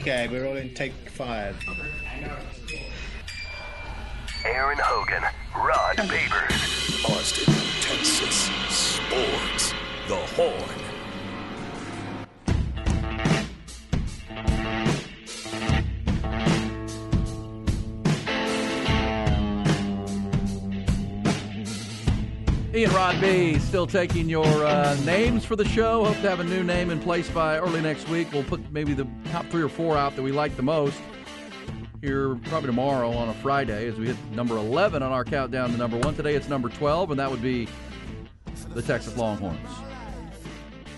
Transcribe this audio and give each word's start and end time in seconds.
Okay, 0.00 0.28
we're 0.28 0.46
all 0.46 0.56
in 0.56 0.72
take 0.72 0.94
five. 1.10 1.54
Aaron 4.46 4.78
Hogan, 4.80 5.22
Rod 5.54 5.96
Babers. 5.98 7.04
Austin, 7.04 7.52
Texas. 7.82 8.48
Sports. 8.70 9.74
The 10.08 10.16
Horn. 10.16 10.89
Ian 22.72 22.92
Rod 22.92 23.20
B 23.20 23.58
still 23.58 23.86
taking 23.86 24.28
your 24.28 24.46
uh, 24.46 24.94
names 25.04 25.44
for 25.44 25.56
the 25.56 25.66
show. 25.66 26.04
Hope 26.04 26.14
to 26.20 26.30
have 26.30 26.38
a 26.38 26.44
new 26.44 26.62
name 26.62 26.90
in 26.90 27.00
place 27.00 27.28
by 27.28 27.58
early 27.58 27.80
next 27.80 28.08
week. 28.08 28.32
We'll 28.32 28.44
put 28.44 28.70
maybe 28.70 28.94
the 28.94 29.08
top 29.32 29.44
three 29.46 29.62
or 29.62 29.68
four 29.68 29.96
out 29.96 30.14
that 30.14 30.22
we 30.22 30.30
like 30.30 30.54
the 30.56 30.62
most 30.62 30.96
here 32.00 32.36
probably 32.44 32.68
tomorrow 32.68 33.10
on 33.10 33.28
a 33.28 33.34
Friday 33.34 33.88
as 33.88 33.96
we 33.96 34.06
hit 34.06 34.16
number 34.32 34.56
11 34.56 35.02
on 35.02 35.10
our 35.10 35.24
countdown 35.24 35.70
to 35.72 35.76
number 35.76 35.96
one. 35.98 36.14
Today 36.14 36.34
it's 36.34 36.48
number 36.48 36.68
12, 36.68 37.10
and 37.10 37.18
that 37.18 37.28
would 37.28 37.42
be 37.42 37.66
the 38.72 38.82
Texas 38.82 39.16
Longhorns. 39.16 39.58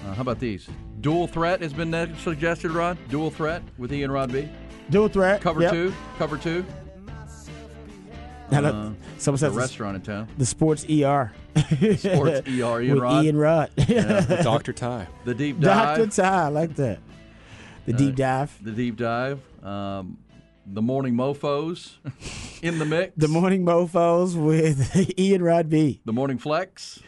Uh, 0.07 0.13
how 0.15 0.21
about 0.21 0.41
these? 0.41 0.69
Dual 1.01 1.27
threat 1.27 1.63
has 1.63 1.73
been 1.73 2.15
suggested, 2.19 2.71
Rod. 2.73 2.99
Dual 3.09 3.31
threat 3.31 3.63
with 3.79 3.93
Ian 3.95 4.11
Rod 4.11 4.31
B. 4.31 4.47
Dual 4.91 5.09
threat. 5.09 5.41
Cover 5.41 5.63
Yep. 5.63 5.73
two. 5.73 5.95
Cover 6.19 6.37
two. 6.37 6.67
Uh, 8.53 8.91
someone 9.17 9.39
says 9.39 9.55
restaurant 9.55 9.97
in 9.97 10.03
town. 10.03 10.29
the 10.37 10.45
sports 10.45 10.85
ER. 10.91 11.33
Sports 11.97 12.41
ER, 12.49 12.81
Ian 12.81 12.95
with 12.95 13.03
Rod. 13.03 13.25
Ian 13.25 13.37
Rod. 13.37 13.71
Dr. 13.77 14.73
Ty. 14.73 15.07
The 15.25 15.35
deep 15.35 15.61
dive. 15.61 15.99
Dr. 15.99 16.11
Ty, 16.23 16.45
I 16.45 16.49
like 16.49 16.75
that. 16.77 16.99
The 17.87 17.93
deep 17.93 18.15
dive. 18.17 18.57
the 18.63 18.71
deep 18.71 18.97
dive, 18.97 19.41
um, 19.65 20.17
the 20.67 20.81
morning 20.83 21.15
mofos 21.15 21.95
in 22.63 22.79
the 22.79 22.85
mix, 22.85 23.13
The 23.17 23.27
morning 23.29 23.65
mofos 23.65 24.37
with 24.37 25.19
Ian 25.19 25.43
Rod 25.43 25.69
B. 25.69 26.01
the 26.05 26.13
morning 26.13 26.39
flex, 26.39 27.01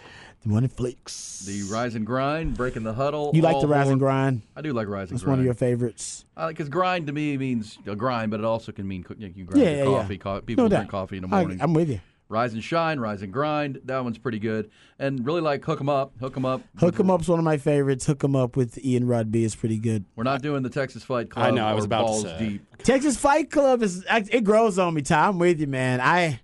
The 0.43 0.49
morning 0.49 0.69
flicks. 0.69 1.45
the 1.47 1.63
rise 1.73 1.95
and 1.95 2.05
grind, 2.05 2.57
breaking 2.57 2.83
the 2.83 2.93
huddle. 2.93 3.31
You 3.33 3.43
like 3.43 3.61
the 3.61 3.69
rise 3.69 3.89
and 3.89 4.01
grind? 4.01 4.43
I 4.57 4.63
do 4.63 4.73
like 4.73 4.89
rise 4.89 5.11
and 5.11 5.17
That's 5.17 5.23
grind. 5.23 5.23
It's 5.23 5.27
one 5.27 5.39
of 5.39 5.45
your 5.45 5.55
favorites. 5.55 6.25
because 6.49 6.69
grind 6.69 7.07
to 7.07 7.13
me 7.13 7.37
means 7.39 7.79
a 7.87 7.95
grind, 7.95 8.33
but 8.33 8.41
it 8.41 8.45
also 8.47 8.73
can 8.73 8.89
mean 8.89 9.05
you 9.17 9.45
grind 9.45 9.63
Yeah, 9.63 9.69
your 9.71 9.77
yeah, 9.85 9.85
yeah. 9.93 9.99
coffee. 10.01 10.19
Co- 10.19 10.41
people 10.41 10.65
No 10.65 10.69
drink 10.69 10.85
doubt. 10.87 10.91
coffee 10.91 11.17
in 11.19 11.23
the 11.23 11.35
I- 11.37 11.41
morning. 11.41 11.59
I'm 11.63 11.73
with 11.73 11.89
you. 11.89 12.01
Rise 12.35 12.53
and 12.53 12.63
shine, 12.63 12.99
rise 12.99 13.23
and 13.23 13.33
grind. 13.33 13.81
That 13.85 14.03
one's 14.03 14.19
pretty 14.19 14.41
good, 14.41 14.71
and 14.99 15.25
really 15.25 15.41
like 15.41 15.65
hook 15.65 15.81
'em 15.81 15.89
up. 15.89 16.13
Hook 16.19 16.37
'em 16.37 16.45
up. 16.45 16.63
Hook 16.79 16.99
'em 16.99 17.09
up's 17.11 17.29
one 17.29 17.39
of 17.39 17.45
my 17.45 17.57
favorites. 17.57 18.07
Hook 18.07 18.25
'em 18.25 18.35
up 18.35 18.57
with 18.57 18.77
Ian 18.85 19.07
Rod 19.07 19.31
B 19.31 19.45
is 19.45 19.55
pretty 19.55 19.79
good. 19.79 20.05
We're 20.17 20.25
not 20.25 20.43
doing 20.43 20.63
the 20.65 20.69
Texas 20.71 21.05
Fight 21.05 21.31
Club. 21.31 21.47
I 21.47 21.51
know, 21.53 21.65
I 21.65 21.73
was 21.75 21.85
or 21.85 21.87
about 21.87 22.09
to 22.09 22.21
say. 22.21 22.39
deep. 22.39 22.77
Texas 22.79 23.17
Fight 23.17 23.51
Club 23.51 23.83
is 23.83 24.05
it 24.11 24.43
grows 24.43 24.79
on 24.79 24.95
me, 24.95 25.03
Ty. 25.03 25.29
I'm 25.29 25.39
with 25.39 25.61
you, 25.61 25.69
man. 25.69 26.01
I 26.01 26.41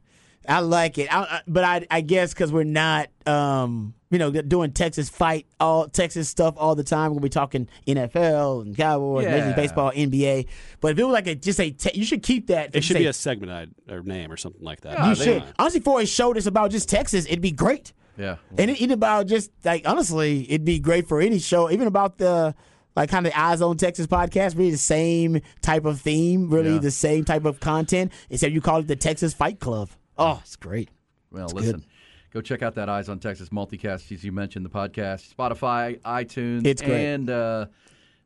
I 0.48 0.60
like 0.60 0.97
it, 0.98 1.12
I, 1.14 1.22
I- 1.22 1.41
but 1.48 1.65
I 1.65 1.87
I 1.91 2.00
guess 2.00 2.32
because 2.32 2.53
we're 2.53 2.62
not 2.65 3.09
um 3.26 3.94
you 4.10 4.19
know 4.19 4.31
doing 4.31 4.72
Texas 4.72 5.09
fight 5.09 5.47
all 5.60 5.88
Texas 5.88 6.28
stuff 6.28 6.54
all 6.56 6.75
the 6.75 6.84
time. 6.84 7.12
We'll 7.12 7.21
be 7.21 7.28
talking 7.28 7.69
NFL 7.87 8.62
and 8.62 8.76
Cowboys, 8.76 9.25
Major 9.26 9.47
League 9.47 9.56
Baseball, 9.56 9.93
NBA. 9.93 10.47
But 10.81 10.93
if 10.93 10.98
it 10.98 11.04
was 11.04 11.12
like 11.12 11.26
a 11.26 11.34
just 11.34 11.60
a 11.60 11.71
te- 11.71 11.98
you 11.98 12.04
should 12.04 12.22
keep 12.22 12.48
that. 12.48 12.75
It 12.75 12.82
should 12.84 12.94
say- 12.94 13.00
be 13.00 13.06
a 13.06 13.12
segment 13.12 13.53
I'd, 13.53 13.71
or 13.93 14.03
name 14.03 14.31
or 14.32 14.37
something 14.37 14.62
like 14.65 14.81
that. 14.82 15.06
you 15.09 15.15
they- 15.15 15.25
should 15.25 15.44
honestly 15.59 15.81
for 15.81 16.00
a 16.00 16.06
show 16.06 16.32
that's 16.34 16.47
about 16.47 16.71
just 16.71 16.88
Texas, 16.88 17.25
it'd 17.26 17.41
be 17.41 17.53
great. 17.53 17.93
Yeah. 18.19 18.37
And 18.59 18.71
it, 18.71 18.81
it 18.82 18.91
about 18.91 19.28
just 19.28 19.50
like 19.65 19.88
honestly, 19.88 20.42
it'd 20.50 20.65
be 20.65 20.78
great 20.78 21.06
for 21.09 21.21
any 21.21 21.38
show, 21.38 21.71
even 21.71 21.87
about 21.87 22.19
the 22.19 22.54
like 22.97 23.09
kind 23.09 23.27
of 23.27 23.32
Eyes 23.37 23.62
on 23.62 23.77
Texas 23.77 24.06
podcast. 24.09 24.59
Really 24.59 24.72
the 24.72 24.77
same 24.77 25.41
type 25.62 25.84
of 25.84 26.00
theme, 26.00 26.50
really 26.50 26.72
Yeah. 26.75 26.78
the 26.81 26.91
same 26.91 27.25
type 27.25 27.44
of 27.44 27.60
content, 27.60 28.12
except 28.28 28.53
you 28.53 28.60
call 28.60 28.81
it 28.81 28.88
the 28.88 28.97
Texas 28.97 29.32
Fight 29.32 29.60
Club. 29.60 29.88
Oh, 30.19 30.41
it's 30.42 30.56
great. 30.56 30.91
Well, 31.31 31.47
listen. 31.54 31.84
Go 32.32 32.41
check 32.41 32.62
out 32.62 32.74
that 32.76 32.88
Eyes 32.88 33.08
on 33.08 33.18
Texas 33.18 33.48
multicast, 33.48 34.12
as 34.12 34.22
you 34.22 34.30
mentioned, 34.32 34.64
the 34.64 34.70
podcast, 34.70 35.34
Spotify, 35.34 35.98
iTunes, 36.02 36.64
It's 36.64 36.80
great. 36.80 37.06
and 37.14 37.28
uh, 37.28 37.66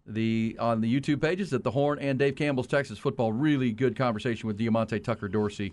the 0.06 0.56
on 0.60 0.80
the 0.82 1.00
YouTube 1.00 1.22
pages 1.22 1.52
at 1.54 1.64
the 1.64 1.70
Horn 1.70 1.98
and 1.98 2.18
Dave 2.18 2.36
Campbell's 2.36 2.66
Texas 2.66 2.98
Football. 2.98 3.32
Really 3.32 3.72
good 3.72 3.96
conversation 3.96 4.46
with 4.46 4.58
Diamante 4.58 5.00
Tucker 5.00 5.28
Dorsey. 5.28 5.72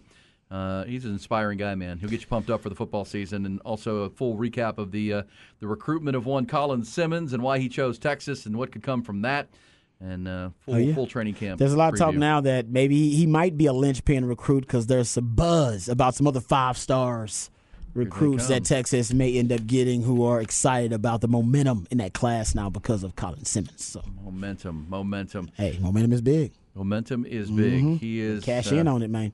Uh, 0.49 0.83
he's 0.85 1.05
an 1.05 1.11
inspiring 1.11 1.57
guy, 1.57 1.75
man. 1.75 1.97
He'll 1.97 2.09
get 2.09 2.21
you 2.21 2.27
pumped 2.27 2.49
up 2.49 2.61
for 2.61 2.69
the 2.69 2.75
football 2.75 3.03
season, 3.05 3.45
and 3.45 3.59
also 3.61 4.03
a 4.03 4.09
full 4.09 4.35
recap 4.37 4.77
of 4.77 4.91
the 4.91 5.13
uh, 5.13 5.23
the 5.59 5.67
recruitment 5.67 6.15
of 6.15 6.25
one 6.25 6.45
Colin 6.45 6.83
Simmons 6.85 7.33
and 7.33 7.41
why 7.43 7.59
he 7.59 7.67
chose 7.67 7.97
Texas 7.99 8.45
and 8.45 8.55
what 8.57 8.71
could 8.71 8.83
come 8.83 9.01
from 9.01 9.21
that, 9.23 9.49
and 9.99 10.27
uh, 10.27 10.49
full 10.61 10.75
Oh, 10.75 10.77
yeah. 10.77 10.93
full 10.95 11.07
training 11.07 11.33
camp. 11.35 11.59
There's 11.59 11.73
a 11.73 11.77
lot 11.77 11.91
of 11.93 11.99
talk 11.99 12.15
now 12.15 12.39
that 12.41 12.67
maybe 12.69 12.95
he, 12.95 13.15
he 13.17 13.27
might 13.27 13.57
be 13.57 13.65
a 13.65 13.73
linchpin 13.73 14.23
recruit 14.25 14.61
because 14.61 14.87
there's 14.87 15.09
some 15.09 15.35
buzz 15.35 15.89
about 15.89 16.15
some 16.15 16.27
other 16.27 16.41
five 16.41 16.77
stars 16.77 17.49
recruits 17.93 18.47
that 18.47 18.63
Texas 18.65 19.13
may 19.13 19.37
end 19.37 19.51
up 19.51 19.65
getting 19.67 20.01
who 20.03 20.23
are 20.25 20.41
excited 20.41 20.93
about 20.93 21.21
the 21.21 21.27
momentum 21.27 21.87
in 21.91 21.97
that 21.99 22.13
class 22.13 22.55
now 22.55 22.69
because 22.69 23.03
of 23.03 23.15
Colin 23.15 23.45
Simmons. 23.45 23.83
So, 23.83 24.01
Momentum, 24.23 24.87
momentum, 24.89 25.49
hey, 25.55 25.77
momentum 25.81 26.13
is 26.13 26.21
big. 26.21 26.53
momentum 26.73 27.25
is 27.25 27.49
big. 27.51 27.99
He 27.99 28.19
is 28.21 28.43
Cash 28.43 28.71
uh, 28.71 28.75
in 28.75 28.87
on 28.87 29.01
it, 29.01 29.09
man. 29.09 29.33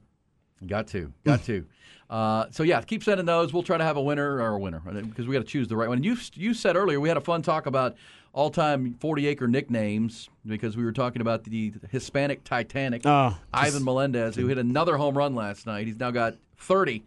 Got 0.65 0.87
to, 0.87 1.13
got 1.23 1.43
to. 1.45 1.65
Uh, 2.09 2.45
so 2.51 2.63
yeah, 2.63 2.81
keep 2.81 3.03
sending 3.03 3.25
those. 3.25 3.53
We'll 3.53 3.63
try 3.63 3.77
to 3.77 3.83
have 3.83 3.97
a 3.97 4.01
winner 4.01 4.41
or 4.41 4.55
a 4.55 4.59
winner 4.59 4.79
because 4.79 5.27
we 5.27 5.33
got 5.33 5.39
to 5.39 5.45
choose 5.45 5.67
the 5.67 5.75
right 5.75 5.89
one. 5.89 6.03
You 6.03 6.17
you 6.33 6.53
said 6.53 6.75
earlier 6.75 6.99
we 6.99 7.09
had 7.09 7.17
a 7.17 7.21
fun 7.21 7.41
talk 7.41 7.65
about 7.65 7.95
all-time 8.33 8.95
40-acre 8.99 9.47
nicknames 9.47 10.29
because 10.45 10.77
we 10.77 10.83
were 10.85 10.91
talking 10.91 11.21
about 11.21 11.43
the 11.43 11.73
Hispanic 11.89 12.43
Titanic, 12.43 13.01
Oh, 13.03 13.35
Ivan 13.53 13.83
Melendez, 13.83 14.35
who 14.35 14.47
hit 14.47 14.57
another 14.59 14.95
home 14.97 15.17
run 15.17 15.33
last 15.35 15.65
night. 15.65 15.87
He's 15.87 15.97
now 15.97 16.11
got 16.11 16.35
30 16.57 17.03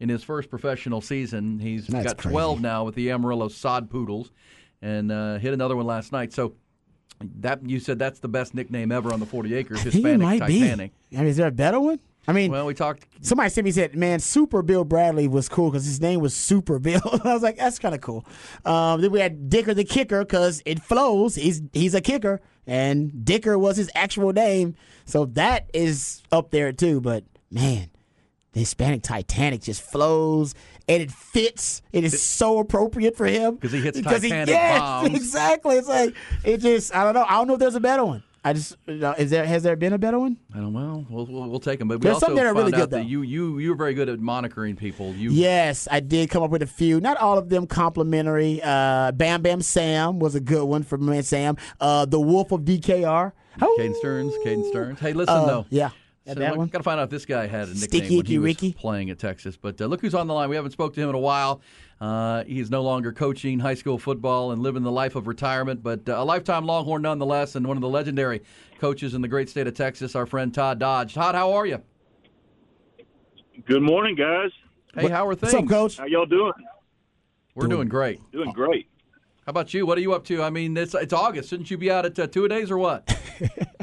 in 0.00 0.08
his 0.08 0.22
first 0.24 0.50
professional 0.50 1.00
season. 1.00 1.58
He's 1.58 1.86
That's 1.86 2.06
got 2.06 2.16
crazy. 2.18 2.32
12 2.32 2.60
now 2.60 2.84
with 2.84 2.94
the 2.94 3.10
Amarillo 3.10 3.48
Sod 3.48 3.90
Poodles, 3.90 4.32
and 4.80 5.12
uh, 5.12 5.38
hit 5.38 5.52
another 5.54 5.76
one 5.76 5.86
last 5.86 6.12
night. 6.12 6.32
So. 6.32 6.54
That 7.38 7.64
you 7.68 7.78
said 7.78 8.00
that's 8.00 8.18
the 8.18 8.26
best 8.26 8.52
nickname 8.52 8.90
ever 8.90 9.12
on 9.12 9.20
the 9.20 9.26
40 9.26 9.54
acres, 9.54 9.80
Hispanic 9.82 10.18
might 10.20 10.38
Titanic. 10.40 10.90
be. 11.08 11.16
I 11.16 11.20
mean, 11.20 11.28
is 11.28 11.36
there 11.36 11.46
a 11.46 11.52
better 11.52 11.78
one? 11.78 12.00
I 12.26 12.32
mean, 12.32 12.50
Well, 12.50 12.66
we 12.66 12.74
talked 12.74 13.06
somebody 13.20 13.48
sent 13.50 13.64
me 13.64 13.70
said, 13.70 13.94
"Man, 13.94 14.18
Super 14.18 14.60
Bill 14.60 14.82
Bradley 14.84 15.28
was 15.28 15.48
cool 15.48 15.70
because 15.70 15.84
his 15.84 16.00
name 16.00 16.18
was 16.18 16.34
Super 16.34 16.80
Bill." 16.80 17.00
I 17.24 17.32
was 17.32 17.42
like, 17.44 17.58
"That's 17.58 17.78
kind 17.78 17.94
of 17.94 18.00
cool." 18.00 18.24
Um, 18.64 19.00
then 19.02 19.12
we 19.12 19.20
had 19.20 19.48
Dicker 19.48 19.72
the 19.72 19.84
kicker 19.84 20.24
because 20.24 20.62
it 20.66 20.82
flows. 20.82 21.36
He's 21.36 21.62
he's 21.72 21.94
a 21.94 22.00
kicker, 22.00 22.40
and 22.66 23.24
Dicker 23.24 23.56
was 23.56 23.76
his 23.76 23.88
actual 23.94 24.32
name, 24.32 24.74
so 25.04 25.26
that 25.26 25.70
is 25.72 26.24
up 26.32 26.50
there 26.50 26.72
too. 26.72 27.00
But 27.00 27.22
man, 27.52 27.88
the 28.52 28.60
Hispanic 28.60 29.02
Titanic 29.02 29.62
just 29.62 29.82
flows 29.82 30.54
and 30.88 31.02
it 31.02 31.10
fits. 31.10 31.82
It 31.92 32.04
is 32.04 32.20
so 32.22 32.58
appropriate 32.58 33.16
for 33.16 33.26
him 33.26 33.54
because 33.54 33.72
he 33.72 33.80
hits 33.80 33.98
Because 33.98 34.22
Titanic 34.22 34.48
yes, 34.48 34.78
bombs. 34.78 35.14
Exactly. 35.14 35.76
It's 35.76 35.88
like 35.88 36.14
it 36.44 36.58
just. 36.58 36.94
I 36.94 37.04
don't 37.04 37.14
know. 37.14 37.24
I 37.26 37.32
don't 37.32 37.46
know 37.46 37.54
if 37.54 37.60
there's 37.60 37.74
a 37.74 37.80
better 37.80 38.04
one. 38.04 38.22
I 38.44 38.54
just 38.54 38.76
is 38.88 39.30
there 39.30 39.44
has 39.44 39.62
there 39.62 39.76
been 39.76 39.92
a 39.92 39.98
better 39.98 40.18
one? 40.18 40.36
I 40.52 40.58
don't 40.58 40.72
know. 40.72 41.06
We'll, 41.08 41.26
we'll, 41.26 41.48
we'll 41.48 41.60
take 41.60 41.78
them. 41.78 41.86
But 41.86 41.98
we 41.98 42.04
There's 42.04 42.14
also 42.14 42.26
some 42.26 42.34
that 42.34 42.44
are 42.44 42.54
found 42.54 42.58
really 42.58 42.74
out 42.74 42.80
good, 42.80 42.90
that 42.90 42.96
though. 42.96 43.02
you 43.02 43.22
you 43.22 43.58
you're 43.58 43.76
very 43.76 43.94
good 43.94 44.08
at 44.08 44.18
monikering 44.18 44.76
people. 44.76 45.14
You 45.14 45.30
Yes, 45.30 45.86
I 45.88 46.00
did 46.00 46.28
come 46.28 46.42
up 46.42 46.50
with 46.50 46.62
a 46.62 46.66
few. 46.66 47.00
Not 47.00 47.18
all 47.18 47.38
of 47.38 47.50
them 47.50 47.68
complimentary. 47.68 48.60
Uh, 48.60 49.12
Bam 49.12 49.42
Bam 49.42 49.62
Sam 49.62 50.18
was 50.18 50.34
a 50.34 50.40
good 50.40 50.64
one 50.64 50.82
for 50.82 50.98
man 50.98 51.22
Sam. 51.22 51.56
Uh, 51.80 52.04
the 52.04 52.20
Wolf 52.20 52.50
of 52.50 52.62
DKR. 52.62 53.32
Caden 53.60 53.94
Sterns, 53.96 54.34
Caden 54.44 54.68
Sterns. 54.70 54.98
Hey, 54.98 55.12
listen 55.12 55.36
uh, 55.36 55.44
though. 55.44 55.66
Yeah. 55.70 55.90
So 56.26 56.34
that 56.34 56.56
one. 56.56 56.68
Got 56.68 56.78
to 56.78 56.84
find 56.84 57.00
out 57.00 57.04
if 57.04 57.10
this 57.10 57.26
guy 57.26 57.46
had 57.46 57.68
a 57.68 57.74
nickname 57.74 57.78
Sticky 57.78 58.16
when 58.16 58.26
he 58.26 58.38
was 58.38 58.44
Ricky? 58.46 58.72
playing 58.72 59.10
at 59.10 59.18
Texas. 59.18 59.56
But 59.56 59.80
uh, 59.80 59.86
look 59.86 60.00
who's 60.00 60.14
on 60.14 60.28
the 60.28 60.34
line. 60.34 60.48
We 60.48 60.56
haven't 60.56 60.70
spoke 60.70 60.94
to 60.94 61.00
him 61.00 61.08
in 61.08 61.14
a 61.16 61.20
while. 61.20 61.60
Uh, 62.00 62.44
he's 62.44 62.70
no 62.70 62.82
longer 62.82 63.12
coaching 63.12 63.58
high 63.58 63.74
school 63.74 63.98
football 63.98 64.52
and 64.52 64.62
living 64.62 64.82
the 64.84 64.92
life 64.92 65.16
of 65.16 65.26
retirement, 65.26 65.82
but 65.82 66.08
uh, 66.08 66.14
a 66.14 66.24
lifetime 66.24 66.64
Longhorn 66.64 67.02
nonetheless, 67.02 67.56
and 67.56 67.66
one 67.66 67.76
of 67.76 67.80
the 67.80 67.88
legendary 67.88 68.42
coaches 68.78 69.14
in 69.14 69.22
the 69.22 69.28
great 69.28 69.48
state 69.48 69.66
of 69.66 69.74
Texas. 69.74 70.14
Our 70.14 70.26
friend 70.26 70.54
Todd 70.54 70.78
Dodge. 70.78 71.14
Todd, 71.14 71.34
how 71.34 71.52
are 71.52 71.66
you? 71.66 71.82
Good 73.66 73.82
morning, 73.82 74.14
guys. 74.14 74.50
Hey, 74.94 75.08
how 75.08 75.26
are 75.26 75.34
things? 75.34 75.52
What's 75.52 75.64
up, 75.64 75.68
Coach? 75.68 75.96
How 75.98 76.06
y'all 76.06 76.26
doing? 76.26 76.52
We're 77.54 77.66
doing 77.66 77.88
great. 77.88 78.20
Doing 78.32 78.52
great. 78.52 78.88
How 79.44 79.50
about 79.50 79.74
you? 79.74 79.86
What 79.86 79.98
are 79.98 80.00
you 80.00 80.14
up 80.14 80.24
to? 80.26 80.42
I 80.42 80.50
mean, 80.50 80.76
it's 80.76 80.94
it's 80.94 81.12
August. 81.12 81.50
Shouldn't 81.50 81.70
you 81.70 81.76
be 81.76 81.90
out 81.90 82.06
at 82.06 82.18
uh, 82.18 82.28
two 82.28 82.44
a 82.44 82.48
days 82.48 82.70
or 82.70 82.78
what? 82.78 83.12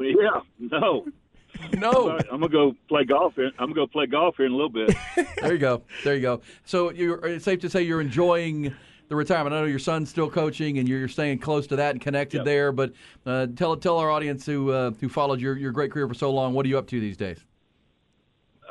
Yeah, 0.00 0.40
no. 0.58 1.06
No. 1.78 2.18
I'm 2.30 2.40
gonna 2.40 2.48
go 2.48 2.74
play 2.88 3.04
golf. 3.04 3.34
Here. 3.34 3.50
I'm 3.58 3.66
gonna 3.66 3.74
go 3.74 3.86
play 3.86 4.06
golf 4.06 4.36
here 4.36 4.46
in 4.46 4.52
a 4.52 4.56
little 4.56 4.70
bit. 4.70 4.94
There 5.40 5.52
you 5.52 5.58
go. 5.58 5.82
There 6.04 6.14
you 6.14 6.22
go. 6.22 6.40
So 6.64 6.88
it's 6.88 7.44
safe 7.44 7.60
to 7.60 7.68
say 7.70 7.82
you're 7.82 8.00
enjoying 8.00 8.74
the 9.08 9.16
retirement. 9.16 9.54
I 9.54 9.60
know 9.60 9.66
your 9.66 9.78
son's 9.78 10.08
still 10.08 10.30
coaching, 10.30 10.78
and 10.78 10.88
you're, 10.88 11.08
staying 11.08 11.40
close 11.40 11.66
to 11.66 11.76
that 11.76 11.90
and 11.90 12.00
connected 12.00 12.38
Yep. 12.38 12.44
there. 12.46 12.72
But 12.72 12.92
uh, 13.26 13.48
tell 13.56 13.76
tell 13.76 13.98
our 13.98 14.10
audience 14.10 14.46
who 14.46 14.70
uh, 14.70 14.92
who 15.00 15.08
followed 15.08 15.40
your, 15.40 15.56
your 15.56 15.72
great 15.72 15.90
career 15.90 16.08
for 16.08 16.14
so 16.14 16.30
long. 16.30 16.54
What 16.54 16.64
are 16.64 16.68
you 16.68 16.78
up 16.78 16.86
to 16.88 17.00
these 17.00 17.16
days? 17.16 17.44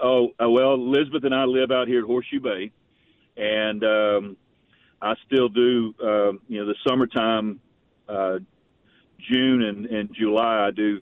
Oh 0.01 0.29
uh, 0.41 0.49
well, 0.49 0.73
Elizabeth 0.73 1.23
and 1.23 1.35
I 1.35 1.43
live 1.45 1.71
out 1.71 1.87
here 1.87 1.99
at 1.99 2.05
Horseshoe 2.05 2.39
Bay, 2.39 2.71
and 3.37 3.83
um, 3.83 4.37
I 5.01 5.13
still 5.27 5.49
do. 5.49 5.93
Uh, 6.01 6.31
you 6.47 6.59
know, 6.59 6.65
the 6.65 6.75
summertime, 6.87 7.59
uh, 8.09 8.39
June 9.19 9.61
and, 9.61 9.85
and 9.85 10.13
July, 10.13 10.65
I 10.67 10.71
do 10.71 10.99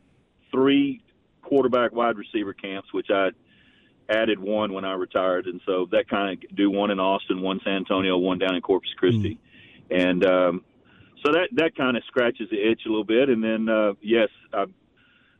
three 0.52 1.02
quarterback 1.42 1.92
wide 1.92 2.18
receiver 2.18 2.54
camps, 2.54 2.94
which 2.94 3.08
I 3.10 3.30
added 4.10 4.40
one 4.40 4.74
when 4.74 4.86
I 4.86 4.94
retired, 4.94 5.48
and 5.48 5.62
so 5.66 5.88
that 5.92 6.10
kind 6.10 6.44
of 6.44 6.56
do 6.56 6.70
one 6.70 6.92
in 6.92 7.00
Austin, 7.00 7.42
one 7.42 7.60
San 7.64 7.76
Antonio, 7.76 8.18
one 8.18 8.40
down 8.40 8.56
in 8.56 8.62
Corpus 8.62 8.90
Christi, 8.98 9.40
and 9.90 10.26
um, 10.26 10.64
so 11.24 11.32
that 11.32 11.50
that 11.54 11.76
kind 11.76 11.98
of 11.98 12.04
scratches 12.08 12.50
the 12.50 12.58
itch 12.58 12.82
a 12.86 12.90
little 12.90 13.04
bit. 13.04 13.30
And 13.30 13.44
then 13.44 13.70
uh, 13.70 13.94
yes, 14.02 14.30
I 14.54 14.66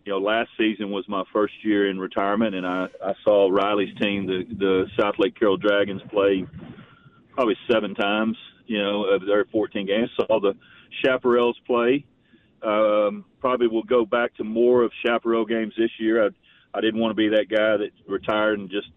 you 0.06 0.14
know, 0.14 0.20
last 0.20 0.50
season 0.58 0.90
was 0.90 1.08
my 1.08 1.24
first 1.32 1.54
year 1.64 1.90
in 1.90 2.00
retirement, 2.00 2.56
and 2.56 2.66
I, 2.66 2.88
I 3.04 3.14
saw 3.24 3.50
Riley's 3.50 3.96
team, 4.00 4.26
the 4.26 4.44
the 4.50 4.86
Southlake 4.98 5.38
Carroll 5.38 5.58
Dragons, 5.58 6.02
play 6.10 6.46
probably 7.34 7.56
seven 7.72 7.96
times. 7.96 8.38
You 8.68 8.82
know, 8.82 9.04
of 9.04 9.26
their 9.26 9.44
14 9.52 9.86
games. 9.86 10.10
Saw 10.16 10.40
the 10.40 10.54
Chaparrals 11.04 11.56
play. 11.68 12.06
Um, 12.64 13.26
probably 13.40 13.68
will 13.68 13.84
go 13.84 14.06
back 14.06 14.36
to 14.36 14.44
more 14.44 14.84
of 14.84 14.92
Chaparral 15.04 15.46
games 15.46 15.74
this 15.78 15.92
year. 16.00 16.26
I 16.26 16.30
I 16.74 16.82
didn't 16.82 17.00
want 17.00 17.12
to 17.12 17.16
be 17.16 17.30
that 17.30 17.50
guy 17.50 17.78
that 17.78 17.92
retired 18.08 18.60
and 18.60 18.70
just 18.70 18.88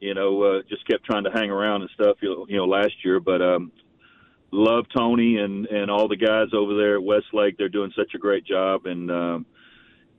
you 0.00 0.14
know 0.14 0.42
uh, 0.42 0.62
just 0.68 0.86
kept 0.86 1.04
trying 1.04 1.24
to 1.24 1.30
hang 1.30 1.50
around 1.50 1.82
and 1.82 1.90
stuff. 1.90 2.16
You 2.20 2.30
know, 2.30 2.46
you 2.48 2.56
know 2.56 2.64
last 2.64 3.04
year, 3.04 3.20
but 3.20 3.42
um, 3.42 3.72
love 4.50 4.86
Tony 4.96 5.38
and 5.38 5.66
and 5.66 5.90
all 5.90 6.08
the 6.08 6.16
guys 6.16 6.48
over 6.52 6.74
there 6.74 6.96
at 6.96 7.02
Westlake. 7.02 7.58
They're 7.58 7.68
doing 7.68 7.92
such 7.96 8.14
a 8.14 8.18
great 8.18 8.44
job, 8.44 8.86
and 8.86 9.10
um, 9.10 9.46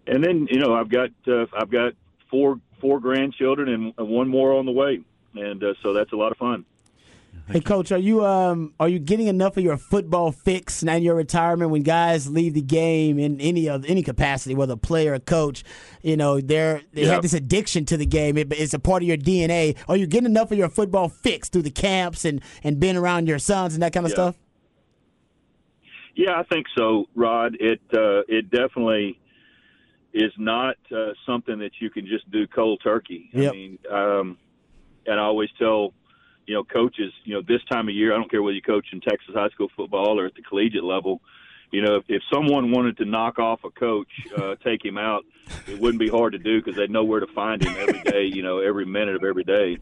and 0.08 0.24
then 0.24 0.48
you 0.50 0.60
know 0.60 0.74
I've 0.74 0.90
got 0.90 1.10
uh, 1.28 1.46
I've 1.54 1.72
got 1.72 1.94
four 2.30 2.60
four 2.80 3.00
grandchildren 3.00 3.94
and 3.98 4.08
one 4.10 4.28
more 4.28 4.54
on 4.54 4.66
the 4.66 4.72
way, 4.72 5.02
and 5.36 5.64
uh, 5.64 5.74
so 5.82 5.94
that's 5.94 6.12
a 6.14 6.18
lot 6.18 6.32
of 6.32 6.38
fun. 6.38 6.66
Hey, 7.52 7.62
coach, 7.62 7.92
are 7.92 7.98
you 7.98 8.24
um 8.24 8.74
are 8.80 8.88
you 8.88 9.00
getting 9.00 9.28
enough 9.28 9.58
of 9.58 9.64
your 9.64 9.78
football 9.78 10.32
fix 10.32 10.84
now 10.84 10.96
in 10.98 11.04
your 11.04 11.16
retirement? 11.16 11.72
When 11.72 11.82
guys 11.82 12.30
leave 12.30 12.54
the 12.54 12.62
game 12.62 13.18
in 13.18 13.42
any 13.42 13.68
of 13.68 13.86
any 13.86 14.04
capacity, 14.04 14.54
whether 14.54 14.76
player 14.76 15.14
or 15.14 15.20
coach, 15.20 15.64
you 16.04 16.16
know 16.16 16.40
they're 16.40 16.82
they 16.94 17.04
Yeah. 17.04 17.14
have 17.14 17.22
this 17.24 17.34
addiction 17.34 17.86
to 17.86 17.98
the 17.98 18.06
game. 18.06 18.38
It, 18.38 18.52
it's 18.54 18.74
a 18.76 18.80
part 18.80 19.02
of 19.02 19.08
your 19.08 19.18
DNA. 19.18 19.76
Are 19.88 19.98
you 19.98 20.06
getting 20.06 20.28
enough 20.30 20.52
of 20.52 20.58
your 20.60 20.70
football 20.70 21.10
fix 21.10 21.50
through 21.50 21.64
the 21.64 21.72
camps 21.72 22.24
and 22.24 22.42
and 22.64 22.80
being 22.80 22.96
around 22.98 23.28
your 23.28 23.40
sons 23.40 23.74
and 23.74 23.82
that 23.82 23.94
kind 23.94 24.06
of 24.06 24.12
Yeah. 24.12 24.16
stuff? 24.16 24.36
Yeah, 26.16 26.38
I 26.40 26.44
think 26.44 26.68
so, 26.78 27.06
Rod. 27.16 27.56
It 27.60 27.82
uh, 27.96 28.22
it 28.28 28.52
definitely 28.52 29.20
is 30.14 30.34
not 30.38 30.76
uh, 30.96 31.14
something 31.26 31.60
that 31.60 31.72
you 31.80 31.90
can 31.90 32.06
just 32.06 32.30
do 32.32 32.46
cold 32.48 32.82
turkey. 32.84 33.30
Yep. 33.34 33.52
I 33.52 33.56
mean, 33.56 33.80
um, 33.92 34.38
and 35.06 35.20
I 35.20 35.24
always 35.24 35.50
tell 35.58 35.94
you 36.50 36.56
know 36.56 36.64
coaches, 36.64 37.14
you 37.26 37.36
know, 37.36 37.44
this 37.48 37.62
time 37.72 37.88
of 37.88 37.94
year, 37.94 38.12
I 38.12 38.18
don't 38.18 38.30
care 38.30 38.42
whether 38.42 38.56
you 38.56 38.62
coach 38.64 38.88
in 38.92 39.02
Texas 39.02 39.36
high 39.36 39.50
school 39.50 39.70
football 39.76 40.20
or 40.20 40.26
at 40.26 40.34
the 40.34 40.42
collegiate 40.42 40.84
level. 40.84 41.22
You 41.70 41.84
know, 41.84 41.98
if, 41.98 42.06
if 42.08 42.24
someone 42.34 42.72
wanted 42.72 42.98
to 42.98 43.06
knock 43.06 43.38
off 43.38 43.60
a 43.64 43.70
coach, 43.70 44.08
uh, 44.36 44.56
take 44.64 44.84
him 44.84 44.98
out, 44.98 45.26
it 45.68 45.80
wouldn't 45.80 46.00
be 46.00 46.10
hard 46.10 46.34
to 46.34 46.40
do 46.40 46.60
because 46.60 46.76
they'd 46.76 46.90
know 46.90 47.04
where 47.04 47.20
to 47.20 47.28
find 47.36 47.64
him 47.64 47.76
every 47.78 48.02
day. 48.02 48.24
You 48.24 48.42
know, 48.42 48.58
every 48.58 48.88
minute 48.88 49.16
of 49.16 49.24
every 49.24 49.44
day. 49.44 49.78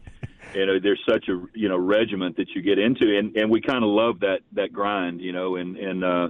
You 0.54 0.66
know, 0.66 0.78
there's 0.78 1.02
such 1.08 1.28
a 1.30 1.42
you 1.54 1.70
know 1.70 1.78
regiment 1.78 2.36
that 2.36 2.50
you 2.54 2.60
get 2.60 2.78
into, 2.78 3.16
and 3.16 3.34
and 3.34 3.50
we 3.50 3.62
kind 3.62 3.82
of 3.82 3.88
love 3.88 4.20
that 4.20 4.40
that 4.52 4.70
grind. 4.70 5.22
You 5.22 5.32
know, 5.32 5.56
and 5.56 5.74
and 5.78 6.04
uh, 6.04 6.28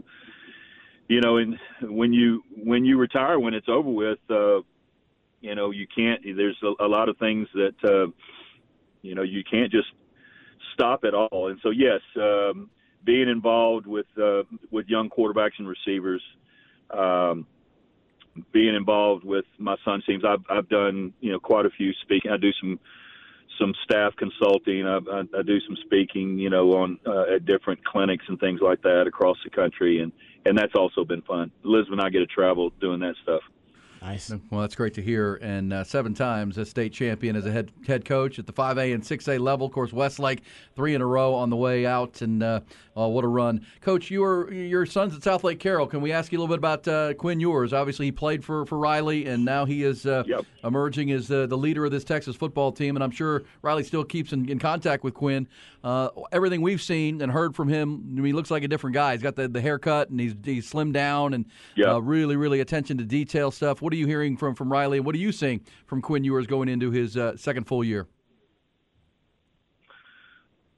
you 1.08 1.20
know, 1.20 1.38
and 1.38 1.58
when 1.82 2.12
you 2.12 2.44
when 2.56 2.84
you 2.84 2.96
retire, 2.96 3.40
when 3.40 3.54
it's 3.54 3.68
over 3.68 3.90
with, 3.90 4.20
uh, 4.30 4.60
you 5.40 5.56
know, 5.56 5.72
you 5.72 5.88
can't. 5.92 6.22
There's 6.22 6.58
a, 6.62 6.84
a 6.84 6.86
lot 6.86 7.08
of 7.08 7.18
things 7.18 7.48
that 7.54 7.74
uh, 7.82 8.12
you 9.02 9.16
know 9.16 9.22
you 9.22 9.42
can't 9.42 9.72
just 9.72 9.88
stop 10.78 11.04
at 11.04 11.14
all. 11.14 11.48
And 11.48 11.58
so, 11.62 11.70
yes, 11.70 12.00
um, 12.16 12.70
being 13.04 13.28
involved 13.28 13.86
with 13.86 14.06
uh, 14.20 14.42
with 14.70 14.86
young 14.88 15.08
quarterbacks 15.10 15.58
and 15.58 15.68
receivers, 15.68 16.22
um, 16.90 17.46
being 18.52 18.74
involved 18.74 19.24
with 19.24 19.44
my 19.58 19.76
son's 19.84 20.04
teams, 20.04 20.24
I've 20.24 20.44
I've 20.50 20.68
done 20.68 21.12
you 21.20 21.32
know 21.32 21.40
quite 21.40 21.66
a 21.66 21.70
few 21.70 21.92
speaking. 22.02 22.30
I 22.30 22.36
do 22.36 22.52
some 22.60 22.78
some 23.58 23.74
staff 23.82 24.14
consulting. 24.16 24.86
I, 24.86 24.98
I, 24.98 25.20
I 25.38 25.42
do 25.42 25.58
some 25.60 25.76
speaking, 25.84 26.38
you 26.38 26.50
know, 26.50 26.72
on 26.74 26.98
uh, 27.06 27.34
at 27.34 27.44
different 27.44 27.84
clinics 27.84 28.24
and 28.28 28.38
things 28.38 28.60
like 28.60 28.82
that 28.82 29.06
across 29.06 29.36
the 29.44 29.50
country, 29.50 30.00
and 30.00 30.12
and 30.44 30.56
that's 30.56 30.74
also 30.74 31.04
been 31.04 31.22
fun. 31.22 31.50
Liz 31.62 31.86
and 31.90 32.00
I 32.00 32.10
get 32.10 32.20
to 32.20 32.26
travel 32.26 32.70
doing 32.80 33.00
that 33.00 33.14
stuff. 33.22 33.42
Nice. 34.02 34.32
Well, 34.50 34.60
that's 34.60 34.74
great 34.74 34.94
to 34.94 35.02
hear. 35.02 35.34
And 35.42 35.72
uh, 35.72 35.84
seven 35.84 36.14
times 36.14 36.56
a 36.58 36.64
state 36.64 36.92
champion 36.92 37.34
as 37.36 37.46
a 37.46 37.50
head 37.50 37.72
head 37.86 38.04
coach 38.04 38.38
at 38.38 38.46
the 38.46 38.52
5A 38.52 38.94
and 38.94 39.02
6A 39.02 39.40
level. 39.40 39.66
Of 39.66 39.72
course, 39.72 39.92
Westlake 39.92 40.42
three 40.76 40.94
in 40.94 41.00
a 41.02 41.06
row 41.06 41.34
on 41.34 41.50
the 41.50 41.56
way 41.56 41.84
out, 41.84 42.22
and 42.22 42.42
uh, 42.42 42.60
uh, 42.96 43.08
what 43.08 43.24
a 43.24 43.28
run, 43.28 43.64
Coach! 43.80 44.10
Your 44.10 44.52
your 44.52 44.86
son's 44.86 45.14
at 45.14 45.20
Southlake 45.22 45.58
Carroll. 45.58 45.86
Can 45.86 46.00
we 46.00 46.12
ask 46.12 46.30
you 46.32 46.38
a 46.38 46.40
little 46.40 46.54
bit 46.54 46.58
about 46.58 46.86
uh, 46.86 47.14
Quinn 47.14 47.40
Ewers? 47.40 47.72
Obviously, 47.72 48.06
he 48.06 48.12
played 48.12 48.44
for, 48.44 48.64
for 48.66 48.78
Riley, 48.78 49.26
and 49.26 49.44
now 49.44 49.64
he 49.64 49.82
is 49.84 50.06
uh, 50.06 50.22
Yep. 50.26 50.44
emerging 50.64 51.10
as 51.12 51.30
uh, 51.30 51.46
the 51.46 51.56
leader 51.58 51.84
of 51.84 51.90
this 51.90 52.04
Texas 52.04 52.36
football 52.36 52.70
team. 52.72 52.96
And 52.96 53.02
I'm 53.04 53.10
sure 53.10 53.44
Riley 53.62 53.82
still 53.84 54.04
keeps 54.04 54.32
in, 54.32 54.48
in 54.48 54.58
contact 54.58 55.04
with 55.04 55.14
Quinn. 55.14 55.46
Uh, 55.84 56.08
everything 56.32 56.60
we've 56.60 56.82
seen 56.82 57.22
and 57.22 57.30
heard 57.30 57.54
from 57.54 57.68
him, 57.68 58.02
I 58.10 58.14
mean, 58.16 58.24
he 58.26 58.32
looks 58.32 58.50
like 58.50 58.64
a 58.64 58.68
different 58.68 58.94
guy. 58.94 59.12
He's 59.12 59.22
got 59.22 59.36
the, 59.36 59.46
the 59.48 59.60
haircut, 59.60 60.10
and 60.10 60.18
he's 60.20 60.34
he's 60.44 60.70
slimmed 60.70 60.92
down, 60.92 61.34
and 61.34 61.44
Yep. 61.76 61.88
uh, 61.88 62.02
really, 62.02 62.36
really 62.36 62.60
attention 62.60 62.98
to 62.98 63.04
detail 63.04 63.50
stuff. 63.52 63.80
What 63.80 63.87
are 63.92 63.96
you 63.96 64.06
hearing 64.06 64.36
from, 64.36 64.54
from 64.54 64.72
Riley? 64.72 65.00
What 65.00 65.14
are 65.14 65.18
you 65.18 65.32
seeing 65.32 65.60
from 65.86 66.02
Quinn 66.02 66.24
Ewers 66.24 66.46
going 66.46 66.68
into 66.68 66.90
his 66.90 67.16
uh, 67.16 67.36
second 67.36 67.64
full 67.64 67.84
year? 67.84 68.06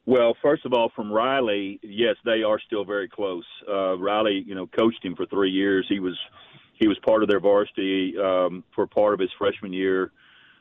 Well, 0.06 0.36
first 0.42 0.64
of 0.66 0.72
all, 0.72 0.90
from 0.96 1.12
Riley, 1.12 1.78
yes, 1.82 2.16
they 2.24 2.42
are 2.42 2.58
still 2.66 2.84
very 2.84 3.08
close. 3.08 3.44
Uh, 3.68 3.96
Riley, 3.96 4.42
you 4.46 4.54
know, 4.54 4.66
coached 4.66 5.04
him 5.04 5.14
for 5.14 5.26
three 5.26 5.50
years. 5.50 5.86
He 5.88 6.00
was 6.00 6.18
he 6.74 6.88
was 6.88 6.98
part 7.06 7.22
of 7.22 7.28
their 7.28 7.40
varsity 7.40 8.14
um, 8.18 8.64
for 8.74 8.86
part 8.86 9.14
of 9.14 9.20
his 9.20 9.30
freshman 9.38 9.72
year. 9.72 10.10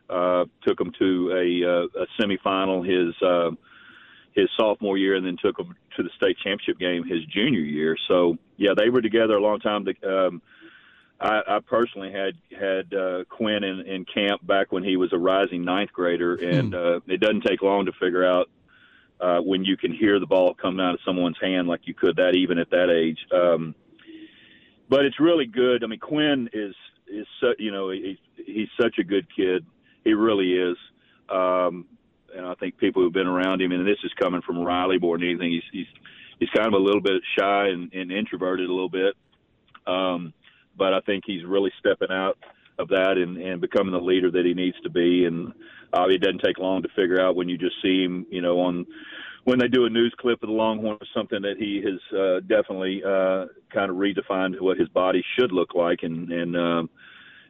Uh, 0.10 0.46
took 0.68 0.79
him 0.79 0.91
to 1.00 1.32
a, 1.32 1.68
uh, 1.68 2.03
a 2.03 2.22
semifinal 2.22 2.86
his 2.86 3.15
uh, 3.22 3.51
his 4.36 4.50
sophomore 4.58 4.98
year, 4.98 5.15
and 5.15 5.25
then 5.25 5.38
took 5.41 5.58
him 5.58 5.75
to 5.98 6.03
the 6.03 6.10
state 6.18 6.38
championship 6.44 6.77
game 6.77 7.03
his 7.03 7.24
junior 7.25 7.62
year. 7.62 7.96
So, 8.08 8.38
yeah, 8.58 8.72
they 8.77 8.89
were 8.89 9.01
together 9.01 9.34
a 9.34 9.41
long 9.41 9.60
time. 9.60 9.86
Um, 10.08 10.41
I, 11.21 11.41
I 11.47 11.59
personally 11.59 12.11
had 12.11 12.33
had 12.57 12.93
uh, 12.93 13.23
Quinn 13.29 13.63
in, 13.63 13.81
in 13.81 14.05
camp 14.05 14.45
back 14.45 14.71
when 14.71 14.83
he 14.83 14.95
was 14.95 15.11
a 15.11 15.17
rising 15.17 15.63
ninth 15.65 15.91
grader, 15.91 16.35
and 16.35 16.73
uh, 16.73 16.99
it 17.07 17.19
doesn't 17.19 17.41
take 17.41 17.61
long 17.61 17.85
to 17.85 17.91
figure 17.93 18.25
out 18.25 18.49
uh, 19.19 19.39
when 19.39 19.65
you 19.65 19.75
can 19.75 19.93
hear 19.93 20.19
the 20.19 20.25
ball 20.25 20.53
coming 20.53 20.79
out 20.79 20.93
of 20.93 20.99
someone's 21.05 21.38
hand 21.41 21.67
like 21.67 21.81
you 21.83 21.93
could 21.93 22.15
that 22.15 22.35
even 22.35 22.57
at 22.57 22.69
that 22.69 22.89
age. 22.89 23.19
Um, 23.33 23.75
but 24.89 25.05
it's 25.05 25.19
really 25.19 25.45
good. 25.45 25.83
I 25.83 25.88
mean, 25.88 25.99
Quinn 25.99 26.49
is 26.53 26.73
is 27.07 27.27
su- 27.41 27.55
you 27.59 27.71
know 27.71 27.89
he's 27.89 28.17
he's 28.38 28.69
such 28.79 28.97
a 28.97 29.03
good 29.03 29.27
kid. 29.35 29.65
He 30.03 30.13
really 30.13 30.53
is. 30.53 30.77
Um, 31.29 31.85
and 32.35 32.45
I 32.45 32.53
think 32.55 32.77
people 32.77 33.01
who've 33.01 33.13
been 33.13 33.27
around 33.27 33.61
him, 33.61 33.71
and 33.71 33.85
this 33.85 33.97
is 34.03 34.11
coming 34.19 34.41
from 34.41 34.59
Riley 34.59 34.99
more 34.99 35.17
than 35.17 35.27
anything. 35.27 35.51
He's 35.51 35.63
he's 35.71 35.88
he's 36.39 36.49
kind 36.49 36.67
of 36.67 36.73
a 36.73 36.83
little 36.83 37.01
bit 37.01 37.21
shy 37.38 37.67
and, 37.67 37.93
and 37.93 38.11
introverted 38.11 38.69
a 38.69 38.73
little 38.73 38.89
bit. 38.89 39.15
Um, 39.85 40.33
but 40.79 40.93
I 40.93 41.01
think 41.01 41.25
he's 41.27 41.45
really 41.45 41.71
stepping 41.79 42.12
out 42.12 42.38
of 42.79 42.88
that 42.88 43.17
and, 43.17 43.38
and 43.38 43.62
becoming 43.62 43.91
the 43.91 44.00
leader 44.00 44.31
that 44.31 44.45
he 44.45 44.53
needs 44.53 44.77
to 44.83 44.89
be. 44.89 45.25
And 45.25 45.53
uh, 45.93 46.05
it 46.07 46.21
doesn't 46.21 46.41
take 46.43 46.57
long 46.57 46.81
to 46.81 46.89
figure 46.95 47.21
out 47.21 47.36
when 47.36 47.50
you 47.50 47.57
just 47.57 47.75
see 47.83 48.03
him, 48.03 48.25
you 48.31 48.41
know, 48.41 48.59
on 48.62 48.88
when 49.43 49.59
they 49.59 49.67
do 49.67 49.86
a 49.86 49.89
news 49.89 50.13
clip 50.17 50.41
of 50.41 50.50
the 50.50 50.55
Longhorn 50.55 50.98
or 51.00 51.07
something 51.13 51.41
that 51.41 51.57
he 51.57 51.83
has 51.83 52.17
uh, 52.17 52.39
definitely 52.41 53.03
uh, 53.03 53.45
kind 53.74 53.91
of 53.91 53.98
redefined 53.98 54.59
what 54.59 54.77
his 54.77 54.89
body 54.89 55.24
should 55.38 55.51
look 55.51 55.75
like, 55.75 56.00
and 56.03 56.31
and 56.31 56.55
um, 56.55 56.89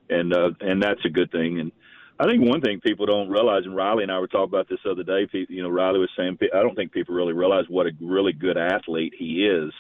and 0.10 0.34
uh, 0.34 0.52
and 0.62 0.82
that's 0.82 1.04
a 1.06 1.10
good 1.10 1.32
thing. 1.32 1.60
And 1.60 1.72
I 2.20 2.26
think 2.26 2.44
one 2.44 2.62
thing 2.62 2.82
people 2.82 3.06
don't 3.06 3.30
realize, 3.30 3.64
and 3.66 3.76
Riley 3.76 4.04
and 4.04 4.12
I 4.12 4.20
were 4.20 4.28
talking 4.28 4.50
about 4.50 4.68
this 4.68 4.80
the 4.84 4.92
other 4.92 5.04
day. 5.04 5.28
You 5.50 5.64
know, 5.64 5.70
Riley 5.70 6.00
was 6.00 6.10
saying, 6.18 6.38
I 6.54 6.62
don't 6.62 6.76
think 6.76 6.92
people 6.92 7.16
really 7.16 7.34
realize 7.34 7.66
what 7.70 7.88
a 7.88 7.92
really 8.02 8.34
good 8.34 8.58
athlete 8.58 9.14
he 9.18 9.46
is. 9.48 9.72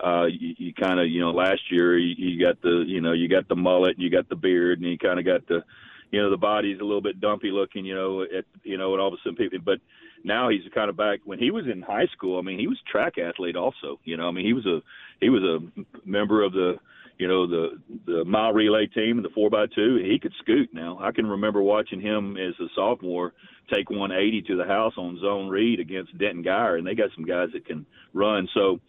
Uh, 0.00 0.26
you, 0.26 0.54
you 0.58 0.74
kind 0.74 1.00
of, 1.00 1.08
you 1.08 1.20
know, 1.20 1.30
last 1.30 1.60
year 1.70 1.98
you, 1.98 2.14
you 2.16 2.44
got 2.44 2.60
the, 2.62 2.84
you 2.86 3.00
know, 3.00 3.12
you 3.12 3.28
got 3.28 3.48
the 3.48 3.56
mullet, 3.56 3.96
and 3.96 4.02
you 4.02 4.10
got 4.10 4.28
the 4.28 4.36
beard, 4.36 4.80
and 4.80 4.88
you 4.88 4.98
kind 4.98 5.18
of 5.18 5.24
got 5.24 5.46
the, 5.48 5.64
you 6.10 6.22
know, 6.22 6.30
the 6.30 6.36
body's 6.36 6.80
a 6.80 6.84
little 6.84 7.00
bit 7.00 7.20
dumpy 7.20 7.50
looking, 7.50 7.84
you 7.84 7.94
know, 7.94 8.22
at, 8.22 8.44
you 8.62 8.78
know, 8.78 8.92
and 8.92 9.00
all 9.00 9.08
of 9.08 9.14
a 9.14 9.16
sudden 9.22 9.36
people, 9.36 9.58
but 9.64 9.80
now 10.24 10.48
he's 10.48 10.62
kind 10.74 10.90
of 10.90 10.96
back. 10.96 11.20
When 11.24 11.38
he 11.38 11.50
was 11.50 11.66
in 11.66 11.82
high 11.82 12.06
school, 12.12 12.38
I 12.38 12.42
mean, 12.42 12.58
he 12.58 12.66
was 12.66 12.78
track 12.90 13.18
athlete 13.18 13.56
also. 13.56 14.00
You 14.04 14.16
know, 14.16 14.28
I 14.28 14.30
mean, 14.30 14.46
he 14.46 14.52
was 14.52 14.66
a 14.66 14.80
he 15.20 15.28
was 15.28 15.42
a 15.42 16.08
member 16.08 16.42
of 16.42 16.52
the, 16.52 16.76
you 17.18 17.28
know, 17.28 17.46
the 17.46 17.80
the 18.06 18.24
mile 18.24 18.52
relay 18.52 18.86
team 18.86 19.18
and 19.18 19.24
the 19.24 19.30
four 19.30 19.50
by 19.50 19.66
two. 19.66 19.96
He 19.96 20.18
could 20.18 20.32
scoot 20.40 20.70
now. 20.72 20.98
I 21.00 21.12
can 21.12 21.26
remember 21.26 21.62
watching 21.62 22.00
him 22.00 22.36
as 22.36 22.54
a 22.60 22.68
sophomore 22.74 23.32
take 23.72 23.90
180 23.90 24.42
to 24.48 24.56
the 24.56 24.64
house 24.64 24.94
on 24.96 25.18
zone 25.20 25.48
read 25.48 25.80
against 25.80 26.16
Denton 26.16 26.42
Guyer, 26.42 26.78
and 26.78 26.86
they 26.86 26.94
got 26.94 27.10
some 27.14 27.24
guys 27.24 27.48
that 27.52 27.66
can 27.66 27.84
run. 28.14 28.48
So, 28.54 28.80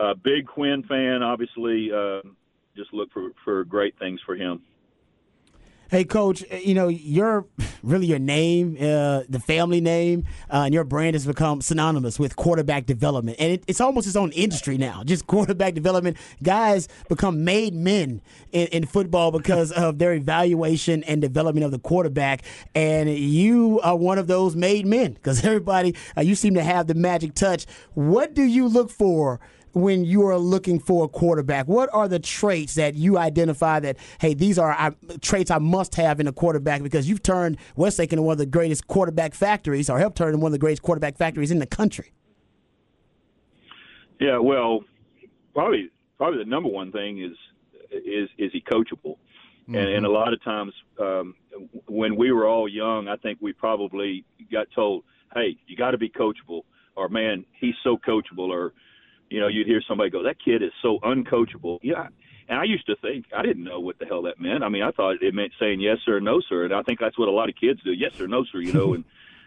uh, 0.00 0.14
big 0.14 0.46
Quinn 0.46 0.82
fan, 0.84 1.22
obviously. 1.22 1.90
Uh, 1.92 2.20
just 2.76 2.92
look 2.92 3.12
for 3.12 3.30
for 3.44 3.64
great 3.64 3.98
things 3.98 4.20
for 4.24 4.36
him. 4.36 4.62
Hey, 5.90 6.04
Coach, 6.04 6.44
uh, 6.52 6.54
you 6.54 6.72
know, 6.72 6.86
your 6.86 7.46
really 7.82 8.06
your 8.06 8.20
name, 8.20 8.76
uh, 8.80 9.24
the 9.28 9.42
family 9.44 9.80
name, 9.80 10.24
uh, 10.48 10.62
and 10.64 10.72
your 10.72 10.84
brand 10.84 11.16
has 11.16 11.26
become 11.26 11.60
synonymous 11.60 12.16
with 12.16 12.36
quarterback 12.36 12.86
development. 12.86 13.38
And 13.40 13.54
it, 13.54 13.64
it's 13.66 13.80
almost 13.80 14.06
its 14.06 14.14
own 14.14 14.30
industry 14.30 14.78
now, 14.78 15.02
just 15.04 15.26
quarterback 15.26 15.74
development. 15.74 16.16
Guys 16.44 16.86
become 17.08 17.42
made 17.42 17.74
men 17.74 18.22
in, 18.52 18.68
in 18.68 18.86
football 18.86 19.32
because 19.36 19.72
of 19.72 19.98
their 19.98 20.14
evaluation 20.14 21.02
and 21.04 21.20
development 21.20 21.64
of 21.64 21.72
the 21.72 21.80
quarterback. 21.80 22.42
And 22.72 23.10
you 23.10 23.80
are 23.82 23.96
one 23.96 24.18
of 24.18 24.28
those 24.28 24.54
made 24.54 24.86
men 24.86 25.14
because 25.14 25.44
everybody, 25.44 25.96
uh, 26.16 26.20
you 26.20 26.36
seem 26.36 26.54
to 26.54 26.62
have 26.62 26.86
the 26.86 26.94
magic 26.94 27.34
touch. 27.34 27.66
What 27.94 28.32
do 28.32 28.44
you 28.44 28.68
look 28.68 28.90
for? 28.90 29.40
When 29.72 30.04
you 30.04 30.26
are 30.26 30.38
looking 30.38 30.78
for 30.78 31.04
a 31.04 31.08
quarterback? 31.08 31.66
What 31.66 31.88
are 31.92 32.08
the 32.08 32.18
traits 32.18 32.74
that 32.74 32.94
you 32.94 33.18
identify 33.18 33.80
that, 33.80 33.96
hey, 34.20 34.34
these 34.34 34.58
are 34.58 34.72
uh, 34.72 34.90
traits 35.20 35.50
I 35.50 35.58
must 35.58 35.94
have 35.96 36.20
in 36.20 36.26
a 36.26 36.32
quarterback 36.32 36.82
because 36.82 37.08
you've 37.08 37.22
turned 37.22 37.58
Westlake 37.76 38.12
into 38.12 38.22
one 38.22 38.32
of 38.32 38.38
the 38.38 38.46
greatest 38.46 38.86
quarterback 38.86 39.34
factories 39.34 39.88
or 39.88 39.98
helped 39.98 40.16
turn 40.16 40.40
one 40.40 40.50
of 40.50 40.52
the 40.52 40.58
greatest 40.58 40.82
quarterback 40.82 41.16
factories 41.16 41.50
in 41.50 41.58
the 41.58 41.66
country? 41.66 42.12
Yeah, 44.20 44.38
well, 44.38 44.84
probably 45.54 45.90
probably 46.18 46.44
the 46.44 46.50
number 46.50 46.68
one 46.68 46.92
thing 46.92 47.22
is 47.22 47.36
is 47.90 48.28
is 48.36 48.52
he 48.52 48.60
coachable, 48.60 49.16
mm-hmm. 49.16 49.76
and, 49.76 49.88
and 49.88 50.06
a 50.06 50.10
lot 50.10 50.32
of 50.34 50.42
times 50.44 50.72
um, 51.00 51.34
when 51.88 52.16
we 52.16 52.30
were 52.30 52.46
all 52.46 52.68
young, 52.68 53.08
I 53.08 53.16
think 53.16 53.38
we 53.40 53.54
probably 53.54 54.24
got 54.52 54.66
told, 54.74 55.04
"Hey, 55.34 55.56
you 55.66 55.76
got 55.76 55.92
to 55.92 55.98
be 55.98 56.10
coachable," 56.10 56.62
or 56.96 57.08
"Man, 57.08 57.46
he's 57.52 57.74
so 57.82 57.96
coachable," 57.96 58.50
or 58.50 58.74
you 59.30 59.40
know, 59.40 59.48
you'd 59.48 59.66
hear 59.66 59.82
somebody 59.86 60.10
go, 60.10 60.22
"That 60.24 60.36
kid 60.44 60.62
is 60.62 60.72
so 60.82 60.98
uncoachable." 61.00 61.78
Yeah, 61.82 62.08
and 62.48 62.58
I 62.58 62.64
used 62.64 62.86
to 62.86 62.96
think 62.96 63.26
I 63.34 63.42
didn't 63.42 63.64
know 63.64 63.80
what 63.80 63.98
the 63.98 64.06
hell 64.06 64.22
that 64.22 64.40
meant. 64.40 64.62
I 64.62 64.68
mean, 64.68 64.82
I 64.82 64.90
thought 64.90 65.22
it 65.22 65.34
meant 65.34 65.52
saying 65.58 65.80
yes 65.80 65.98
sir, 66.04 66.20
no 66.20 66.40
sir, 66.40 66.64
and 66.64 66.74
I 66.74 66.82
think 66.82 67.00
that's 67.00 67.18
what 67.18 67.28
a 67.28 67.32
lot 67.32 67.48
of 67.48 67.54
kids 67.56 67.80
do, 67.82 67.92
yes 67.92 68.12
sir, 68.16 68.26
no 68.26 68.44
sir. 68.44 68.58
You 68.58 68.72
know, 68.72 68.94
and 68.94 69.04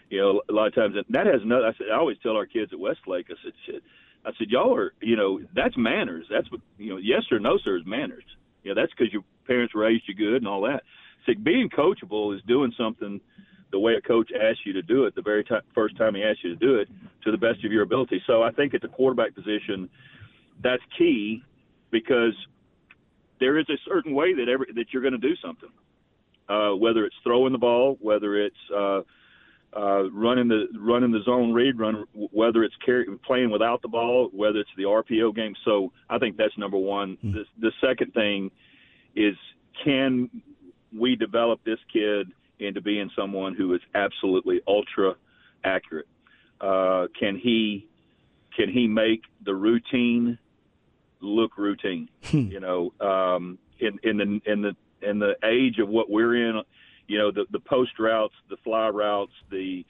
you 0.10 0.20
know, 0.20 0.42
a 0.50 0.54
lot 0.54 0.68
of 0.68 0.76
times 0.76 0.96
that 1.10 1.28
has 1.28 1.42
no. 1.44 1.64
I 1.64 1.74
said 1.78 1.88
I 1.92 1.98
always 1.98 2.18
tell 2.24 2.36
our 2.36 2.46
kids 2.46 2.72
at 2.74 2.80
Westlake, 2.80 3.28
I 3.30 3.36
said, 3.44 3.54
shit. 3.66 3.84
I 4.26 4.32
said, 4.38 4.50
y'all 4.50 4.74
are, 4.74 4.94
you 5.02 5.18
know, 5.18 5.42
that's 5.54 5.76
manners. 5.76 6.26
That's 6.30 6.50
what, 6.50 6.62
you 6.78 6.92
know, 6.92 6.98
yes 6.98 7.24
or 7.30 7.40
no, 7.40 7.58
sir, 7.58 7.78
is 7.78 7.86
manners. 7.86 8.24
You 8.64 8.74
know, 8.74 8.82
that's 8.82 8.94
because 8.98 9.12
your 9.12 9.24
parents 9.48 9.76
raised 9.76 10.04
you 10.08 10.16
good 10.16 10.38
and 10.38 10.48
all 10.48 10.62
that. 10.62 10.84
So 11.26 11.34
being 11.42 11.70
coachable 11.70 12.36
is 12.36 12.42
doing 12.44 12.74
something 12.78 13.20
the 13.74 13.80
way 13.80 13.96
a 13.96 14.02
coach 14.02 14.30
asks 14.32 14.62
you 14.66 14.72
to 14.72 14.84
do 14.84 15.06
it 15.06 15.16
the 15.16 15.22
very 15.22 15.44
t- 15.44 15.56
first 15.74 15.98
time 15.98 16.14
he 16.14 16.24
asks 16.24 16.44
you 16.44 16.52
to 16.52 16.56
do 16.56 16.76
it 16.76 16.88
to 17.24 17.32
the 17.32 17.38
best 17.38 17.66
of 17.66 17.72
your 17.72 17.82
ability. 17.82 18.22
So 18.28 18.44
I 18.44 18.52
think 18.52 18.76
at 18.76 18.82
the 18.82 18.88
quarterback 18.88 19.34
position, 19.34 19.90
that's 20.64 20.84
key 20.96 21.44
because 21.90 22.34
there 23.40 23.58
is 23.58 23.66
a 23.70 23.78
certain 23.86 24.14
way 24.14 24.36
that 24.36 24.48
every 24.48 24.68
that 24.76 24.86
you're 24.92 25.02
going 25.02 25.20
to 25.20 25.28
do 25.28 25.36
something. 25.44 25.70
Uh, 26.48 26.76
whether 26.76 27.06
it's 27.06 27.16
throwing 27.24 27.52
the 27.52 27.58
ball, 27.58 27.98
whether 28.00 28.38
it's 28.38 28.56
uh, 28.76 29.02
uh, 29.76 30.10
running 30.12 30.48
the 30.48 30.68
running 30.80 31.12
the 31.12 31.24
zone 31.26 31.52
read, 31.52 31.80
run 31.80 32.06
whether 32.14 32.64
it's 32.64 32.76
carry, 32.86 33.06
playing 33.26 33.50
without 33.50 33.82
the 33.82 33.88
ball, 33.88 34.30
whether 34.34 34.60
it's 34.60 34.70
the 34.78 34.84
RPO 34.84 35.36
game. 35.36 35.56
So 35.66 35.92
I 36.12 36.20
think 36.20 36.38
that's 36.38 36.56
number 36.60 36.78
one. 36.78 37.18
Mm-hmm. 37.18 37.32
The, 37.32 37.44
the 37.60 37.72
second 37.82 38.14
thing 38.14 38.52
is 39.16 39.36
can 39.84 40.30
we 40.96 41.16
develop 41.16 41.60
this 41.66 41.80
kid 41.92 42.28
into 42.60 42.82
being 42.82 43.10
someone 43.16 43.56
who 43.56 43.74
is 43.74 43.82
absolutely 43.96 44.62
ultra 44.68 45.16
accurate. 45.64 46.08
Uh, 46.62 47.08
can 47.20 47.38
he 47.38 47.88
can 48.56 48.70
he 48.70 48.88
make 48.88 49.22
the 49.44 49.54
routine 49.54 50.38
look 51.22 51.58
routine? 51.58 52.10
Hmm. 52.26 52.48
you 52.50 52.60
know, 52.60 52.94
um, 53.00 53.60
in 53.80 54.00
in 54.04 54.18
the 54.18 54.52
in 54.52 54.62
the 54.62 54.76
in 55.02 55.20
the 55.20 55.36
age 55.44 55.80
of 55.80 55.90
what 55.90 56.10
we're 56.10 56.50
in, 56.50 56.62
you 57.08 57.18
know, 57.18 57.32
the 57.32 57.46
the 57.52 57.60
post 57.60 58.00
routes, 58.00 58.34
the 58.50 58.58
fly 58.64 58.88
routes, 58.90 59.34
the 59.52 59.86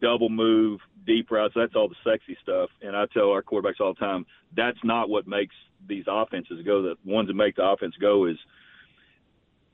double 0.00 0.28
move, 0.28 0.80
deep 1.06 1.30
routes, 1.30 1.54
that's 1.54 1.74
all 1.74 1.88
the 1.88 1.94
sexy 2.04 2.36
stuff. 2.42 2.70
And 2.82 2.96
I 2.96 3.06
tell 3.06 3.30
our 3.30 3.42
quarterbacks 3.42 3.80
all 3.80 3.94
the 3.94 4.00
time, 4.00 4.26
that's 4.56 4.78
not 4.82 5.08
what 5.08 5.26
makes 5.26 5.54
these 5.88 6.04
offenses 6.08 6.64
go. 6.64 6.82
The 6.82 6.96
ones 7.04 7.28
that 7.28 7.34
make 7.34 7.56
the 7.56 7.64
offense 7.64 7.94
go 8.00 8.26
is 8.26 8.36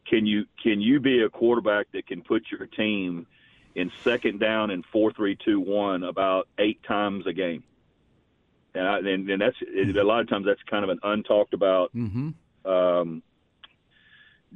can 0.07 0.27
you 0.27 0.47
can 0.63 0.81
you 0.81 1.01
be 1.01 1.23
a 1.23 1.29
quarterback 1.29 1.87
that 1.93 2.07
can 2.07 2.23
put 2.23 2.45
your 2.51 2.67
team 2.67 3.27
in 3.75 3.91
second 4.05 4.41
down 4.41 4.71
and 4.71 4.85
four 4.93 5.13
three 5.13 5.37
two 5.37 5.61
one 5.61 6.03
about 6.03 6.49
eight 6.59 6.83
times 6.83 7.27
a 7.27 7.33
game? 7.33 7.63
And, 8.75 8.89
I, 8.89 8.99
and, 8.99 9.29
and 9.29 9.41
that's 9.41 9.57
it, 9.61 9.97
a 9.97 10.05
lot 10.05 10.21
of 10.21 10.29
times 10.29 10.47
that's 10.47 10.63
kind 10.63 10.83
of 10.85 10.91
an 10.91 10.99
untalked 11.05 11.53
about 11.53 11.95
mm-hmm. 11.95 12.31
um, 12.71 13.23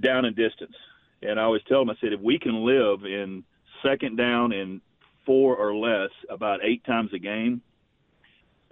down 0.00 0.24
and 0.24 0.34
distance. 0.34 0.74
And 1.22 1.38
I 1.38 1.44
always 1.44 1.62
tell 1.68 1.80
them, 1.80 1.90
I 1.90 1.96
said, 2.00 2.12
if 2.12 2.20
we 2.20 2.38
can 2.38 2.64
live 2.64 3.04
in 3.04 3.44
second 3.82 4.16
down 4.16 4.52
and 4.52 4.80
four 5.26 5.56
or 5.56 5.74
less 5.74 6.10
about 6.30 6.60
eight 6.62 6.84
times 6.84 7.12
a 7.12 7.18
game, 7.18 7.60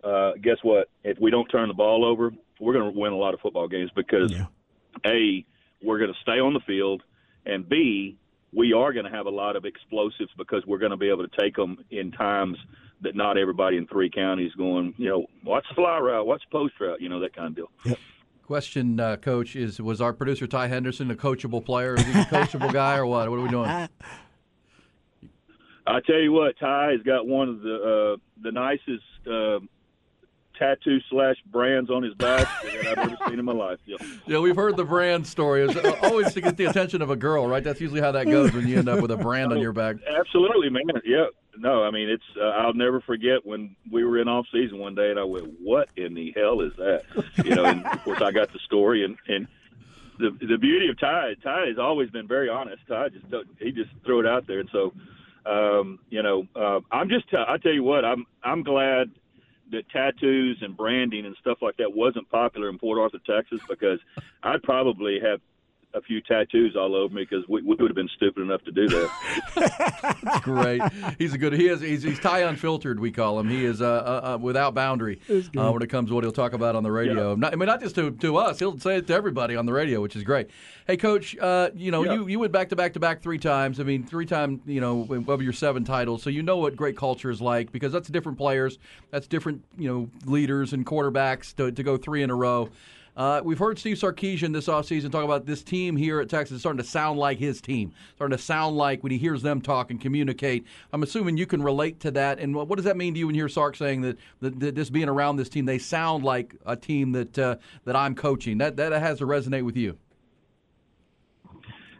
uh, 0.02 0.32
guess 0.40 0.58
what? 0.62 0.88
If 1.02 1.18
we 1.18 1.30
don't 1.30 1.46
turn 1.46 1.68
the 1.68 1.74
ball 1.74 2.04
over, 2.04 2.32
we're 2.60 2.72
going 2.72 2.92
to 2.92 2.98
win 2.98 3.12
a 3.12 3.16
lot 3.16 3.34
of 3.34 3.40
football 3.40 3.68
games 3.68 3.90
because 3.94 4.32
yeah. 4.32 4.46
a 5.04 5.44
we're 5.84 5.98
going 5.98 6.12
to 6.12 6.20
stay 6.22 6.40
on 6.40 6.54
the 6.54 6.60
field, 6.60 7.02
and 7.46 7.68
B, 7.68 8.16
we 8.52 8.72
are 8.72 8.92
going 8.92 9.04
to 9.04 9.10
have 9.10 9.26
a 9.26 9.30
lot 9.30 9.56
of 9.56 9.64
explosives 9.64 10.30
because 10.36 10.64
we're 10.66 10.78
going 10.78 10.92
to 10.92 10.96
be 10.96 11.08
able 11.08 11.26
to 11.26 11.36
take 11.40 11.56
them 11.56 11.78
in 11.90 12.12
times 12.12 12.56
that 13.02 13.16
not 13.16 13.36
everybody 13.36 13.76
in 13.76 13.86
three 13.86 14.10
counties 14.10 14.52
going, 14.52 14.94
you 14.96 15.08
know, 15.08 15.26
what's 15.42 15.66
the 15.68 15.74
fly 15.74 15.98
route, 15.98 16.26
what's 16.26 16.44
post 16.50 16.74
route, 16.80 17.00
you 17.00 17.08
know, 17.08 17.20
that 17.20 17.34
kind 17.34 17.48
of 17.48 17.56
deal. 17.56 17.70
Yep. 17.84 17.98
Question, 18.46 19.00
uh, 19.00 19.16
Coach, 19.16 19.56
is 19.56 19.80
was 19.80 20.02
our 20.02 20.12
producer 20.12 20.46
Ty 20.46 20.68
Henderson 20.68 21.10
a 21.10 21.14
coachable 21.14 21.64
player? 21.64 21.94
Is 21.94 22.04
he 22.04 22.12
a 22.12 22.24
coachable 22.24 22.72
guy 22.72 22.96
or 22.96 23.06
what? 23.06 23.30
What 23.30 23.38
are 23.38 23.42
we 23.42 23.48
doing? 23.48 23.70
I 25.86 26.00
tell 26.06 26.18
you 26.18 26.32
what, 26.32 26.58
Ty 26.58 26.92
has 26.92 27.02
got 27.02 27.26
one 27.26 27.48
of 27.48 27.60
the 27.60 28.14
uh, 28.14 28.16
the 28.42 28.52
nicest 28.52 29.04
uh, 29.26 29.60
tattoo 30.58 31.00
slash 31.10 31.36
brands 31.46 31.90
on 31.90 32.02
his 32.02 32.14
back 32.14 32.48
that 32.62 32.86
I've 32.86 32.98
ever 32.98 33.16
seen 33.28 33.38
in 33.38 33.44
my 33.44 33.52
life. 33.52 33.78
Yeah. 33.86 33.96
yeah, 34.26 34.38
we've 34.38 34.56
heard 34.56 34.76
the 34.76 34.84
brand 34.84 35.26
story. 35.26 35.66
It's 35.66 36.02
always 36.02 36.32
to 36.34 36.40
get 36.40 36.56
the 36.56 36.66
attention 36.66 37.02
of 37.02 37.10
a 37.10 37.16
girl, 37.16 37.46
right? 37.46 37.62
That's 37.62 37.80
usually 37.80 38.00
how 38.00 38.12
that 38.12 38.26
goes 38.26 38.52
when 38.52 38.66
you 38.68 38.78
end 38.78 38.88
up 38.88 39.00
with 39.00 39.10
a 39.10 39.16
brand 39.16 39.52
on 39.52 39.60
your 39.60 39.72
back. 39.72 39.96
Absolutely, 40.06 40.70
man. 40.70 40.84
Yeah. 41.04 41.26
No, 41.56 41.84
I 41.84 41.92
mean 41.92 42.08
it's. 42.08 42.24
Uh, 42.36 42.46
I'll 42.46 42.74
never 42.74 43.00
forget 43.00 43.46
when 43.46 43.76
we 43.90 44.02
were 44.04 44.18
in 44.18 44.26
off 44.26 44.46
season 44.52 44.78
one 44.78 44.96
day, 44.96 45.10
and 45.10 45.20
I 45.20 45.24
went, 45.24 45.60
"What 45.60 45.88
in 45.96 46.12
the 46.14 46.32
hell 46.34 46.60
is 46.60 46.72
that?" 46.78 47.04
You 47.44 47.54
know, 47.54 47.64
and 47.64 47.86
of 47.86 48.02
course 48.02 48.20
I 48.20 48.32
got 48.32 48.52
the 48.52 48.58
story, 48.60 49.04
and 49.04 49.16
and 49.28 49.46
the 50.18 50.30
the 50.44 50.58
beauty 50.58 50.88
of 50.88 50.98
Ty, 50.98 51.34
Ty 51.44 51.66
has 51.66 51.78
always 51.78 52.10
been 52.10 52.26
very 52.26 52.48
honest. 52.48 52.82
Ty 52.88 53.10
just 53.10 53.26
he 53.60 53.70
just 53.70 53.90
threw 54.04 54.18
it 54.18 54.26
out 54.26 54.48
there, 54.48 54.58
and 54.58 54.68
so 54.72 54.92
um, 55.46 55.98
you 56.10 56.22
know, 56.22 56.46
uh, 56.56 56.80
I'm 56.90 57.08
just. 57.08 57.28
T- 57.30 57.36
I 57.36 57.58
tell 57.58 57.72
you 57.72 57.82
what, 57.82 58.04
I'm 58.04 58.26
I'm 58.42 58.62
glad 58.62 59.10
that 59.70 59.88
tattoos 59.90 60.58
and 60.60 60.76
branding 60.76 61.26
and 61.26 61.36
stuff 61.40 61.58
like 61.62 61.76
that 61.78 61.94
wasn't 61.94 62.28
popular 62.30 62.68
in 62.68 62.78
Port 62.78 62.98
Arthur, 62.98 63.18
Texas, 63.26 63.60
because 63.68 63.98
I'd 64.42 64.62
probably 64.62 65.18
have 65.20 65.40
a 65.94 66.00
few 66.02 66.20
tattoos 66.20 66.76
all 66.76 66.94
over 66.94 67.14
me 67.14 67.22
because 67.28 67.46
we, 67.48 67.62
we, 67.62 67.76
would 67.76 67.88
have 67.88 67.94
been 67.94 68.08
stupid 68.16 68.42
enough 68.42 68.62
to 68.64 68.72
do 68.72 68.88
that. 68.88 70.40
Great. 70.42 70.82
He's 71.18 71.32
a 71.32 71.38
good. 71.38 71.52
He 71.52 71.68
is. 71.68 71.80
He's, 71.80 72.02
he's 72.02 72.18
Ty 72.18 72.40
unfiltered. 72.40 72.98
We 72.98 73.12
call 73.12 73.38
him. 73.38 73.48
He 73.48 73.64
is 73.64 73.80
uh, 73.80 73.86
uh, 73.86 74.34
uh 74.34 74.38
without 74.38 74.74
boundary 74.74 75.20
uh, 75.30 75.70
when 75.72 75.82
it 75.82 75.88
comes 75.88 76.10
to 76.10 76.14
what 76.14 76.24
he'll 76.24 76.32
talk 76.32 76.52
about 76.52 76.74
on 76.74 76.82
the 76.82 76.90
radio. 76.90 77.30
Yeah. 77.30 77.36
Not, 77.38 77.52
I 77.52 77.56
mean, 77.56 77.66
not 77.66 77.80
just 77.80 77.94
to, 77.94 78.10
to 78.10 78.36
us. 78.36 78.58
He'll 78.58 78.78
say 78.78 78.96
it 78.96 79.06
to 79.06 79.14
everybody 79.14 79.56
on 79.56 79.66
the 79.66 79.72
radio, 79.72 80.00
which 80.00 80.16
is 80.16 80.24
great. 80.24 80.50
Hey, 80.86 80.96
Coach. 80.96 81.36
Uh, 81.38 81.70
you 81.74 81.90
know, 81.90 82.04
yeah. 82.04 82.14
you 82.14 82.26
you 82.26 82.38
went 82.40 82.52
back 82.52 82.70
to 82.70 82.76
back 82.76 82.94
to 82.94 83.00
back 83.00 83.22
three 83.22 83.38
times. 83.38 83.78
I 83.78 83.84
mean, 83.84 84.04
three 84.04 84.26
time. 84.26 84.60
You 84.66 84.80
know, 84.80 85.24
of 85.28 85.42
your 85.42 85.52
seven 85.52 85.84
titles, 85.84 86.22
so 86.22 86.30
you 86.30 86.42
know 86.42 86.56
what 86.56 86.76
great 86.76 86.96
culture 86.96 87.30
is 87.30 87.40
like 87.40 87.70
because 87.70 87.92
that's 87.92 88.08
different 88.08 88.38
players. 88.38 88.78
That's 89.10 89.26
different. 89.26 89.62
You 89.78 89.88
know, 89.88 90.10
leaders 90.30 90.72
and 90.72 90.84
quarterbacks 90.84 91.54
to 91.56 91.70
to 91.70 91.82
go 91.82 91.96
three 91.96 92.22
in 92.22 92.30
a 92.30 92.34
row. 92.34 92.68
Uh, 93.16 93.40
we've 93.44 93.58
heard 93.58 93.78
Steve 93.78 93.96
Sarkisian 93.96 94.52
this 94.52 94.66
offseason 94.66 95.12
talk 95.12 95.24
about 95.24 95.46
this 95.46 95.62
team 95.62 95.96
here 95.96 96.20
at 96.20 96.28
Texas 96.28 96.60
starting 96.60 96.78
to 96.82 96.88
sound 96.88 97.18
like 97.18 97.38
his 97.38 97.60
team, 97.60 97.92
starting 98.16 98.36
to 98.36 98.42
sound 98.42 98.76
like 98.76 99.02
when 99.02 99.12
he 99.12 99.18
hears 99.18 99.42
them 99.42 99.60
talk 99.60 99.90
and 99.90 100.00
communicate. 100.00 100.64
I'm 100.92 101.02
assuming 101.02 101.36
you 101.36 101.46
can 101.46 101.62
relate 101.62 102.00
to 102.00 102.10
that. 102.12 102.40
And 102.40 102.54
what 102.54 102.74
does 102.74 102.84
that 102.84 102.96
mean 102.96 103.14
to 103.14 103.20
you 103.20 103.26
when 103.26 103.36
you 103.36 103.42
hear 103.42 103.48
Sark 103.48 103.76
saying 103.76 104.00
that, 104.00 104.18
that, 104.40 104.58
that 104.58 104.74
this 104.74 104.90
being 104.90 105.08
around 105.08 105.36
this 105.36 105.48
team, 105.48 105.64
they 105.64 105.78
sound 105.78 106.24
like 106.24 106.56
a 106.66 106.74
team 106.76 107.12
that 107.12 107.38
uh, 107.38 107.56
that 107.84 107.94
I'm 107.94 108.16
coaching? 108.16 108.58
That 108.58 108.76
that 108.76 108.92
has 108.92 109.18
to 109.18 109.26
resonate 109.26 109.64
with 109.64 109.76
you. 109.76 109.96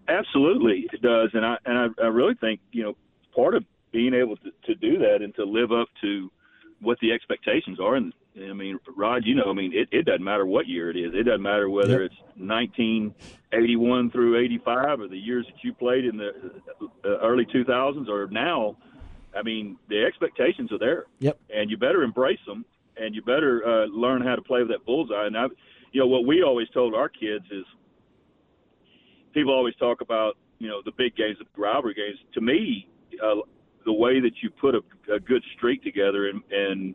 Absolutely, 0.09 0.87
it 0.92 1.00
does, 1.00 1.30
and 1.33 1.47
I 1.47 1.56
and 1.64 1.78
I, 1.78 2.02
I 2.02 2.09
really 2.09 2.35
think 2.35 2.61
you 2.73 2.83
know 2.83 2.97
part 3.35 3.54
of 3.54 3.64
being 3.92 4.14
able 4.14 4.37
to, 4.37 4.50
to 4.66 4.75
do 4.75 4.99
that 4.99 5.23
and 5.23 5.35
to 5.37 5.44
live 5.44 5.71
up 5.71 5.88
to 6.00 6.30
what 6.80 6.99
the 7.00 7.12
expectations 7.12 7.78
are, 7.80 7.94
and 7.94 8.12
I 8.37 8.53
mean, 8.53 8.79
Rod, 8.97 9.25
you 9.25 9.35
know, 9.37 9.45
I 9.47 9.53
mean, 9.53 9.73
it, 9.73 9.88
it 9.93 10.07
doesn't 10.07 10.25
matter 10.25 10.45
what 10.45 10.67
year 10.67 10.91
it 10.91 10.97
is. 10.97 11.12
It 11.14 11.23
doesn't 11.23 11.43
matter 11.43 11.71
whether 11.71 12.03
Yep. 12.03 12.11
it's 12.11 12.21
1981 12.37 14.11
through 14.11 14.38
85 14.38 15.00
or 15.00 15.09
the 15.09 15.17
years 15.17 15.47
that 15.47 15.62
you 15.62 15.73
played 15.73 16.05
in 16.05 16.17
the 16.17 16.31
uh, 17.05 17.19
early 17.23 17.47
2000s 17.47 18.09
or 18.09 18.26
now. 18.29 18.76
I 19.37 19.43
mean, 19.43 19.76
the 19.88 20.05
expectations 20.05 20.73
are 20.73 20.79
there, 20.79 21.07
Yep. 21.21 21.38
and 21.55 21.71
you 21.71 21.76
better 21.76 22.03
embrace 22.03 22.41
them, 22.47 22.64
and 22.97 23.14
you 23.14 23.23
better 23.23 23.62
uh, 23.67 23.87
learn 23.87 24.23
how 24.23 24.35
to 24.35 24.43
play 24.43 24.61
with 24.61 24.71
that 24.71 24.85
bullseye. 24.85 25.26
And 25.26 25.37
I, 25.38 25.47
you 25.93 26.00
know, 26.00 26.07
what 26.07 26.26
we 26.26 26.43
always 26.43 26.69
told 26.71 26.95
our 26.95 27.09
kids 27.09 27.45
is, 27.53 27.64
people 29.33 29.53
always 29.53 29.75
talk 29.76 30.00
about, 30.00 30.37
you 30.59 30.69
know, 30.69 30.83
the 30.85 30.93
big 30.97 31.14
games, 31.17 31.37
the 31.38 31.47
rivalry 31.61 31.95
games. 31.95 32.19
To 32.35 32.41
me, 32.41 32.88
uh, 33.23 33.37
the 33.85 33.93
way 33.93 34.21
that 34.21 34.43
you 34.43 34.50
put 34.50 34.75
a, 34.75 34.81
a 35.12 35.21
good 35.21 35.43
streak 35.57 35.83
together 35.85 36.29
and 36.29 36.43
and 36.50 36.95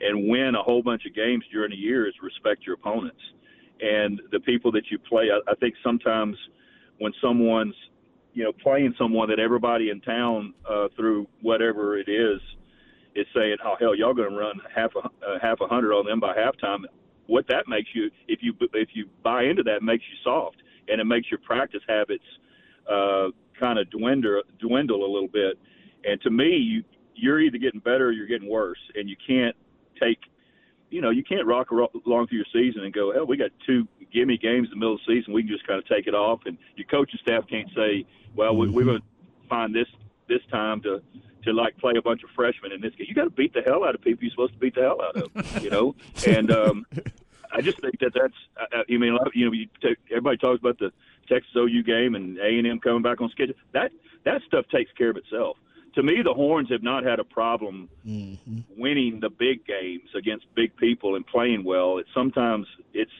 and 0.00 0.28
win 0.28 0.54
a 0.54 0.62
whole 0.62 0.82
bunch 0.82 1.06
of 1.06 1.14
games 1.14 1.44
during 1.52 1.70
the 1.70 1.76
year 1.76 2.06
is 2.06 2.14
respect 2.22 2.64
your 2.64 2.74
opponents 2.74 3.20
and 3.80 4.20
the 4.32 4.40
people 4.40 4.72
that 4.72 4.90
you 4.90 4.98
play. 4.98 5.28
I, 5.30 5.50
I 5.50 5.54
think 5.56 5.74
sometimes 5.84 6.36
when 6.98 7.12
someone's 7.22 7.74
you 8.34 8.44
know 8.44 8.52
playing 8.52 8.94
someone 8.98 9.28
that 9.30 9.38
everybody 9.38 9.90
in 9.90 10.00
town 10.00 10.54
uh, 10.68 10.88
through 10.96 11.26
whatever 11.42 11.98
it 11.98 12.08
is 12.08 12.40
is 13.14 13.26
saying, 13.34 13.56
"Oh 13.64 13.74
hell, 13.78 13.94
y'all 13.94 14.14
going 14.14 14.30
to 14.30 14.36
run 14.36 14.60
half 14.74 14.90
a 14.96 15.06
uh, 15.06 15.38
half 15.40 15.60
a 15.60 15.66
hundred 15.66 15.94
on 15.94 16.06
them 16.06 16.20
by 16.20 16.34
halftime." 16.34 16.84
What 17.26 17.46
that 17.48 17.68
makes 17.68 17.90
you, 17.94 18.10
if 18.26 18.40
you 18.42 18.54
if 18.74 18.90
you 18.94 19.06
buy 19.22 19.44
into 19.44 19.62
that, 19.64 19.82
makes 19.82 20.04
you 20.10 20.16
soft, 20.24 20.56
and 20.88 21.00
it 21.00 21.04
makes 21.04 21.30
your 21.30 21.40
practice 21.40 21.82
habits 21.88 22.24
uh, 22.90 23.28
kind 23.58 23.78
of 23.78 23.90
dwindle 23.90 24.42
dwindle 24.58 25.04
a 25.04 25.10
little 25.10 25.28
bit. 25.28 25.58
And 26.04 26.20
to 26.22 26.30
me, 26.30 26.56
you 26.56 26.84
you're 27.14 27.40
either 27.40 27.58
getting 27.58 27.80
better 27.80 28.08
or 28.08 28.12
you're 28.12 28.26
getting 28.28 28.48
worse, 28.48 28.78
and 28.94 29.08
you 29.08 29.16
can't 29.26 29.56
take, 30.00 30.18
you 30.90 31.00
know, 31.00 31.10
you 31.10 31.22
can't 31.24 31.46
rock 31.46 31.70
along 31.70 32.26
through 32.28 32.38
your 32.38 32.46
season 32.52 32.84
and 32.84 32.92
go, 32.92 33.12
hell, 33.12 33.26
we 33.26 33.36
got 33.36 33.50
two 33.66 33.86
gimme 34.12 34.38
games 34.38 34.68
in 34.68 34.70
the 34.70 34.76
middle 34.76 34.94
of 34.94 35.00
the 35.06 35.14
season, 35.14 35.32
we 35.34 35.42
can 35.42 35.50
just 35.50 35.66
kind 35.66 35.78
of 35.78 35.86
take 35.86 36.06
it 36.06 36.14
off, 36.14 36.40
and 36.46 36.56
your 36.76 36.86
coaching 36.86 37.18
staff 37.22 37.44
can't 37.48 37.68
say, 37.76 38.06
well, 38.34 38.56
we, 38.56 38.68
we're 38.70 38.84
going 38.84 38.98
to 38.98 39.04
find 39.48 39.74
this 39.74 39.88
this 40.28 40.40
time 40.50 40.80
to 40.82 41.02
to 41.44 41.52
like 41.52 41.76
play 41.78 41.92
a 41.96 42.02
bunch 42.02 42.22
of 42.22 42.30
freshmen 42.34 42.72
in 42.72 42.80
this 42.80 42.94
game. 42.96 43.06
You 43.08 43.14
got 43.14 43.24
to 43.24 43.30
beat 43.30 43.54
the 43.54 43.62
hell 43.62 43.84
out 43.84 43.94
of 43.94 44.00
people 44.02 44.24
you're 44.24 44.30
supposed 44.30 44.52
to 44.54 44.58
beat 44.58 44.74
the 44.74 44.82
hell 44.82 45.00
out 45.02 45.16
of, 45.16 45.62
you 45.62 45.70
know, 45.70 45.94
and. 46.26 46.50
um 46.50 46.86
I 47.50 47.62
just 47.62 47.80
think 47.80 47.98
that 48.00 48.12
that's. 48.12 48.34
I 48.58 48.82
I 48.92 48.98
mean, 48.98 49.10
a 49.14 49.16
lot 49.16 49.26
of- 49.26 49.34
you 49.34 49.46
know, 49.46 49.52
you 49.52 49.68
take, 49.80 49.96
everybody 50.10 50.36
talks 50.36 50.60
about 50.60 50.78
the 50.78 50.92
Texas 51.30 51.50
OU 51.56 51.82
game 51.82 52.14
and 52.14 52.36
A 52.38 52.44
and 52.58 52.66
M 52.66 52.78
coming 52.78 53.00
back 53.00 53.22
on 53.22 53.30
schedule. 53.30 53.54
That 53.72 53.90
that 54.24 54.42
stuff 54.46 54.66
takes 54.70 54.92
care 54.92 55.08
of 55.08 55.16
itself. 55.16 55.56
To 55.98 56.04
me, 56.04 56.22
the 56.22 56.32
Horns 56.32 56.70
have 56.70 56.84
not 56.84 57.02
had 57.02 57.18
a 57.18 57.24
problem 57.24 57.88
mm-hmm. 58.06 58.60
winning 58.76 59.18
the 59.18 59.30
big 59.30 59.66
games 59.66 60.08
against 60.16 60.46
big 60.54 60.76
people 60.76 61.16
and 61.16 61.26
playing 61.26 61.64
well. 61.64 61.98
It's 61.98 62.08
sometimes 62.14 62.68
it's 62.94 63.10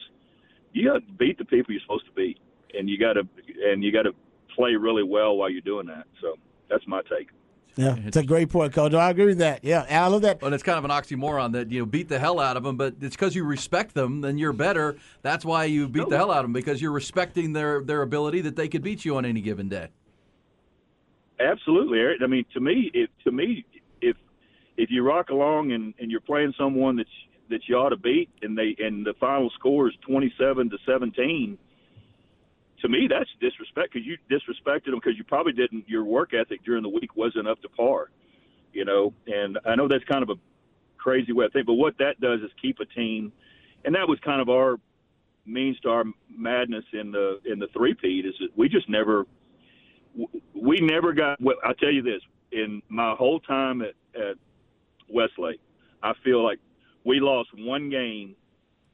you 0.71 0.87
got 0.87 0.93
to 0.93 1.13
beat 1.17 1.37
the 1.37 1.43
people 1.43 1.73
you're 1.73 1.81
supposed 1.81 2.05
to 2.05 2.13
beat, 2.13 2.39
and 2.73 2.89
you 2.89 2.97
got 2.97 3.13
to 3.13 3.27
and 3.69 3.83
you 3.83 3.91
got 3.91 4.03
to 4.03 4.13
play 4.55 4.75
really 4.75 5.03
well 5.03 5.35
while 5.35 5.49
you're 5.49 5.59
doing 5.59 5.87
that. 5.87 6.05
So 6.21 6.35
that's 6.69 6.87
my 6.87 7.01
take. 7.01 7.27
Yeah, 7.75 7.97
it's 7.97 8.15
a 8.15 8.23
great 8.23 8.49
point, 8.49 8.71
Coach. 8.71 8.93
I 8.93 9.09
agree 9.09 9.25
with 9.25 9.39
that. 9.39 9.65
Yeah, 9.65 9.85
I 9.89 10.07
love 10.07 10.21
that. 10.21 10.39
But 10.39 10.53
it's 10.53 10.63
kind 10.63 10.77
of 10.77 10.85
an 10.85 10.91
oxymoron 10.91 11.51
that 11.51 11.69
you 11.73 11.79
know 11.79 11.85
beat 11.85 12.07
the 12.07 12.17
hell 12.17 12.39
out 12.39 12.55
of 12.55 12.63
them, 12.63 12.77
but 12.77 12.95
it's 13.01 13.17
because 13.17 13.35
you 13.35 13.43
respect 13.43 13.93
them, 13.93 14.21
then 14.21 14.37
you're 14.37 14.53
better. 14.53 14.95
That's 15.21 15.43
why 15.43 15.65
you 15.65 15.89
beat 15.89 16.07
the 16.07 16.15
hell 16.15 16.31
out 16.31 16.39
of 16.39 16.43
them 16.45 16.53
because 16.53 16.81
you're 16.81 16.93
respecting 16.93 17.51
their 17.51 17.83
their 17.83 18.03
ability 18.03 18.39
that 18.41 18.55
they 18.55 18.69
could 18.69 18.83
beat 18.83 19.03
you 19.03 19.17
on 19.17 19.25
any 19.25 19.41
given 19.41 19.67
day. 19.67 19.89
Absolutely, 21.39 21.99
Eric. 21.99 22.21
I 22.23 22.27
mean, 22.27 22.45
to 22.53 22.59
me, 22.59 22.91
it, 22.93 23.09
to 23.23 23.31
me, 23.31 23.65
if 24.01 24.17
if 24.77 24.89
you 24.91 25.03
rock 25.03 25.29
along 25.29 25.71
and, 25.71 25.93
and 25.99 26.11
you're 26.11 26.19
playing 26.21 26.53
someone 26.57 26.97
that 26.97 27.05
that 27.49 27.61
you 27.67 27.75
ought 27.75 27.89
to 27.89 27.97
beat, 27.97 28.29
and 28.41 28.57
they 28.57 28.75
and 28.79 29.05
the 29.05 29.13
final 29.19 29.49
score 29.51 29.87
is 29.87 29.93
twenty 30.07 30.33
seven 30.37 30.69
to 30.69 30.77
seventeen, 30.85 31.57
to 32.81 32.89
me 32.89 33.07
that's 33.09 33.29
disrespect 33.39 33.93
because 33.93 34.05
you 34.05 34.17
disrespected 34.29 34.85
them 34.85 34.95
because 34.95 35.17
you 35.17 35.23
probably 35.23 35.53
didn't. 35.53 35.87
Your 35.87 36.03
work 36.03 36.33
ethic 36.33 36.63
during 36.65 36.83
the 36.83 36.89
week 36.89 37.15
wasn't 37.15 37.47
up 37.47 37.61
to 37.61 37.69
par, 37.69 38.09
you 38.73 38.83
know. 38.83 39.13
And 39.27 39.57
I 39.65 39.75
know 39.75 39.87
that's 39.87 40.03
kind 40.05 40.23
of 40.23 40.29
a 40.29 40.35
crazy 40.97 41.31
way 41.31 41.45
of 41.45 41.53
thinking, 41.53 41.67
but 41.67 41.81
what 41.81 41.97
that 41.99 42.19
does 42.19 42.41
is 42.41 42.51
keep 42.61 42.79
a 42.81 42.85
team, 42.85 43.31
and 43.85 43.95
that 43.95 44.07
was 44.07 44.19
kind 44.25 44.41
of 44.41 44.49
our 44.49 44.77
means 45.45 45.79
to 45.79 45.89
our 45.89 46.03
madness 46.29 46.83
in 46.93 47.11
the 47.11 47.39
in 47.45 47.59
the 47.59 47.67
three 47.73 47.93
peat 47.93 48.25
is 48.25 48.33
that 48.39 48.49
we 48.57 48.69
just 48.69 48.89
never 48.89 49.25
we 50.53 50.79
never 50.81 51.13
got. 51.13 51.41
Well, 51.41 51.55
I'll 51.63 51.73
tell 51.75 51.91
you 51.91 52.01
this: 52.01 52.21
in 52.51 52.81
my 52.89 53.13
whole 53.17 53.39
time 53.39 53.81
at, 53.81 53.93
at 54.15 54.35
Westlake, 55.09 55.59
I 56.03 56.13
feel 56.23 56.43
like 56.43 56.59
we 57.05 57.19
lost 57.19 57.49
one 57.55 57.89
game 57.89 58.35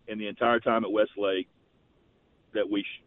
in 0.08 0.20
the 0.20 0.28
entire 0.28 0.60
time 0.60 0.84
at 0.86 0.92
Westlake 0.92 1.48
that 2.54 2.70
we, 2.70 2.84
sh- 2.84 3.04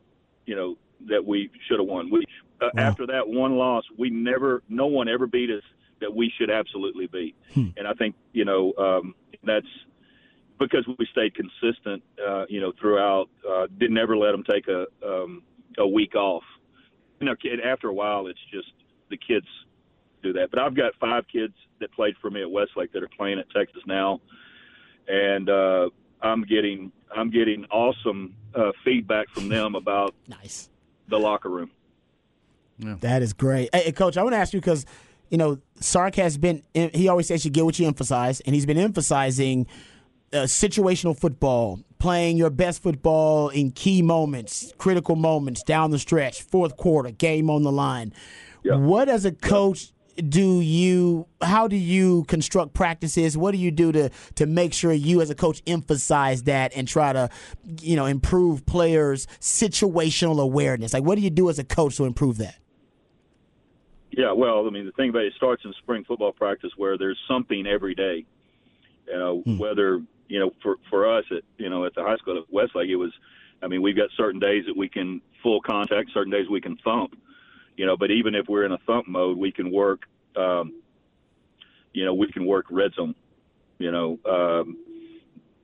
you 0.47 0.57
know, 0.57 0.77
that 1.09 1.25
we 1.25 1.51
should 1.67 1.79
have 1.79 1.89
won. 1.89 2.11
We 2.11 2.25
uh, 2.61 2.69
Wow. 2.75 2.83
after 2.83 3.07
that 3.07 3.29
one 3.29 3.57
loss, 3.57 3.85
we 3.97 4.11
never, 4.11 4.65
no 4.69 4.87
one 4.87 5.09
ever 5.09 5.29
beat 5.29 5.49
us 5.49 5.63
that 6.01 6.13
we 6.13 6.33
should 6.37 6.51
absolutely 6.51 7.07
beat. 7.07 7.37
And 7.55 7.87
I 7.87 7.93
think 7.95 8.17
you 8.33 8.45
know 8.45 8.73
um, 8.79 9.15
that's 9.45 9.67
because 10.59 10.85
we 10.99 11.07
stayed 11.13 11.35
consistent, 11.35 12.03
uh, 12.27 12.47
you 12.49 12.61
know, 12.61 12.73
throughout. 12.81 13.29
Uh, 13.49 13.67
didn't 13.79 13.99
ever 13.99 14.17
let 14.17 14.33
them 14.33 14.45
take 14.49 14.67
a 14.69 14.87
um, 15.07 15.43
a 15.79 15.87
week 15.87 16.15
off. 16.17 16.43
You 17.21 17.27
know, 17.27 17.35
kid, 17.37 17.61
after 17.61 17.89
a 17.89 17.93
while, 17.95 18.27
it's 18.29 18.39
just 18.53 18.69
the 19.11 19.17
kids 19.17 19.47
do 20.23 20.33
that. 20.35 20.51
But 20.51 20.61
I've 20.61 20.75
got 20.77 20.93
five 21.01 21.25
kids 21.33 21.55
that 21.81 21.93
played 21.93 22.15
for 22.21 22.31
me 22.31 22.43
at 22.43 22.51
Westlake 22.51 22.93
that 22.93 23.03
are 23.03 23.11
playing 23.17 23.39
at 23.39 23.47
Texas 23.51 23.83
now, 23.87 24.21
and 25.09 25.49
uh, 25.49 25.91
I'm 26.23 26.43
getting 26.43 26.93
I'm 27.15 27.31
getting 27.31 27.65
awesome 27.67 28.35
uh, 28.55 28.73
feedback 28.85 29.29
from 29.31 29.49
them 29.49 29.75
about 29.75 30.15
Nice. 30.29 30.69
the 31.09 31.19
locker 31.19 31.49
room. 31.49 31.71
That 32.79 33.23
is 33.23 33.33
great. 33.33 33.71
Hey, 33.73 33.85
hey, 33.87 33.93
Coach, 33.93 34.17
I 34.17 34.23
want 34.23 34.35
to 34.35 34.39
ask 34.39 34.53
you 34.53 34.61
because, 34.61 34.87
you 35.31 35.37
know, 35.39 35.59
Sark 35.81 36.15
has 36.15 36.39
been, 36.39 36.63
he 36.75 37.09
always 37.09 37.27
says 37.27 37.45
you 37.45 37.51
get 37.51 37.65
what 37.65 37.77
you 37.77 37.89
emphasize, 37.89 38.39
and 38.43 38.55
he's 38.55 38.67
been 38.67 38.79
emphasizing 38.79 39.67
uh, 40.33 40.43
situational 40.43 41.19
football, 41.19 41.81
playing 41.99 42.37
your 42.37 42.51
best 42.51 42.83
football 42.83 43.49
in 43.49 43.71
key 43.71 44.03
moments, 44.03 44.73
critical 44.79 45.17
moments 45.17 45.63
down 45.63 45.91
the 45.91 45.99
stretch, 45.99 46.43
fourth 46.43 46.77
quarter, 46.77 47.11
game 47.11 47.51
on 47.51 47.63
the 47.63 47.73
line. 47.73 48.13
What, 48.65 49.09
as 49.09 49.25
a 49.25 49.33
coach, 49.33 49.93
do 50.17 50.61
you, 50.61 51.27
how 51.41 51.69
do 51.69 51.77
you 51.77 52.25
construct 52.25 52.75
practices? 52.75 53.39
What 53.39 53.53
do 53.53 53.59
you 53.59 53.71
do 53.71 53.93
to, 53.93 54.11
to 54.35 54.47
make 54.47 54.75
sure 54.75 54.93
you, 54.93 55.21
as 55.21 55.31
a 55.31 55.35
coach, 55.35 55.63
emphasize 55.67 56.43
that 56.43 56.73
and 56.77 56.87
try 56.87 57.13
to, 57.13 57.31
you 57.81 57.97
know, 57.97 58.07
improve 58.07 58.67
players' 58.67 59.27
situational 59.41 60.41
awareness? 60.41 60.93
Like, 60.93 61.05
what 61.05 61.15
do 61.15 61.23
you 61.23 61.31
do 61.31 61.49
as 61.49 61.59
a 61.59 61.65
coach 61.65 61.97
to 61.97 62.05
improve 62.05 62.39
that? 62.39 62.57
Yeah, 64.11 64.33
well, 64.33 64.67
I 64.67 64.71
mean, 64.71 64.87
the 64.87 64.93
thing 64.93 65.11
about 65.11 65.23
it, 65.23 65.29
it 65.29 65.35
starts 65.37 65.65
in 65.65 65.73
spring 65.75 66.05
football 66.05 66.33
practice 66.33 66.73
where 66.77 66.99
there's 66.99 67.19
something 67.29 67.67
every 67.67 67.95
day. 67.95 68.25
You 69.07 69.19
know, 69.19 69.41
hmm. 69.41 69.59
whether 69.59 70.03
you 70.29 70.39
know, 70.39 70.53
for 70.63 70.77
for 70.91 71.19
us 71.19 71.25
at 71.31 71.43
you 71.57 71.71
know 71.71 71.85
at 71.85 71.95
the 71.95 72.03
high 72.03 72.17
school 72.17 72.39
at 72.39 72.53
Westlake, 72.53 72.91
it 72.91 72.97
was. 72.97 73.13
I 73.61 73.67
mean, 73.67 73.83
we've 73.83 73.97
got 73.97 74.09
certain 74.17 74.39
days 74.39 74.67
that 74.67 74.77
we 74.77 74.89
can 74.89 75.21
full 75.43 75.61
contact, 75.61 76.13
certain 76.15 76.31
days 76.31 76.49
we 76.49 76.61
can 76.61 76.77
thump. 76.85 77.19
You 77.77 77.87
know, 77.87 77.97
but 77.97 78.13
even 78.13 78.37
if 78.37 78.47
we're 78.49 78.65
in 78.65 78.71
a 78.71 78.79
thump 78.87 79.09
mode, 79.09 79.37
we 79.37 79.51
can 79.51 79.73
work. 79.73 80.03
Um, 80.37 80.81
you 81.93 82.05
know, 82.05 82.15
we 82.15 82.31
can 82.31 82.47
work 82.47 82.67
red 82.71 82.93
zone. 82.95 83.17
You 83.79 83.91
know, 83.91 84.19
um, 84.29 84.77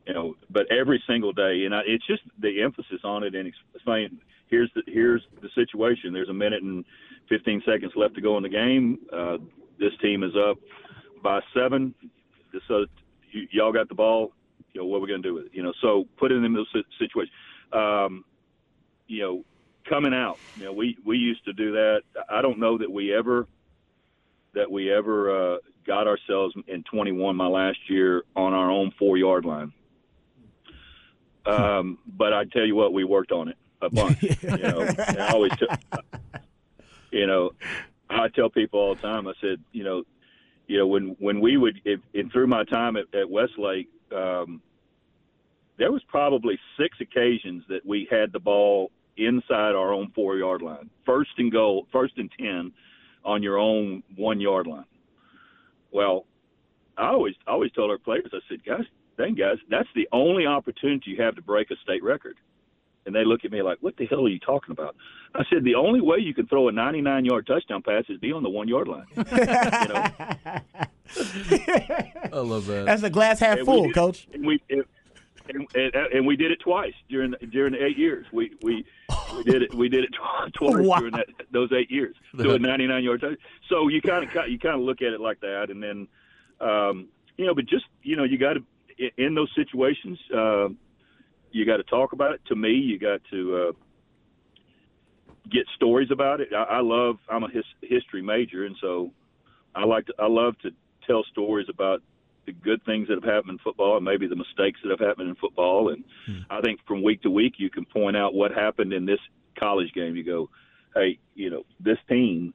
you 0.07 0.15
know, 0.15 0.35
but 0.51 0.71
every 0.73 1.03
single 1.07 1.33
day, 1.33 1.65
and 1.65 1.75
I, 1.75 1.83
it's 1.87 2.07
just 2.07 2.23
the 2.39 2.63
emphasis 2.63 3.01
on 3.05 3.23
it 3.23 3.35
and 3.35 3.53
explain. 3.75 4.19
Here's 4.49 4.71
the 4.75 4.83
here's 4.87 5.23
the 5.41 5.49
situation. 5.55 6.13
There's 6.13 6.29
a 6.29 6.35
minute 6.35 6.63
and 6.63 6.85
15 7.29 7.63
seconds 7.65 7.93
left 7.97 8.15
to 8.15 8.21
go 8.21 8.37
in 8.37 8.43
the 8.43 8.49
game. 8.49 8.99
Uh, 9.13 9.39
this 9.79 9.93
team 10.03 10.23
is 10.23 10.33
up 10.37 10.59
by 11.23 11.41
seven. 11.55 11.95
So 12.69 12.87
y'all 13.51 13.73
got 13.73 13.89
the 13.89 13.95
ball. 13.95 14.33
You 14.75 14.83
know 14.83 14.87
what 14.87 15.01
we're 15.01 15.07
going 15.07 15.23
to 15.23 15.29
do 15.29 15.35
with 15.35 15.47
it. 15.47 15.53
You 15.55 15.63
know, 15.63 15.73
so 15.81 16.07
put 16.19 16.33
it 16.33 16.45
in 16.45 16.53
those 16.53 16.69
situations. 16.99 17.33
Um, 17.73 18.25
you 19.07 19.23
know, 19.23 19.45
coming 19.89 20.15
out. 20.15 20.39
You 20.57 20.65
know, 20.65 20.73
we 20.73 20.99
we 21.05 21.17
used 21.17 21.45
to 21.47 21.53
do 21.53 21.73
that. 21.73 22.03
I 22.29 22.43
don't 22.43 22.59
know 22.59 22.77
that 22.79 22.91
we 22.91 23.15
ever 23.15 23.47
that 24.55 24.71
we 24.71 24.93
ever 24.93 25.55
uh, 25.55 25.59
got 25.87 26.07
ourselves 26.07 26.55
in 26.67 26.83
21 26.85 27.37
my 27.37 27.47
last 27.47 27.79
year 27.89 28.23
on 28.37 28.55
our 28.55 28.71
own 28.71 28.93
four 28.99 29.17
yard 29.17 29.45
line. 29.45 29.73
Um, 31.47 31.99
but 32.07 32.33
I 32.33 32.45
tell 32.45 32.65
you 32.65 32.75
what, 32.75 32.93
we 32.93 33.05
worked 33.05 33.33
on 33.33 33.49
it 33.49 33.57
a 33.83 33.91
bunch. 33.91 34.23
you 34.23 34.57
know, 34.59 34.89
I 34.99 35.33
always, 35.33 35.53
t- 35.57 35.67
you 37.11 37.27
know, 37.27 37.51
I 38.09 38.29
tell 38.29 38.49
people 38.49 38.81
all 38.81 38.95
the 38.95 39.03
time. 39.03 39.27
I 39.27 39.33
said, 39.41 39.61
you 39.73 39.85
know, 39.85 40.05
you 40.67 40.79
know, 40.79 40.87
when 40.87 41.17
when 41.19 41.41
we 41.41 41.57
would, 41.57 41.81
if, 41.85 42.01
and 42.15 42.33
through 42.33 42.47
my 42.47 42.65
time 42.65 42.97
at, 42.97 43.05
at 43.15 43.29
Westlake, 43.29 43.89
um, 44.15 44.63
there 45.79 45.93
was 45.93 46.03
probably 46.09 46.59
six 46.79 46.99
occasions 47.01 47.65
that 47.69 47.85
we 47.85 48.07
had 48.11 48.33
the 48.33 48.39
ball 48.39 48.91
inside 49.17 49.75
our 49.75 49.93
own 49.93 50.11
four 50.15 50.37
yard 50.37 50.63
line, 50.63 50.91
first 51.05 51.31
and 51.39 51.53
goal, 51.53 51.87
first 51.93 52.15
and 52.17 52.31
ten, 52.39 52.73
on 53.25 53.43
your 53.43 53.59
own 53.59 54.03
one 54.17 54.41
yard 54.41 54.67
line. 54.67 54.85
Well, 55.93 56.27
I 56.97 57.09
always 57.09 57.35
I 57.47 57.53
always 57.53 57.73
told 57.73 57.91
our 57.91 57.99
players, 57.99 58.31
I 58.33 58.39
said, 58.49 58.65
guys, 58.65 58.85
dang 59.17 59.35
guys, 59.35 59.59
that's 59.71 59.89
the 59.95 60.09
only 60.13 60.47
opportunity 60.47 61.11
you 61.11 61.23
have 61.23 61.37
to 61.37 61.43
break 61.43 61.71
a 61.71 61.77
state 61.83 62.03
record. 62.03 62.37
And 63.07 63.15
they 63.15 63.25
look 63.25 63.45
at 63.45 63.53
me 63.53 63.61
like, 63.63 63.79
what 63.81 63.97
the 63.97 64.07
hell 64.07 64.25
are 64.25 64.29
you 64.29 64.39
talking 64.39 64.73
about? 64.73 64.97
I 65.35 65.43
said, 65.51 65.63
the 65.65 65.75
only 65.75 66.01
way 66.01 66.19
you 66.19 66.33
can 66.33 66.47
throw 66.47 66.69
a 66.69 66.73
99 66.73 67.25
yard 67.25 67.47
touchdown 67.47 67.83
pass 67.83 68.05
is 68.09 68.19
be 68.19 68.33
on 68.33 68.43
the 68.43 68.49
one 68.49 68.67
yard 68.69 68.89
line. 68.89 69.05
you 69.17 69.25
know? 69.25 70.07
I 72.33 72.39
love 72.39 72.67
that. 72.67 72.85
That's 72.87 73.03
a 73.03 73.11
glass 73.11 73.41
half 73.41 73.59
And 73.59 73.67
we 73.67 73.73
full, 73.75 73.85
did- 73.87 73.95
coach. 73.95 74.27
And 74.33 74.47
we 74.47 74.63
and, 74.71 75.67
and, 75.75 75.95
and 75.95 76.27
we 76.27 76.37
did 76.37 76.51
it 76.51 76.61
twice 76.61 76.95
during 77.11 77.33
the, 77.33 77.47
during 77.47 77.73
the 77.75 77.85
eight 77.85 77.99
years. 77.99 78.27
We 78.33 78.53
we 78.63 78.85
we 79.37 79.45
did 79.45 79.63
it 79.63 79.75
we 79.75 79.89
did 79.91 80.05
it 80.05 80.11
tw- 80.15 80.53
twice 80.55 80.75
Wow. 80.87 80.99
during 81.01 81.13
that 81.13 81.27
those 81.53 81.71
eight 81.73 81.91
years. 81.91 82.17
Do 82.37 82.53
a 82.53 82.59
99 82.59 83.05
yard 83.05 83.21
touch. 83.21 83.39
So 83.69 83.89
you 83.89 84.01
kind 84.01 84.25
of 84.25 84.49
you 84.49 84.59
kind 84.59 84.77
of 84.77 84.81
look 84.81 85.03
at 85.03 85.13
it 85.13 85.21
like 85.21 85.41
that, 85.41 85.69
and 85.71 85.83
then 85.83 86.09
um, 86.61 87.09
you 87.37 87.45
know, 87.47 87.55
but 87.55 87.67
just 87.67 87.85
you 88.03 88.17
know, 88.17 88.25
you 88.25 88.39
got 88.39 88.55
to 88.55 88.65
in 89.19 89.35
those 89.35 89.51
situations, 89.57 90.19
uh, 90.35 90.69
you 91.55 91.65
got 91.65 91.79
to 91.79 91.85
talk 91.85 92.13
about 92.13 92.33
it. 92.35 92.41
To 92.49 92.57
me, 92.57 92.73
you 92.73 92.99
got 92.99 93.21
to. 93.31 93.57
Uh, 93.57 93.73
Get 95.53 95.67
stories 95.77 96.09
about 96.11 96.41
it. 96.41 96.49
I, 96.57 96.63
I 96.63 96.81
love. 96.81 97.17
I'm 97.29 97.45
a 97.45 97.51
his, 97.51 97.67
history 97.83 98.23
major, 98.23 98.65
and 98.65 98.75
so 98.81 99.13
I 99.75 99.85
like 99.85 100.07
to. 100.07 100.15
I 100.19 100.27
love 100.27 100.59
to 100.63 100.71
tell 101.07 101.23
stories 101.33 101.67
about 101.69 102.01
the 102.47 102.53
good 102.53 102.83
things 102.87 103.09
that 103.09 103.23
have 103.23 103.31
happened 103.31 103.51
in 103.51 103.59
football 103.59 103.97
and 103.97 104.05
maybe 104.07 104.27
the 104.27 104.37
mistakes 104.37 104.81
that 104.83 104.91
have 104.91 105.07
happened 105.07 105.29
in 105.29 105.35
football. 105.35 105.91
And 105.91 106.03
I 106.49 106.63
think 106.63 106.81
from 106.89 107.03
week 107.03 107.21
to 107.23 107.31
week, 107.31 107.55
you 107.59 107.69
can 107.69 107.85
point 107.85 108.17
out 108.17 108.33
what 108.33 108.53
happened 108.53 108.95
in 108.95 109.05
this 109.05 109.21
college 109.59 109.93
game. 109.93 110.17
You 110.17 110.25
go, 110.25 110.51
hey, 110.95 111.19
you 111.35 111.51
know, 111.51 111.65
this 111.79 111.99
team 112.09 112.55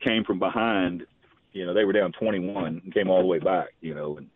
came 0.00 0.24
from 0.24 0.38
behind. 0.38 1.04
You 1.52 1.66
know, 1.66 1.74
they 1.74 1.84
were 1.84 1.92
down 1.92 2.12
21 2.12 2.80
and 2.84 2.94
came 2.94 3.10
all 3.10 3.20
the 3.20 3.26
way 3.26 3.38
back. 3.38 3.68
You 3.82 3.94
know, 3.94 4.16
and 4.16 4.30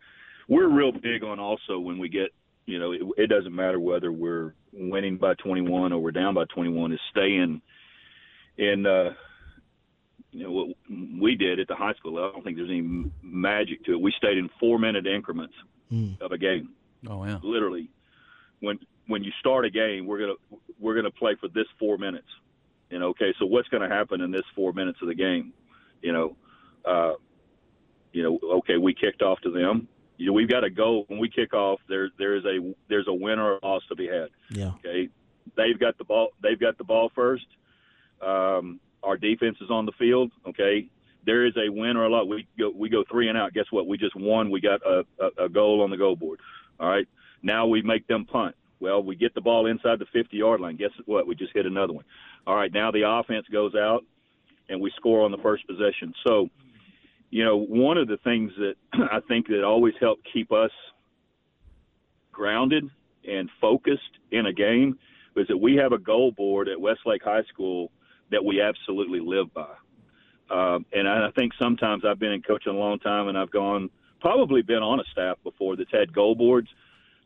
we're 0.47 0.69
real 0.69 0.91
big 0.91 1.23
on 1.23 1.39
also 1.39 1.79
when 1.79 1.97
we 1.97 2.07
get. 2.07 2.29
You 2.65 2.79
know, 2.79 2.91
it, 2.91 3.01
it 3.17 3.27
doesn't 3.27 3.53
matter 3.53 3.79
whether 3.79 4.11
we're 4.11 4.53
winning 4.71 5.17
by 5.17 5.33
21 5.35 5.91
or 5.91 5.99
we're 5.99 6.11
down 6.11 6.33
by 6.33 6.45
21. 6.45 6.93
Is 6.93 6.99
staying 7.11 7.61
in. 8.57 8.85
Uh, 8.85 9.13
you 10.31 10.43
know 10.43 10.51
what 10.51 10.75
we 11.21 11.35
did 11.35 11.59
at 11.59 11.67
the 11.67 11.75
high 11.75 11.93
school. 11.93 12.15
level. 12.15 12.29
I 12.29 12.33
don't 12.33 12.43
think 12.43 12.57
there's 12.57 12.69
any 12.69 13.11
magic 13.21 13.85
to 13.85 13.91
it. 13.91 14.01
We 14.01 14.11
stayed 14.17 14.39
in 14.39 14.49
four 14.59 14.79
minute 14.79 15.05
increments 15.05 15.53
of 16.21 16.31
a 16.31 16.39
game. 16.39 16.69
Oh 17.07 17.23
yeah. 17.23 17.37
Literally, 17.43 17.89
when 18.59 18.79
when 19.05 19.23
you 19.23 19.31
start 19.39 19.65
a 19.65 19.69
game, 19.69 20.07
we're 20.07 20.19
gonna 20.19 20.59
we're 20.79 20.95
gonna 20.95 21.11
play 21.11 21.35
for 21.39 21.49
this 21.49 21.67
four 21.77 21.99
minutes. 21.99 22.27
You 22.93 22.99
know, 22.99 23.09
okay, 23.09 23.33
so 23.39 23.47
what's 23.47 23.67
going 23.69 23.81
to 23.81 23.93
happen 23.93 24.21
in 24.21 24.29
this 24.29 24.43
four 24.53 24.71
minutes 24.71 24.99
of 25.01 25.07
the 25.07 25.15
game? 25.15 25.51
You 26.03 26.13
know, 26.13 26.35
uh, 26.85 27.13
you 28.11 28.21
know, 28.21 28.39
okay, 28.57 28.77
we 28.77 28.93
kicked 28.93 29.23
off 29.23 29.39
to 29.41 29.51
them. 29.51 29.87
You 30.17 30.27
know, 30.27 30.33
we've 30.33 30.49
got 30.49 30.63
a 30.63 30.69
goal 30.69 31.05
when 31.07 31.19
we 31.19 31.29
kick 31.29 31.53
off. 31.53 31.79
There 31.89 32.09
there 32.17 32.35
is 32.35 32.45
a 32.45 32.73
there's 32.89 33.07
a 33.07 33.13
win 33.13 33.39
or 33.39 33.57
a 33.57 33.65
loss 33.65 33.83
to 33.89 33.95
be 33.95 34.07
had. 34.07 34.29
Yeah. 34.49 34.71
Okay, 34.79 35.09
they've 35.57 35.79
got 35.79 35.97
the 35.97 36.03
ball. 36.03 36.29
They've 36.41 36.59
got 36.59 36.77
the 36.77 36.83
ball 36.83 37.11
first. 37.15 37.45
Um, 38.21 38.79
our 39.01 39.17
defense 39.17 39.57
is 39.61 39.69
on 39.69 39.85
the 39.85 39.91
field. 39.93 40.31
Okay, 40.47 40.87
there 41.25 41.45
is 41.45 41.53
a 41.57 41.69
win 41.69 41.97
or 41.97 42.05
a 42.05 42.09
lot. 42.09 42.27
We 42.27 42.47
go 42.57 42.71
we 42.75 42.89
go 42.89 43.03
three 43.09 43.29
and 43.29 43.37
out. 43.37 43.53
Guess 43.53 43.65
what? 43.71 43.87
We 43.87 43.97
just 43.97 44.15
won. 44.15 44.51
We 44.51 44.61
got 44.61 44.81
a, 44.85 45.05
a, 45.19 45.45
a 45.45 45.49
goal 45.49 45.81
on 45.81 45.89
the 45.89 45.97
goal 45.97 46.15
board. 46.15 46.39
All 46.79 46.89
right. 46.89 47.07
Now 47.41 47.67
we 47.67 47.81
make 47.81 48.07
them 48.07 48.25
punt. 48.25 48.55
Well, 48.79 49.01
we 49.01 49.15
get 49.15 49.33
the 49.33 49.41
ball 49.41 49.67
inside 49.67 49.99
the 49.99 50.05
50 50.11 50.35
yard 50.35 50.59
line. 50.59 50.75
Guess 50.75 50.91
what? 51.05 51.27
We 51.27 51.35
just 51.35 51.53
hit 51.53 51.65
another 51.65 51.93
one. 51.93 52.05
All 52.45 52.55
right. 52.55 52.71
Now 52.73 52.91
the 52.91 53.03
offense 53.07 53.45
goes 53.51 53.75
out 53.75 54.03
and 54.69 54.81
we 54.81 54.91
score 54.95 55.23
on 55.23 55.31
the 55.31 55.37
first 55.37 55.65
possession. 55.67 56.13
So, 56.25 56.49
you 57.33 57.43
know, 57.43 57.57
one 57.57 57.97
of 57.97 58.07
the 58.07 58.17
things 58.17 58.51
that 58.59 58.75
I 58.93 59.19
think 59.27 59.47
that 59.47 59.63
always 59.63 59.95
helped 59.99 60.27
keep 60.31 60.51
us 60.51 60.69
grounded 62.31 62.87
and 63.27 63.49
focused 63.59 64.01
in 64.29 64.45
a 64.45 64.53
game 64.53 64.99
is 65.35 65.47
that 65.47 65.57
we 65.57 65.75
have 65.77 65.93
a 65.93 65.97
goal 65.97 66.31
board 66.31 66.69
at 66.69 66.79
Westlake 66.79 67.23
High 67.23 67.41
School 67.51 67.91
that 68.29 68.45
we 68.45 68.61
absolutely 68.61 69.19
live 69.19 69.51
by. 69.51 69.73
Um, 70.51 70.85
and 70.93 71.07
I 71.07 71.31
think 71.31 71.53
sometimes 71.59 72.03
I've 72.05 72.19
been 72.19 72.33
in 72.33 72.43
coaching 72.43 72.75
a 72.75 72.77
long 72.77 72.99
time, 72.99 73.27
and 73.29 73.35
I've 73.35 73.49
gone 73.49 73.89
probably 74.21 74.61
been 74.61 74.83
on 74.83 74.99
a 74.99 75.03
staff 75.11 75.37
before 75.43 75.75
that's 75.75 75.91
had 75.91 76.13
goal 76.13 76.35
boards 76.35 76.67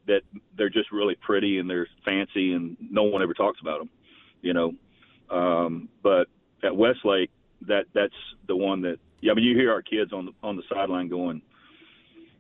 that 0.08 0.22
they're 0.58 0.70
just 0.70 0.90
really 0.90 1.16
pretty 1.16 1.60
and 1.60 1.70
they're 1.70 1.88
fancy, 2.06 2.54
and 2.54 2.78
no 2.80 3.04
one 3.04 3.22
ever 3.22 3.34
talks 3.34 3.60
about 3.60 3.80
them, 3.80 3.90
you 4.42 4.54
know. 4.54 4.74
Um, 5.30 5.90
but 6.02 6.28
at 6.64 6.74
Westlake, 6.74 7.30
that 7.68 7.88
that's 7.94 8.16
the 8.48 8.56
one 8.56 8.84
that 8.84 9.00
yeah. 9.22 9.32
I 9.32 9.36
mean, 9.36 9.46
you 9.46 9.56
hear 9.56 9.72
our 9.72 9.82
kids 9.82 10.14
on 10.14 10.26
the 10.26 10.32
on 10.44 10.56
the 10.56 10.64
sideline 10.70 11.10
going, 11.10 11.42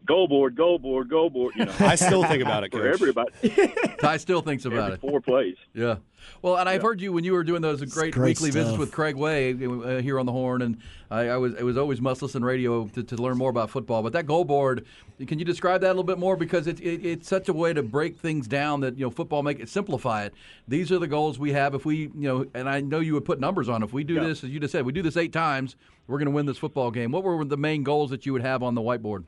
"Goal 0.07 0.27
board, 0.27 0.55
goal 0.55 0.79
board, 0.79 1.09
goal 1.09 1.29
board." 1.29 1.53
You 1.55 1.65
know, 1.65 1.73
I 1.79 1.95
still 1.95 2.23
think 2.23 2.41
about 2.41 2.63
it, 2.63 2.71
for 2.71 2.79
Coach. 2.79 2.93
everybody, 2.93 3.31
Ty 3.99 4.17
still 4.17 4.41
thinks 4.41 4.65
about 4.65 4.91
every 4.91 4.93
it. 4.95 5.01
four 5.01 5.21
plays. 5.21 5.55
Yeah. 5.73 5.97
Well, 6.41 6.57
and 6.57 6.67
I've 6.67 6.81
heard 6.81 6.99
you 6.99 7.13
when 7.13 7.23
you 7.23 7.31
were 7.33 7.43
doing 7.43 7.61
those 7.61 7.81
great, 7.93 8.13
great 8.13 8.29
weekly 8.39 8.49
visits 8.51 8.77
with 8.77 8.91
Craig 8.91 9.15
Way 9.15 9.51
uh, 9.53 10.01
here 10.01 10.19
on 10.19 10.25
the 10.25 10.31
Horn, 10.31 10.61
and 10.61 10.77
I, 11.11 11.29
I 11.29 11.37
was 11.37 11.53
it 11.53 11.63
was 11.63 11.77
always 11.77 12.01
must 12.01 12.21
listen 12.21 12.43
radio 12.43 12.87
to, 12.87 13.03
to 13.03 13.15
learn 13.15 13.37
more 13.37 13.49
about 13.49 13.69
football. 13.69 14.01
But 14.03 14.13
that 14.13 14.25
goal 14.25 14.43
board, 14.43 14.85
can 15.25 15.39
you 15.39 15.45
describe 15.45 15.81
that 15.81 15.87
a 15.87 15.93
little 15.93 16.03
bit 16.03 16.17
more 16.17 16.35
because 16.35 16.67
it, 16.67 16.79
it, 16.81 17.05
it's 17.05 17.29
such 17.29 17.47
a 17.49 17.53
way 17.53 17.71
to 17.71 17.83
break 17.83 18.17
things 18.17 18.47
down 18.47 18.81
that 18.81 18.97
you 18.97 19.05
know 19.05 19.09
football 19.11 19.41
make 19.43 19.59
it 19.59 19.69
simplify 19.69 20.25
it. 20.25 20.33
These 20.67 20.91
are 20.91 20.99
the 20.99 21.07
goals 21.07 21.37
we 21.39 21.53
have. 21.53 21.73
If 21.75 21.85
we 21.85 21.95
you 21.97 22.11
know, 22.15 22.45
and 22.53 22.67
I 22.67 22.81
know 22.81 22.99
you 22.99 23.13
would 23.13 23.25
put 23.25 23.39
numbers 23.39 23.69
on. 23.69 23.83
If 23.83 23.93
we 23.93 24.03
do 24.03 24.15
Yeah. 24.15 24.23
this, 24.25 24.43
as 24.43 24.49
you 24.49 24.59
just 24.59 24.71
said, 24.71 24.85
we 24.85 24.91
do 24.91 25.03
this 25.03 25.17
eight 25.17 25.31
times, 25.31 25.75
we're 26.07 26.17
going 26.17 26.25
to 26.27 26.31
win 26.31 26.45
this 26.47 26.57
football 26.57 26.89
game. 26.91 27.11
What 27.11 27.23
were 27.23 27.45
the 27.45 27.57
main 27.57 27.83
goals 27.83 28.09
that 28.09 28.25
you 28.25 28.33
would 28.33 28.41
have 28.41 28.63
on 28.63 28.73
the 28.75 28.81
whiteboard? 28.81 29.23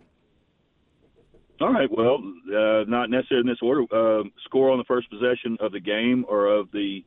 All 1.61 1.73
right. 1.73 1.89
Well, 1.91 2.19
uh, 2.47 2.85
not 2.87 3.09
necessarily 3.09 3.41
in 3.41 3.47
this 3.47 3.61
order. 3.61 3.83
Uh, 3.91 4.23
score 4.45 4.71
on 4.71 4.77
the 4.77 4.85
first 4.85 5.09
possession 5.09 5.57
of 5.59 5.71
the 5.71 5.79
game 5.79 6.25
or 6.27 6.47
of 6.47 6.71
the 6.71 7.03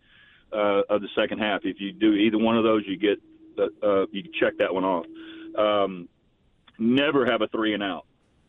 uh, 0.52 0.82
of 0.90 1.00
the 1.00 1.08
second 1.16 1.38
half. 1.38 1.62
If 1.64 1.80
you 1.80 1.92
do 1.92 2.12
either 2.12 2.38
one 2.38 2.58
of 2.58 2.64
those, 2.64 2.82
you 2.86 2.98
get 2.98 3.18
uh, 3.58 3.86
uh, 3.86 4.06
you 4.12 4.22
check 4.38 4.58
that 4.58 4.72
one 4.72 4.84
off. 4.84 5.06
Um, 5.56 6.08
never 6.78 7.24
have 7.24 7.40
a 7.40 7.48
three 7.48 7.72
and 7.74 7.82
out. 7.82 8.06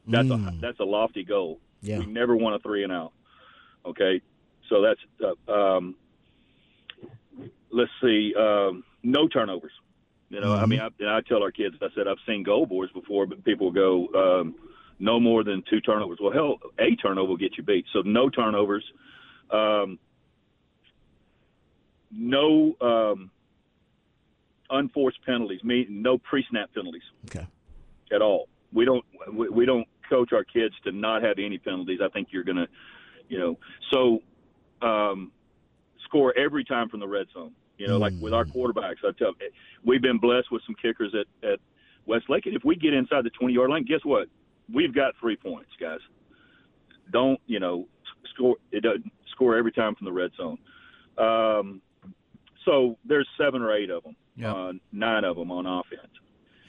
That's 0.07 0.29
a 0.29 0.53
that's 0.61 0.79
a 0.79 0.83
lofty 0.83 1.23
goal. 1.23 1.59
Yeah. 1.81 1.99
We 1.99 2.05
never 2.05 2.35
want 2.35 2.55
a 2.55 2.59
three 2.59 2.83
and 2.83 2.91
out. 2.91 3.13
Okay. 3.85 4.21
So 4.69 4.81
that's 4.81 4.99
uh, 5.47 5.51
um, 5.51 5.95
let's 7.71 7.91
see. 8.01 8.33
Um, 8.37 8.83
no 9.03 9.27
turnovers. 9.27 9.71
You 10.29 10.41
know, 10.41 10.55
I 10.55 10.65
mean, 10.65 10.79
I, 10.79 10.87
I 11.05 11.21
tell 11.21 11.43
our 11.43 11.51
kids, 11.51 11.75
I 11.79 11.89
said 11.93 12.07
I've 12.07 12.17
seen 12.25 12.41
goal 12.41 12.65
boards 12.65 12.91
before, 12.91 13.27
but 13.27 13.43
people 13.43 13.71
go 13.71 14.07
um, 14.15 14.55
no 14.99 15.19
more 15.19 15.43
than 15.43 15.63
two 15.69 15.81
turnovers. 15.81 16.19
Well, 16.21 16.31
hell, 16.31 16.57
a 16.79 16.95
turnover 16.95 17.29
will 17.29 17.37
get 17.37 17.57
you 17.57 17.63
beat. 17.63 17.85
So 17.93 18.01
no 18.05 18.29
turnovers. 18.29 18.83
Um, 19.51 19.99
no 22.11 22.75
um, 22.81 23.31
unforced 24.69 25.19
penalties. 25.25 25.63
Mean 25.63 26.01
no 26.01 26.17
pre-snap 26.17 26.73
penalties 26.73 27.01
Okay. 27.25 27.45
at 28.13 28.21
all. 28.21 28.47
We 28.71 28.85
don't 28.85 29.03
we, 29.31 29.49
we 29.49 29.65
don't 29.65 29.87
coach 30.09 30.31
our 30.33 30.43
kids 30.43 30.75
to 30.83 30.91
not 30.91 31.23
have 31.23 31.37
any 31.39 31.57
penalties. 31.57 31.99
I 32.03 32.09
think 32.09 32.29
you're 32.31 32.43
gonna, 32.43 32.67
you 33.29 33.39
know, 33.39 33.57
so 33.91 34.19
um, 34.87 35.31
score 36.05 36.37
every 36.37 36.63
time 36.63 36.89
from 36.89 36.99
the 36.99 37.07
red 37.07 37.27
zone. 37.33 37.51
You 37.77 37.87
know, 37.87 37.97
like 37.97 38.13
with 38.21 38.33
our 38.33 38.45
quarterbacks, 38.45 38.97
I 39.03 39.11
tell 39.17 39.33
we've 39.83 40.01
been 40.01 40.19
blessed 40.19 40.51
with 40.51 40.61
some 40.65 40.75
kickers 40.79 41.13
at 41.19 41.47
at 41.47 41.59
Westlake, 42.05 42.45
and 42.45 42.55
if 42.55 42.63
we 42.63 42.75
get 42.75 42.93
inside 42.93 43.25
the 43.25 43.31
20 43.31 43.53
yard 43.53 43.69
line, 43.71 43.83
guess 43.83 44.01
what? 44.03 44.27
We've 44.71 44.93
got 44.93 45.13
three 45.19 45.35
points, 45.35 45.71
guys. 45.79 45.99
Don't 47.11 47.39
you 47.47 47.59
know 47.59 47.87
score? 48.33 48.55
It 48.71 48.81
doesn't 48.81 49.11
score 49.31 49.57
every 49.57 49.71
time 49.71 49.95
from 49.95 50.05
the 50.05 50.11
red 50.13 50.31
zone. 50.37 50.57
Um, 51.17 51.81
so 52.65 52.97
there's 53.05 53.27
seven 53.37 53.61
or 53.61 53.73
eight 53.75 53.89
of 53.89 54.03
them, 54.03 54.15
Yeah. 54.35 54.53
uh, 54.53 54.73
nine 54.91 55.23
of 55.25 55.35
them 55.35 55.51
on 55.51 55.65
offense 55.65 56.07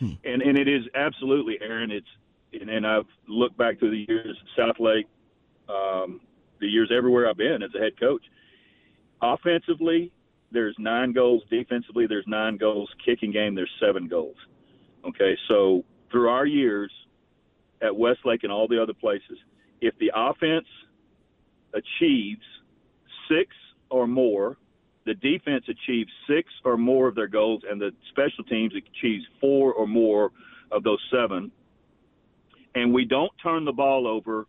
and 0.00 0.42
and 0.42 0.58
it 0.58 0.68
is 0.68 0.82
absolutely, 0.94 1.58
Aaron. 1.60 1.90
It's 1.90 2.06
and, 2.52 2.68
and 2.68 2.86
I've 2.86 3.06
looked 3.28 3.56
back 3.56 3.78
through 3.78 3.90
the 3.92 4.04
years, 4.08 4.36
Southlake, 4.58 5.06
um, 5.68 6.20
the 6.60 6.66
years 6.66 6.90
everywhere 6.94 7.28
I've 7.28 7.36
been 7.36 7.62
as 7.62 7.70
a 7.74 7.78
head 7.78 7.98
coach. 7.98 8.22
Offensively, 9.22 10.12
there's 10.50 10.74
nine 10.78 11.12
goals. 11.12 11.42
Defensively, 11.50 12.06
there's 12.06 12.26
nine 12.26 12.56
goals. 12.56 12.90
Kicking 13.04 13.30
game, 13.32 13.54
there's 13.54 13.70
seven 13.80 14.06
goals. 14.08 14.36
Okay, 15.06 15.36
so 15.48 15.84
through 16.10 16.28
our 16.28 16.46
years 16.46 16.90
at 17.84 17.94
Westlake 17.94 18.42
and 18.42 18.50
all 18.50 18.66
the 18.66 18.82
other 18.82 18.94
places, 18.94 19.38
if 19.80 19.94
the 19.98 20.10
offense 20.14 20.66
achieves 21.74 22.42
six 23.28 23.54
or 23.90 24.06
more 24.06 24.56
the 25.04 25.14
defense 25.14 25.64
achieves 25.68 26.10
six 26.26 26.50
or 26.64 26.76
more 26.76 27.08
of 27.08 27.14
their 27.14 27.26
goals, 27.26 27.62
and 27.68 27.80
the 27.80 27.90
special 28.10 28.44
teams 28.44 28.72
achieves 28.74 29.24
four 29.40 29.72
or 29.72 29.86
more 29.86 30.32
of 30.72 30.82
those 30.82 31.00
seven, 31.12 31.50
and 32.74 32.92
we 32.92 33.04
don't 33.04 33.30
turn 33.42 33.64
the 33.64 33.72
ball 33.72 34.06
over 34.06 34.46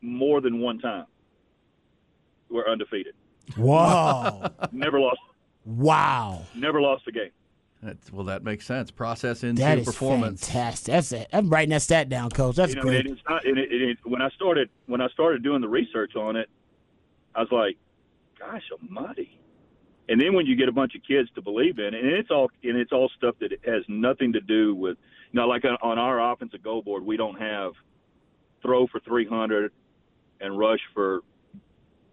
more 0.00 0.40
than 0.40 0.60
one 0.60 0.78
time, 0.78 1.06
we're 2.50 2.68
undefeated. 2.68 3.14
Wow. 3.56 4.50
Never 4.72 5.00
lost. 5.00 5.20
wow. 5.64 6.42
Never 6.54 6.80
lost 6.80 7.04
a 7.06 7.12
game. 7.12 7.30
That's, 7.84 8.10
well, 8.10 8.24
that 8.24 8.42
makes 8.42 8.64
sense. 8.64 8.90
Process 8.90 9.44
into 9.44 9.60
That 9.60 9.78
is 9.78 9.84
performance. 9.84 10.46
fantastic. 10.48 10.92
That's 10.92 11.12
it. 11.12 11.28
I'm 11.34 11.50
writing 11.50 11.70
that 11.70 11.82
stat 11.82 12.08
down, 12.08 12.30
coach. 12.30 12.56
That's 12.56 12.70
you 12.70 12.76
know, 12.76 12.82
great. 12.82 13.06
and 13.06 13.16
it's 13.18 13.28
not. 13.28 13.44
And 13.44 13.58
it, 13.58 13.70
it, 13.70 13.82
it, 13.82 13.98
when 14.04 14.22
I 14.22 14.30
started 14.30 14.70
when 14.86 15.02
I 15.02 15.08
started 15.08 15.42
doing 15.42 15.60
the 15.60 15.68
research 15.68 16.16
on 16.16 16.36
it, 16.36 16.48
I 17.34 17.40
was 17.40 17.52
like, 17.52 17.76
"Gosh 18.38 18.62
a 18.72 18.82
Almighty!" 18.82 19.38
And 20.08 20.20
then 20.20 20.32
when 20.34 20.46
you 20.46 20.56
get 20.56 20.68
a 20.68 20.72
bunch 20.72 20.94
of 20.94 21.02
kids 21.06 21.28
to 21.34 21.42
believe 21.42 21.78
in 21.78 21.92
it, 21.94 22.02
and 22.04 22.12
it's 22.12 22.30
all 22.30 22.50
and 22.62 22.76
it's 22.78 22.92
all 22.92 23.10
stuff 23.16 23.34
that 23.40 23.52
has 23.66 23.82
nothing 23.88 24.32
to 24.32 24.40
do 24.40 24.74
with, 24.74 24.96
you 25.32 25.40
know, 25.40 25.46
like 25.46 25.64
on, 25.64 25.76
on 25.82 25.98
our 25.98 26.32
offensive 26.32 26.62
goal 26.62 26.80
board, 26.80 27.04
we 27.04 27.16
don't 27.18 27.38
have 27.38 27.72
throw 28.62 28.86
for 28.86 28.98
300 29.00 29.72
and 30.40 30.58
rush 30.58 30.80
for, 30.94 31.20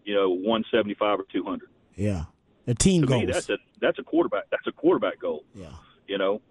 you 0.03 0.13
know, 0.13 0.29
175 0.29 1.19
or 1.21 1.25
200. 1.31 1.69
Yeah. 1.95 2.25
The 2.65 2.75
team 2.75 3.01
To 3.01 3.07
goals. 3.07 3.25
me, 3.25 3.31
that's 3.31 3.49
a 3.49 3.57
that's 3.79 3.99
a 3.99 4.03
quarterback 4.03 4.43
that's 4.51 4.67
a 4.67 4.71
quarterback 4.71 5.19
goal. 5.19 5.43
yeah. 5.55 5.67
you 6.07 6.17
know. 6.17 6.41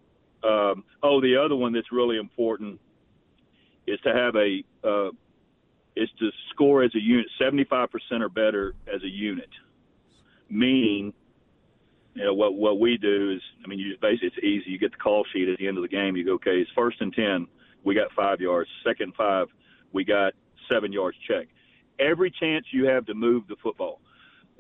Um, 0.43 0.85
oh, 1.03 1.21
the 1.21 1.37
other 1.37 1.55
one 1.55 1.73
that's 1.73 1.93
really 1.93 2.17
important 2.17 2.81
is 3.87 4.01
to 4.01 4.13
have 4.13 4.35
a 4.37 4.65
uh, 4.83 5.11
is 5.97 6.09
to 6.19 6.31
score 6.51 6.83
as 6.83 6.95
a 6.95 7.01
unit, 7.01 7.27
seventy 7.39 7.65
five 7.65 7.91
percent 7.91 8.23
or 8.23 8.29
better 8.29 8.75
as 8.93 9.03
a 9.03 9.09
unit. 9.09 9.49
Meaning, 10.49 11.13
you 12.15 12.25
know 12.25 12.35
what 12.35 12.55
what 12.55 12.81
we 12.81 12.97
do 12.97 13.33
is, 13.33 13.43
I 13.65 13.69
mean, 13.69 13.79
you 13.79 13.91
just 13.91 14.01
basically 14.01 14.29
it's 14.29 14.39
easy. 14.39 14.71
You 14.71 14.79
get 14.79 14.93
the 14.93 14.99
call 14.99 15.25
sheet 15.33 15.49
at 15.49 15.59
the 15.59 15.69
end 15.69 15.77
of 15.77 15.83
the 15.83 15.89
game. 15.89 16.17
You 16.17 16.25
go, 16.25 16.33
okay, 16.35 16.57
it's 16.61 16.71
first 16.75 17.01
and 17.01 17.13
ten, 17.13 17.47
we 17.85 17.95
got 17.95 18.11
five 18.17 18.41
yards. 18.41 18.69
Second 18.85 19.15
five, 19.17 19.47
we 19.93 20.05
got 20.05 20.33
seven 20.69 20.93
yards. 20.93 21.17
Check. 21.29 21.49
Every 22.01 22.31
chance 22.31 22.65
you 22.73 22.87
have 22.87 23.05
to 23.07 23.15
move 23.15 23.47
the 23.49 23.57
football 23.63 24.01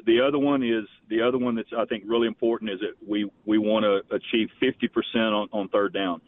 the 0.06 0.20
other 0.20 0.38
one 0.38 0.62
is 0.62 0.84
the 1.08 1.22
other 1.22 1.38
one 1.38 1.54
that's 1.56 1.68
I 1.76 1.84
think 1.86 2.04
really 2.06 2.26
important 2.26 2.70
is 2.70 2.80
that 2.80 2.94
we 3.06 3.30
we 3.44 3.58
want 3.58 3.84
to 3.84 4.02
achieve 4.14 4.48
50% 4.62 4.88
on, 5.32 5.48
on 5.52 5.68
third 5.68 5.92
down. 5.92 6.20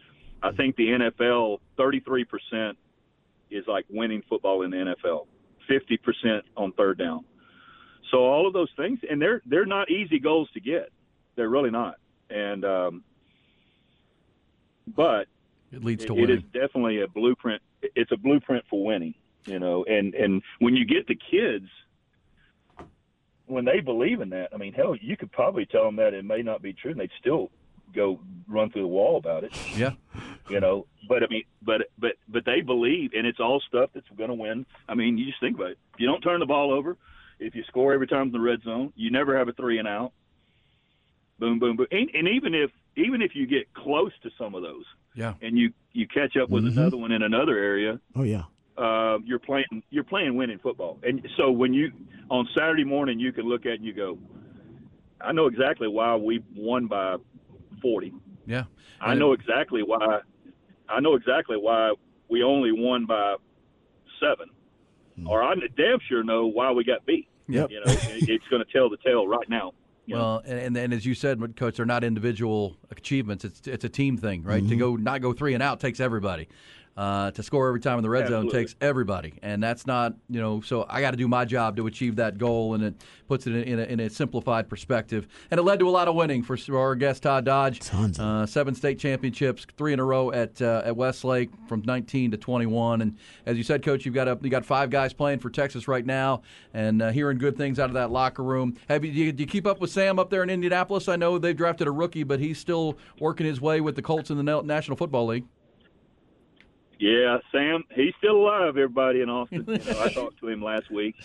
I 0.42 0.50
think 0.52 0.76
the 0.76 0.88
NFL 0.88 1.58
33% 1.78 2.74
is 3.50 3.64
like 3.68 3.84
winning 3.90 4.22
football 4.28 4.62
in 4.62 4.70
the 4.70 4.76
NFL. 5.04 5.26
50% 5.70 6.40
on 6.56 6.72
third 6.72 6.98
down. 6.98 7.24
So 8.10 8.18
all 8.24 8.46
of 8.46 8.52
those 8.52 8.70
things, 8.76 8.98
and 9.08 9.22
they're 9.22 9.40
they're 9.46 9.64
not 9.66 9.90
easy 9.90 10.18
goals 10.18 10.50
to 10.54 10.60
get. 10.60 10.90
They're 11.36 11.48
really 11.48 11.70
not. 11.70 11.94
And 12.28 12.64
um, 12.64 13.04
but 14.86 15.28
It 15.72 15.84
leads 15.84 16.04
to 16.06 16.12
it- 16.14 16.18
it 16.18 16.20
winning. 16.22 16.36
is 16.38 16.42
definitely 16.52 17.00
a 17.00 17.08
blueprint. 17.08 17.62
It's 17.82 18.12
a 18.12 18.16
blueprint 18.16 18.64
for 18.68 18.84
winning, 18.84 19.14
you 19.46 19.58
know. 19.58 19.84
And 19.84 20.14
and 20.14 20.42
when 20.58 20.76
you 20.76 20.84
get 20.84 21.06
the 21.06 21.14
kids, 21.14 21.68
when 23.46 23.64
they 23.64 23.80
believe 23.80 24.20
in 24.20 24.30
that, 24.30 24.50
I 24.52 24.56
mean, 24.56 24.72
hell, 24.72 24.96
you 25.00 25.16
could 25.16 25.32
probably 25.32 25.66
tell 25.66 25.84
them 25.84 25.96
that 25.96 26.14
it 26.14 26.24
may 26.24 26.42
not 26.42 26.62
be 26.62 26.72
true, 26.72 26.92
and 26.92 27.00
they'd 27.00 27.10
still 27.20 27.50
go 27.94 28.20
run 28.48 28.70
through 28.70 28.82
the 28.82 28.88
wall 28.88 29.16
about 29.18 29.44
it, 29.44 29.52
yeah. 29.76 29.92
you 30.48 30.60
know. 30.60 30.86
But 31.08 31.22
I 31.22 31.26
mean, 31.28 31.44
but 31.62 31.82
but 31.98 32.12
but 32.28 32.44
they 32.44 32.60
believe, 32.60 33.12
and 33.14 33.26
it's 33.26 33.40
all 33.40 33.60
stuff 33.68 33.90
that's 33.94 34.06
going 34.16 34.28
to 34.28 34.34
win. 34.34 34.66
I 34.88 34.94
mean, 34.94 35.18
you 35.18 35.26
just 35.26 35.40
think 35.40 35.56
about 35.56 35.72
it. 35.72 35.78
If 35.94 36.00
you 36.00 36.06
don't 36.06 36.20
turn 36.20 36.40
the 36.40 36.46
ball 36.46 36.72
over, 36.72 36.96
if 37.38 37.54
you 37.54 37.62
score 37.64 37.92
every 37.92 38.06
time 38.06 38.26
in 38.28 38.32
the 38.32 38.40
red 38.40 38.62
zone, 38.62 38.92
you 38.96 39.10
never 39.10 39.36
have 39.36 39.48
a 39.48 39.52
three 39.52 39.78
and 39.78 39.88
out. 39.88 40.12
Boom, 41.38 41.58
boom, 41.58 41.76
boom. 41.76 41.86
And, 41.90 42.08
and 42.14 42.28
even 42.28 42.54
if 42.54 42.70
even 42.96 43.22
if 43.22 43.34
you 43.34 43.46
get 43.46 43.72
close 43.74 44.12
to 44.22 44.30
some 44.38 44.54
of 44.54 44.62
those, 44.62 44.84
Yeah. 45.14 45.34
and 45.42 45.58
you 45.58 45.72
you 45.92 46.06
catch 46.06 46.36
up 46.36 46.50
with 46.50 46.64
mm-hmm. 46.64 46.78
another 46.78 46.96
one 46.96 47.12
in 47.12 47.22
another 47.22 47.58
area, 47.58 48.00
Oh 48.14 48.22
yeah. 48.22 48.44
Uh, 48.76 49.18
you're 49.24 49.38
playing 49.38 49.82
you're 49.90 50.04
playing 50.04 50.36
winning 50.36 50.58
football. 50.58 50.98
And 51.02 51.26
so 51.36 51.50
when 51.50 51.74
you 51.74 51.92
on 52.30 52.48
Saturday 52.56 52.84
morning 52.84 53.18
you 53.18 53.32
can 53.32 53.44
look 53.44 53.66
at 53.66 53.72
and 53.72 53.84
you 53.84 53.92
go, 53.92 54.18
I 55.20 55.32
know 55.32 55.46
exactly 55.46 55.88
why 55.88 56.16
we 56.16 56.42
won 56.56 56.86
by 56.86 57.16
40. 57.80 58.12
Yeah. 58.46 58.64
I 59.00 59.14
know 59.14 59.32
exactly 59.32 59.82
why. 59.82 60.20
I 60.88 61.00
know 61.00 61.14
exactly 61.14 61.56
why 61.56 61.92
we 62.28 62.42
only 62.42 62.72
won 62.72 63.06
by 63.06 63.36
seven, 64.20 64.48
or 65.26 65.42
I 65.42 65.54
damn 65.76 65.98
sure 66.08 66.22
know 66.22 66.46
why 66.46 66.70
we 66.70 66.84
got 66.84 67.04
beat. 67.04 67.28
Yep. 67.48 67.70
You 67.70 67.80
know, 67.80 67.84
it's 67.86 68.44
going 68.48 68.64
to 68.64 68.72
tell 68.72 68.88
the 68.88 68.96
tale 68.98 69.26
right 69.26 69.48
now. 69.48 69.72
you. 70.06 70.16
Well, 70.16 70.42
and, 70.46 70.58
and 70.58 70.76
and 70.76 70.94
as 70.94 71.04
you 71.04 71.14
said, 71.14 71.56
coach, 71.56 71.76
they're 71.76 71.86
not 71.86 72.04
individual 72.04 72.76
achievements. 72.90 73.44
It's 73.44 73.66
it's 73.66 73.84
a 73.84 73.88
team 73.88 74.16
thing, 74.16 74.44
right? 74.44 74.66
To 74.66 74.76
go 74.76 74.96
not 74.96 75.20
go 75.20 75.32
three 75.32 75.54
and 75.54 75.62
out 75.62 75.80
takes 75.80 76.00
everybody. 76.00 76.48
Uh, 76.94 77.30
to 77.30 77.42
score 77.42 77.68
every 77.68 77.80
time 77.80 77.96
in 77.96 78.02
the 78.02 78.10
red 78.10 78.28
zone 78.28 78.50
takes 78.50 78.76
everybody, 78.82 79.32
and 79.42 79.62
that's 79.62 79.86
not 79.86 80.14
you 80.28 80.38
know. 80.38 80.60
So 80.60 80.84
I 80.90 81.00
got 81.00 81.12
to 81.12 81.16
do 81.16 81.26
my 81.26 81.46
job 81.46 81.74
to 81.78 81.86
achieve 81.86 82.16
that 82.16 82.36
goal, 82.36 82.74
and 82.74 82.84
it 82.84 82.94
puts 83.28 83.46
it 83.46 83.54
in, 83.54 83.62
in, 83.62 83.78
a, 83.78 83.82
in 83.84 84.00
a 84.00 84.10
simplified 84.10 84.68
perspective. 84.68 85.26
And 85.50 85.58
it 85.58 85.62
led 85.62 85.78
to 85.78 85.88
a 85.88 85.90
lot 85.90 86.06
of 86.06 86.14
winning 86.14 86.42
for 86.42 86.54
our 86.76 86.94
guest 86.94 87.22
Todd 87.22 87.46
Dodge. 87.46 87.80
Tons 87.80 88.18
uh, 88.18 88.44
seven 88.44 88.74
state 88.74 88.98
championships, 88.98 89.66
three 89.78 89.94
in 89.94 90.00
a 90.00 90.04
row 90.04 90.32
at 90.32 90.60
uh, 90.60 90.82
at 90.84 90.94
Westlake 90.94 91.48
from 91.66 91.80
19 91.86 92.32
to 92.32 92.36
21. 92.36 93.00
And 93.00 93.16
as 93.46 93.56
you 93.56 93.62
said, 93.62 93.82
coach, 93.82 94.04
you've 94.04 94.14
got 94.14 94.28
a, 94.28 94.38
you 94.42 94.50
got 94.50 94.66
five 94.66 94.90
guys 94.90 95.14
playing 95.14 95.38
for 95.38 95.48
Texas 95.48 95.88
right 95.88 96.04
now, 96.04 96.42
and 96.74 97.00
uh, 97.00 97.10
hearing 97.10 97.38
good 97.38 97.56
things 97.56 97.78
out 97.78 97.88
of 97.88 97.94
that 97.94 98.10
locker 98.10 98.42
room. 98.42 98.76
Have 98.90 99.02
you 99.02 99.12
do, 99.12 99.18
you 99.18 99.32
do 99.32 99.44
you 99.44 99.48
keep 99.48 99.66
up 99.66 99.80
with 99.80 99.90
Sam 99.90 100.18
up 100.18 100.28
there 100.28 100.42
in 100.42 100.50
Indianapolis? 100.50 101.08
I 101.08 101.16
know 101.16 101.38
they've 101.38 101.56
drafted 101.56 101.88
a 101.88 101.90
rookie, 101.90 102.24
but 102.24 102.38
he's 102.38 102.58
still 102.58 102.98
working 103.18 103.46
his 103.46 103.62
way 103.62 103.80
with 103.80 103.96
the 103.96 104.02
Colts 104.02 104.28
in 104.28 104.36
the 104.36 104.62
National 104.62 104.98
Football 104.98 105.28
League. 105.28 105.44
Yeah, 107.02 107.38
Sam, 107.50 107.82
he's 107.92 108.14
still 108.18 108.36
alive. 108.36 108.76
Everybody 108.76 109.22
in 109.22 109.28
Austin. 109.28 109.64
You 109.66 109.76
know, 109.92 110.00
I 110.00 110.08
talked 110.08 110.38
to 110.38 110.46
him 110.46 110.62
last 110.62 110.88
week, 110.88 111.16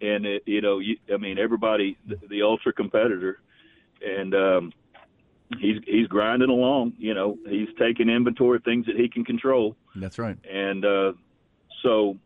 and 0.00 0.26
it, 0.26 0.42
you 0.46 0.60
know, 0.60 0.80
you, 0.80 0.96
I 1.14 1.16
mean, 1.16 1.38
everybody, 1.38 1.96
the, 2.08 2.18
the 2.28 2.42
ultra 2.42 2.72
competitor, 2.72 3.38
and 4.04 4.34
um, 4.34 4.72
he's 5.60 5.80
he's 5.86 6.08
grinding 6.08 6.50
along. 6.50 6.94
You 6.98 7.14
know, 7.14 7.38
he's 7.48 7.68
taking 7.78 8.08
inventory 8.08 8.56
of 8.56 8.64
things 8.64 8.86
that 8.86 8.96
he 8.96 9.08
can 9.08 9.24
control, 9.24 9.76
That's 9.94 10.18
right. 10.18 10.36
and 10.44 10.84
uh, 10.84 11.12
so, 11.84 12.16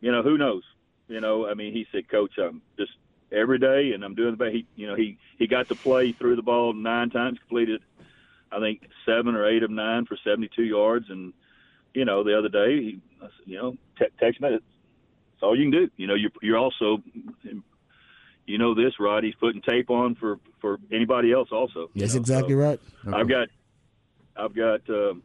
you 0.00 0.10
know, 0.10 0.22
who 0.22 0.38
knows? 0.38 0.62
You 1.08 1.20
know, 1.20 1.46
I 1.46 1.52
mean, 1.52 1.74
he 1.74 1.86
said, 1.92 2.08
Coach, 2.08 2.38
I'm 2.38 2.62
just 2.78 2.92
every 3.30 3.58
day, 3.58 3.92
and 3.92 4.02
I'm 4.02 4.14
doing 4.14 4.30
the 4.30 4.38
best. 4.38 4.54
He, 4.54 4.66
you 4.74 4.86
know, 4.86 4.94
he 4.94 5.18
he 5.38 5.46
got 5.46 5.68
to 5.68 5.74
play 5.74 6.12
through 6.12 6.36
the 6.36 6.42
ball 6.42 6.72
nine 6.72 7.10
times, 7.10 7.38
completed, 7.40 7.82
I 8.50 8.58
think 8.58 8.88
seven 9.04 9.34
or 9.34 9.46
eight 9.46 9.62
of 9.62 9.70
nine 9.70 10.06
for 10.06 10.16
72 10.24 10.62
yards, 10.62 11.10
and 11.10 11.34
you 11.96 12.04
know, 12.04 12.22
the 12.22 12.38
other 12.38 12.50
day, 12.50 12.76
he, 12.82 13.00
you 13.46 13.56
know, 13.56 13.72
te- 13.98 14.12
text 14.20 14.38
me. 14.42 14.50
That's 14.50 14.62
all 15.42 15.58
you 15.58 15.64
can 15.64 15.70
do. 15.70 15.90
You 15.96 16.06
know, 16.06 16.14
you're 16.14 16.30
you're 16.42 16.58
also, 16.58 17.02
you 18.46 18.58
know, 18.58 18.74
this 18.74 19.00
Rod. 19.00 19.24
He's 19.24 19.34
putting 19.36 19.62
tape 19.62 19.88
on 19.88 20.14
for 20.14 20.38
for 20.60 20.78
anybody 20.92 21.32
else 21.32 21.48
also. 21.50 21.90
That's 21.96 22.14
know, 22.14 22.20
exactly 22.20 22.52
so- 22.52 22.58
right. 22.58 22.80
I've 23.14 23.28
got, 23.28 23.48
I've 24.36 24.54
got, 24.54 24.80
um, 24.90 25.22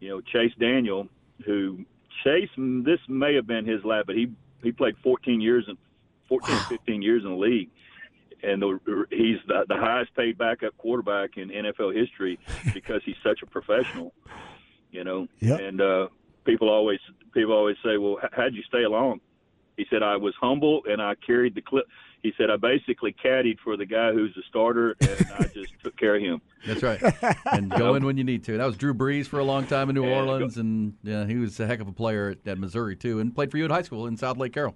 you 0.00 0.08
know, 0.08 0.22
Chase 0.22 0.52
Daniel, 0.58 1.08
who 1.44 1.84
Chase. 2.24 2.48
This 2.56 3.00
may 3.06 3.34
have 3.34 3.46
been 3.46 3.66
his 3.66 3.84
lab, 3.84 4.06
but 4.06 4.16
he 4.16 4.28
he 4.62 4.72
played 4.72 4.96
14 5.02 5.42
years 5.42 5.66
and 5.68 5.76
14 6.30 6.54
or 6.56 6.60
15 6.60 7.02
years 7.02 7.22
in 7.22 7.30
the 7.30 7.36
league, 7.36 7.68
and 8.42 8.62
the, 8.62 8.78
he's 9.10 9.38
the, 9.46 9.66
the 9.68 9.76
highest 9.76 10.14
paid 10.16 10.38
backup 10.38 10.74
quarterback 10.78 11.36
in 11.36 11.50
NFL 11.50 11.94
history 11.94 12.38
because 12.72 13.02
he's 13.04 13.16
such 13.22 13.42
a 13.42 13.46
professional. 13.46 14.14
You 14.90 15.04
know, 15.04 15.28
Yep. 15.40 15.60
and 15.60 15.80
uh, 15.80 16.08
people 16.44 16.68
always 16.70 17.00
people 17.34 17.52
always 17.52 17.76
say, 17.84 17.96
"Well, 17.98 18.18
how'd 18.32 18.54
you 18.54 18.62
stay 18.62 18.84
along?" 18.84 19.20
He 19.76 19.86
said, 19.90 20.02
"I 20.02 20.16
was 20.16 20.34
humble 20.40 20.82
and 20.88 21.00
I 21.02 21.14
carried 21.14 21.54
the 21.54 21.62
clip." 21.62 21.86
He 22.22 22.32
said, 22.36 22.50
"I 22.50 22.56
basically 22.56 23.14
caddied 23.24 23.58
for 23.62 23.76
the 23.76 23.86
guy 23.86 24.12
who's 24.12 24.34
the 24.34 24.42
starter, 24.48 24.96
and 25.00 25.26
I 25.38 25.44
just 25.54 25.72
took 25.84 25.96
care 25.96 26.16
of 26.16 26.22
him." 26.22 26.40
That's 26.66 26.82
right. 26.82 27.00
And 27.52 27.70
go 27.70 27.94
in 27.94 28.04
when 28.04 28.16
you 28.16 28.24
need 28.24 28.42
to. 28.44 28.56
That 28.58 28.66
was 28.66 28.76
Drew 28.76 28.92
Brees 28.94 29.26
for 29.26 29.38
a 29.38 29.44
long 29.44 29.66
time 29.66 29.88
in 29.90 29.94
New 29.94 30.04
Yeah, 30.04 30.10
go- 30.24 30.30
Orleans, 30.30 30.56
and 30.56 30.94
yeah, 31.02 31.26
he 31.26 31.36
was 31.36 31.60
a 31.60 31.66
heck 31.66 31.80
of 31.80 31.86
a 31.88 31.92
player 31.92 32.30
at, 32.30 32.48
at 32.48 32.58
Missouri 32.58 32.96
too, 32.96 33.20
and 33.20 33.32
played 33.34 33.50
for 33.50 33.58
you 33.58 33.64
in 33.66 33.70
high 33.70 33.82
school 33.82 34.06
in 34.06 34.16
Southlake 34.16 34.52
Carroll. 34.52 34.74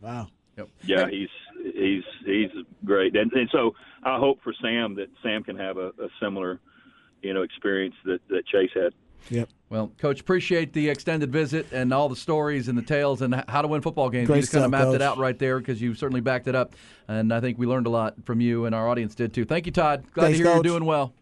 Wow. 0.00 0.28
Yep. 0.56 0.68
Yeah, 0.84 1.08
he's 1.08 1.28
he's 1.74 2.02
he's 2.26 2.50
great, 2.84 3.16
and, 3.16 3.32
and 3.32 3.48
so 3.52 3.74
I 4.02 4.18
hope 4.18 4.40
for 4.42 4.52
Sam 4.60 4.94
that 4.96 5.08
Sam 5.22 5.42
can 5.44 5.56
have 5.56 5.76
a, 5.78 5.88
a 5.88 6.08
similar, 6.20 6.60
you 7.22 7.34
know, 7.34 7.42
experience 7.42 7.94
that 8.04 8.20
that 8.28 8.46
Chase 8.46 8.70
had. 8.74 8.94
Yep. 9.30 9.48
Well, 9.68 9.92
Coach, 9.98 10.20
appreciate 10.20 10.72
the 10.72 10.88
extended 10.88 11.30
visit 11.30 11.66
and 11.72 11.92
all 11.92 12.08
the 12.08 12.16
stories 12.16 12.68
and 12.68 12.78
the 12.78 12.82
tales 12.82 13.20
and 13.20 13.44
how 13.48 13.60
to 13.60 13.68
win 13.68 13.82
football 13.82 14.08
games. 14.08 14.28
Great 14.28 14.36
you 14.36 14.42
just 14.42 14.52
kind 14.52 14.64
of 14.64 14.70
stuff, 14.70 14.80
mapped 14.86 14.94
it 14.94 15.02
out 15.02 15.18
right 15.18 15.38
there 15.38 15.58
because 15.58 15.82
you 15.82 15.92
certainly 15.94 16.20
backed 16.20 16.48
it 16.48 16.54
up, 16.54 16.74
and 17.08 17.34
I 17.34 17.40
think 17.40 17.58
we 17.58 17.66
learned 17.66 17.86
a 17.86 17.90
lot 17.90 18.14
from 18.24 18.40
you, 18.40 18.64
and 18.64 18.74
our 18.74 18.88
audience 18.88 19.14
did 19.14 19.34
too. 19.34 19.44
Thank 19.44 19.66
you, 19.66 19.72
Todd. 19.72 20.04
Glad 20.14 20.26
Thanks, 20.26 20.38
to 20.38 20.44
hear 20.44 20.52
Coach. 20.54 20.64
you're 20.64 20.72
doing 20.72 20.84
well. 20.84 21.12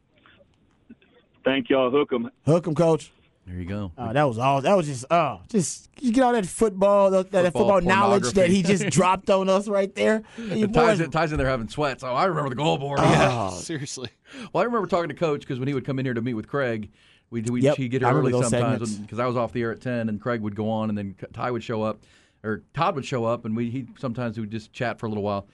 Thank 1.44 1.70
y'all, 1.70 1.90
hook 1.90 2.12
'em. 2.12 2.30
Hook 2.44 2.66
'em, 2.68 2.74
coach. 2.74 3.10
There 3.46 3.56
you 3.56 3.64
go. 3.64 3.92
Oh, 3.96 4.12
that 4.12 4.24
was 4.24 4.38
all. 4.38 4.60
That 4.60 4.76
was 4.76 4.86
just 4.86 5.04
oh, 5.08 5.40
just 5.48 5.88
you 6.00 6.12
get 6.12 6.24
all 6.24 6.32
that 6.32 6.46
football, 6.46 7.12
that, 7.12 7.30
that 7.30 7.44
Football 7.44 7.76
football 7.76 7.80
knowledge 7.80 8.32
that 8.32 8.50
he 8.50 8.64
just 8.64 8.86
dropped 8.90 9.30
on 9.30 9.48
us 9.48 9.68
right 9.68 9.94
there. 9.94 10.24
And 10.36 10.58
your 10.58 10.68
It 10.68 10.74
ties, 10.74 10.98
in, 10.98 11.10
ties 11.12 11.30
in 11.30 11.38
there 11.38 11.46
having 11.46 11.68
sweats. 11.68 12.02
Oh, 12.02 12.12
I 12.12 12.24
remember 12.24 12.50
the 12.50 12.56
goal 12.56 12.76
board. 12.76 12.98
Oh. 13.00 13.50
Seriously. 13.60 14.10
Well, 14.52 14.62
I 14.62 14.64
remember 14.64 14.88
talking 14.88 15.08
to 15.10 15.14
Coach 15.14 15.42
because 15.42 15.60
when 15.60 15.68
he 15.68 15.74
would 15.74 15.84
come 15.84 16.00
in 16.00 16.04
here 16.04 16.14
to 16.14 16.22
meet 16.22 16.34
with 16.34 16.48
Craig, 16.48 16.90
we 17.30 17.42
we 17.42 17.60
Yep, 17.60 17.76
he'd 17.76 17.88
get 17.88 18.02
here 18.02 18.10
early 18.10 18.32
sometimes 18.32 18.96
because 18.96 19.20
I 19.20 19.26
was 19.26 19.36
off 19.36 19.52
the 19.52 19.62
air 19.62 19.70
at 19.70 19.80
ten, 19.80 20.08
and 20.08 20.20
Craig 20.20 20.40
would 20.40 20.56
go 20.56 20.68
on, 20.68 20.88
and 20.88 20.98
then 20.98 21.14
Ty 21.32 21.52
would 21.52 21.62
show 21.62 21.82
up, 21.82 22.00
or 22.42 22.64
Todd 22.74 22.96
would 22.96 23.06
show 23.06 23.24
up, 23.24 23.44
and 23.44 23.56
we 23.56 23.70
he 23.70 23.86
sometimes 23.96 24.36
we 24.36 24.40
would 24.40 24.50
just 24.50 24.72
chat 24.72 24.98
for 24.98 25.06
a 25.06 25.08
little 25.08 25.24
while. 25.24 25.46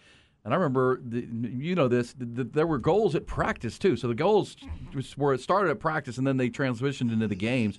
And 0.44 0.52
I 0.52 0.56
remember, 0.56 1.00
the, 1.04 1.20
you 1.20 1.74
know 1.76 1.86
this, 1.86 2.12
the, 2.14 2.24
the, 2.24 2.44
there 2.44 2.66
were 2.66 2.78
goals 2.78 3.14
at 3.14 3.26
practice 3.26 3.78
too. 3.78 3.96
So 3.96 4.08
the 4.08 4.14
goals 4.14 4.56
were 5.16 5.34
it 5.34 5.40
started 5.40 5.70
at 5.70 5.78
practice, 5.78 6.18
and 6.18 6.26
then 6.26 6.36
they 6.36 6.50
transitioned 6.50 7.12
into 7.12 7.28
the 7.28 7.36
games. 7.36 7.78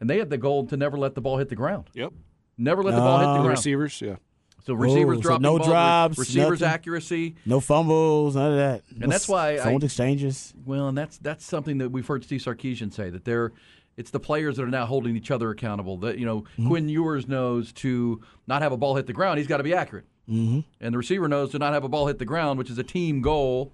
And 0.00 0.08
they 0.08 0.18
had 0.18 0.30
the 0.30 0.38
goal 0.38 0.66
to 0.68 0.76
never 0.76 0.96
let 0.96 1.14
the 1.14 1.20
ball 1.20 1.36
hit 1.38 1.48
the 1.48 1.56
ground. 1.56 1.90
Yep. 1.94 2.12
Never 2.56 2.82
let 2.82 2.92
the 2.94 3.00
ball 3.00 3.18
hit 3.18 3.26
the 3.26 3.32
The 3.32 3.38
ground. 3.40 3.50
receivers, 3.50 4.00
yeah. 4.00 4.16
So 4.64 4.74
receivers 4.74 5.18
Oh, 5.18 5.22
so 5.22 5.36
no 5.38 5.52
the 5.54 5.58
ball, 5.60 5.66
re- 5.68 5.72
drops, 5.72 6.18
receivers 6.18 6.60
nothing? 6.60 6.74
accuracy. 6.74 7.34
No 7.46 7.60
fumbles, 7.60 8.36
none 8.36 8.52
of 8.52 8.56
that. 8.58 8.82
And 9.02 9.10
that's 9.10 9.28
why 9.28 9.54
I- 9.54 9.58
phone 9.58 9.82
exchanges. 9.82 10.52
Well, 10.66 10.88
and 10.88 10.96
that's 10.98 11.18
that's 11.18 11.44
something 11.44 11.78
that 11.78 11.90
we've 11.90 12.06
heard 12.06 12.24
Steve 12.24 12.40
Sarkisian 12.42 12.92
say 12.92 13.08
that 13.10 13.24
they're 13.24 13.52
it's 13.96 14.10
the 14.10 14.20
players 14.20 14.56
that 14.56 14.62
are 14.64 14.68
now 14.70 14.86
holding 14.86 15.16
each 15.16 15.30
other 15.30 15.50
accountable. 15.50 15.96
That 15.98 16.18
you 16.18 16.26
know, 16.26 16.42
Mm-hmm. 16.42 16.68
Quinn 16.68 16.88
Ewers 16.88 17.26
knows 17.28 17.72
to 17.74 18.20
not 18.46 18.62
have 18.62 18.72
a 18.72 18.76
ball 18.76 18.94
hit 18.96 19.06
the 19.06 19.12
ground, 19.12 19.38
he's 19.38 19.46
got 19.48 19.56
to 19.58 19.62
be 19.64 19.74
accurate, 19.74 20.04
mm-hmm. 20.28 20.60
and 20.80 20.94
the 20.94 20.98
receiver 20.98 21.28
knows 21.28 21.50
to 21.52 21.58
not 21.58 21.72
have 21.72 21.84
a 21.84 21.88
ball 21.88 22.06
hit 22.06 22.18
the 22.18 22.24
ground, 22.24 22.58
which 22.58 22.70
is 22.70 22.78
a 22.78 22.82
team 22.84 23.22
goal. 23.22 23.72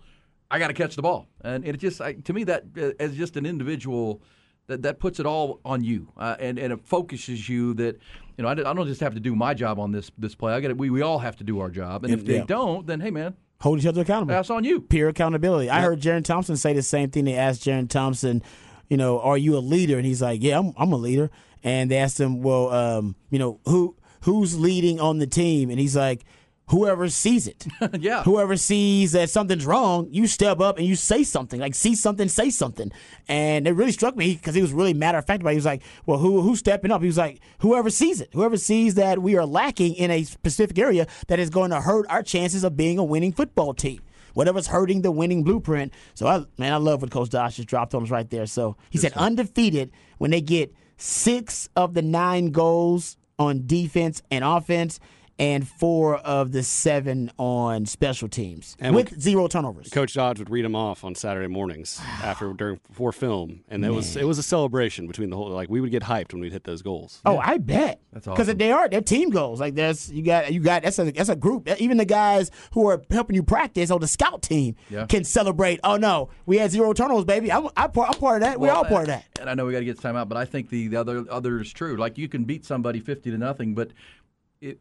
I 0.51 0.59
got 0.59 0.69
to 0.69 0.75
catch 0.75 0.95
the 0.97 1.03
ball, 1.03 1.27
and 1.43 1.67
it 1.67 1.77
just 1.79 2.01
I, 2.01 2.13
to 2.15 2.33
me 2.33 2.45
that 2.45 2.65
uh, 2.79 2.91
as 3.01 3.17
just 3.17 3.37
an 3.37 3.47
individual. 3.47 4.23
That, 4.67 4.81
that 4.81 4.99
puts 4.99 5.21
it 5.21 5.27
all 5.27 5.61
on 5.63 5.85
you, 5.85 6.11
uh, 6.17 6.37
and 6.41 6.59
and 6.59 6.73
it 6.73 6.81
focuses 6.87 7.51
you. 7.51 7.75
That 7.75 7.99
you 8.39 8.43
know, 8.45 8.49
I, 8.49 8.55
don't- 8.55 8.67
I 8.67 8.73
don't 8.73 8.87
just 8.87 9.03
have 9.03 9.13
to 9.13 9.21
do 9.21 9.37
my 9.37 9.53
job 9.53 9.79
on 9.79 9.93
this 9.93 10.11
this 10.17 10.35
play. 10.35 10.55
I 10.55 10.61
got 10.61 10.75
we 10.79 10.89
we 10.89 11.03
all 11.03 11.19
have 11.19 11.37
to 11.37 11.45
do 11.45 11.61
our 11.61 11.69
job, 11.69 12.03
and 12.03 12.15
if 12.15 12.25
they 12.25 12.37
Yeah. 12.37 12.45
don't, 12.47 12.87
then 12.87 13.01
hey 13.01 13.11
man, 13.11 13.35
Hold 13.61 13.81
each 13.81 13.85
other 13.85 14.01
accountable. 14.01 14.33
that's 14.33 14.49
on 14.49 14.65
you. 14.65 14.81
peer 14.81 15.09
accountability. 15.09 15.69
I 15.69 15.83
heard 15.83 16.01
Jerrin 16.01 16.25
Thompson 16.25 16.57
say 16.57 16.73
the 16.73 16.83
same 16.83 17.11
thing. 17.11 17.27
They 17.27 17.35
asked 17.35 17.63
Jerrin 17.65 17.91
Thompson, 17.91 18.43
you 18.89 18.97
know, 18.97 19.21
are 19.21 19.37
you 19.37 19.55
a 19.55 19.61
leader? 19.61 19.99
And 19.99 20.07
he's 20.07 20.23
like, 20.23 20.43
yeah, 20.43 20.59
I'm, 20.59 20.73
I'm 20.79 20.93
a 20.93 20.97
leader. 20.97 21.31
And 21.63 21.91
they 21.91 21.99
asked 21.99 22.19
him, 22.19 22.41
well, 22.43 22.71
um, 22.73 23.17
you 23.29 23.39
know, 23.39 23.61
who 23.67 23.97
who's 24.23 24.59
leading 24.59 24.99
on 24.99 25.19
the 25.19 25.27
team? 25.27 25.69
And 25.69 25.79
he's 25.79 25.95
like, 25.95 26.25
whoever 26.69 27.09
sees 27.09 27.47
it. 27.47 27.67
yeah, 27.99 28.23
whoever 28.23 28.57
sees 28.57 29.13
that 29.13 29.31
something's 29.31 29.67
wrong, 29.67 30.09
you 30.11 30.27
step 30.27 30.61
up 30.61 30.79
and 30.79 30.87
you 30.87 30.97
say 30.97 31.23
something. 31.23 31.61
Like 31.61 31.75
see 31.75 31.95
something, 31.95 32.29
say 32.29 32.51
something. 32.51 32.93
And 33.29 33.67
it 33.67 33.73
really 33.73 33.93
struck 33.93 34.17
me 34.17 34.35
because 34.35 34.55
he 34.55 34.63
was 34.63 34.73
really 34.73 34.95
matter 34.95 35.19
of 35.19 35.27
fact 35.27 35.43
about. 35.43 35.51
it. 35.51 35.55
He 35.55 35.59
was 35.59 35.67
like, 35.67 35.83
"Well, 36.07 36.19
who 36.19 36.41
who's 36.43 36.59
stepping 36.61 36.91
up?" 36.91 37.01
He 37.01 37.07
was 37.07 37.19
like, 37.19 37.41
"Whoever 37.59 37.91
sees 37.91 38.21
it, 38.21 38.31
whoever 38.33 38.57
sees 38.57 38.95
that 38.95 39.21
we 39.21 39.37
are 39.37 39.47
lacking 39.47 39.95
in 39.95 40.11
a 40.11 40.25
specific 40.25 40.79
area 40.79 41.07
that 41.29 41.39
is 41.39 41.51
going 41.51 41.71
to 41.71 41.81
hurt 41.81 42.07
our 42.09 42.23
chances 42.23 42.65
of 42.65 42.77
being 42.77 42.99
a 42.99 43.05
winning 43.05 43.33
football 43.33 43.75
team." 43.75 44.01
Whatever's 44.35 44.67
hurting 44.67 45.03
the 45.03 45.13
winning 45.13 45.45
blueprint. 45.45 45.95
So, 46.15 46.27
I, 46.27 46.45
man, 46.59 46.73
I 46.73 46.77
love 46.77 47.03
what 47.03 47.13
Coach 47.13 47.31
Dodge 47.31 47.55
just 47.55 47.69
dropped 47.69 47.95
on 47.95 48.03
us 48.03 48.11
right 48.11 48.29
there. 48.29 48.47
So 48.47 48.77
he 48.91 48.99
said 48.99 49.13
undefeated 49.13 49.93
when 50.19 50.33
they 50.33 50.41
get 50.41 50.75
six 50.97 51.69
of 51.77 51.95
the 51.95 52.03
nine 52.03 52.51
goals 52.51 53.17
on 53.39 53.67
defense 53.67 54.23
and 54.31 54.45
offense, 54.45 55.01
and 55.39 55.67
four 55.67 56.17
of 56.19 56.53
the 56.53 56.63
seven 56.63 57.31
on 57.39 57.87
special 57.87 58.29
teams 58.29 58.77
And 58.79 58.95
with 58.95 59.11
we- 59.13 59.19
zero 59.21 59.49
turnovers. 59.49 59.89
Coach 59.91 60.15
Dodge 60.15 60.39
would 60.39 60.49
read 60.51 60.65
them 60.65 60.77
off 60.77 61.03
on 61.05 61.15
Saturday 61.15 61.49
mornings 61.49 62.01
after 62.23 62.53
during 62.53 62.79
before 62.89 63.13
film, 63.13 63.61
and 63.69 63.85
it 63.85 63.91
was 63.91 64.17
it 64.17 64.25
was 64.27 64.39
a 64.39 64.43
celebration 64.43 65.07
between 65.07 65.31
the 65.31 65.37
whole. 65.37 65.49
Like 65.51 65.69
we 65.69 65.81
would 65.81 65.91
get 65.91 66.03
hyped 66.05 66.33
when 66.33 66.41
we'd 66.41 66.53
hit 66.53 66.65
those 66.65 66.83
goals. 66.83 67.21
Oh, 67.25 67.39
I 67.39 67.59
bet. 67.59 68.01
That's 68.13 68.27
Because 68.27 68.49
awesome. 68.49 68.59
they 68.59 68.71
are 68.71 68.89
they're 68.89 69.01
team 69.01 69.31
goals. 69.31 69.61
Like 69.61 69.75
there's 69.75 70.11
you 70.13 70.23
got 70.23 70.53
you 70.53 70.61
got 70.61 70.83
that's 70.85 70.99
a 70.99 71.11
that's 71.11 71.29
a 71.29 71.37
group. 71.37 71.69
Even 71.81 71.97
the 71.97 72.05
guys 72.05 72.51
who 72.73 72.87
are 72.89 73.03
helping 73.11 73.35
you 73.35 73.43
practice 73.43 73.91
on 73.91 74.01
the 74.01 74.07
scout 74.09 74.43
team 74.43 74.77
Yeah. 74.89 75.07
can 75.07 75.25
celebrate. 75.25 75.81
Oh 75.83 75.97
no, 75.97 76.29
we 76.47 76.59
had 76.59 76.71
zero 76.71 76.93
turnovers, 76.93 77.25
baby. 77.25 77.51
I'm 77.51 77.69
I'm 77.77 77.91
part, 77.91 78.11
I'm 78.11 78.21
part 78.21 78.43
of 78.43 78.49
that. 78.49 78.61
We're 78.61 78.71
all 78.71 78.85
part 78.85 79.03
of 79.03 79.09
that. 79.09 79.25
And 79.41 79.51
I 79.51 79.55
know 79.55 79.67
we 79.67 79.73
got 79.73 79.81
to 79.81 79.85
get 79.85 80.01
time 80.01 80.17
out, 80.17 80.29
but 80.29 80.39
I 80.39 80.45
think 80.45 80.71
the, 80.71 80.87
the 80.89 80.97
other 81.01 81.25
other 81.29 81.61
is 81.61 81.73
true. 81.73 81.97
Like 81.97 82.17
you 82.19 82.29
can 82.29 82.45
beat 82.45 82.65
somebody 82.65 83.01
fifty 83.01 83.31
to 83.33 83.37
nothing, 83.39 83.75
but 83.75 83.91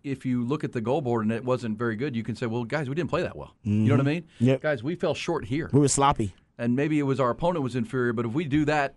if, 0.03 0.25
you 0.25 0.43
look 0.43 0.63
at 0.63 0.71
the 0.71 0.81
goal 0.81 1.01
board 1.01 1.23
and 1.25 1.31
it 1.31 1.43
wasn't 1.43 1.77
very 1.77 1.95
good, 1.95 2.15
you 2.15 2.23
can 2.23 2.35
say, 2.35 2.45
"Well, 2.45 2.63
guys, 2.63 2.87
we 2.89 2.95
didn't 2.95 3.09
play 3.09 3.21
that 3.23 3.35
well." 3.35 3.55
You 3.63 3.71
know 3.73 3.95
what 3.95 4.01
I 4.01 4.03
mean? 4.11 4.21
Mm-hmm. 4.23 4.45
Yep. 4.45 4.61
Guys, 4.61 4.83
we 4.83 4.95
fell 4.95 5.13
short 5.13 5.45
here, 5.45 5.69
We 5.73 5.79
were 5.79 5.87
sloppy. 5.87 6.33
and 6.57 6.75
maybe 6.75 6.99
it 6.99 7.03
was 7.03 7.19
our 7.19 7.29
opponent 7.29 7.63
was 7.63 7.75
inferior. 7.75 8.13
But 8.13 8.25
if 8.25 8.31
we 8.33 8.45
do 8.45 8.65
that 8.65 8.95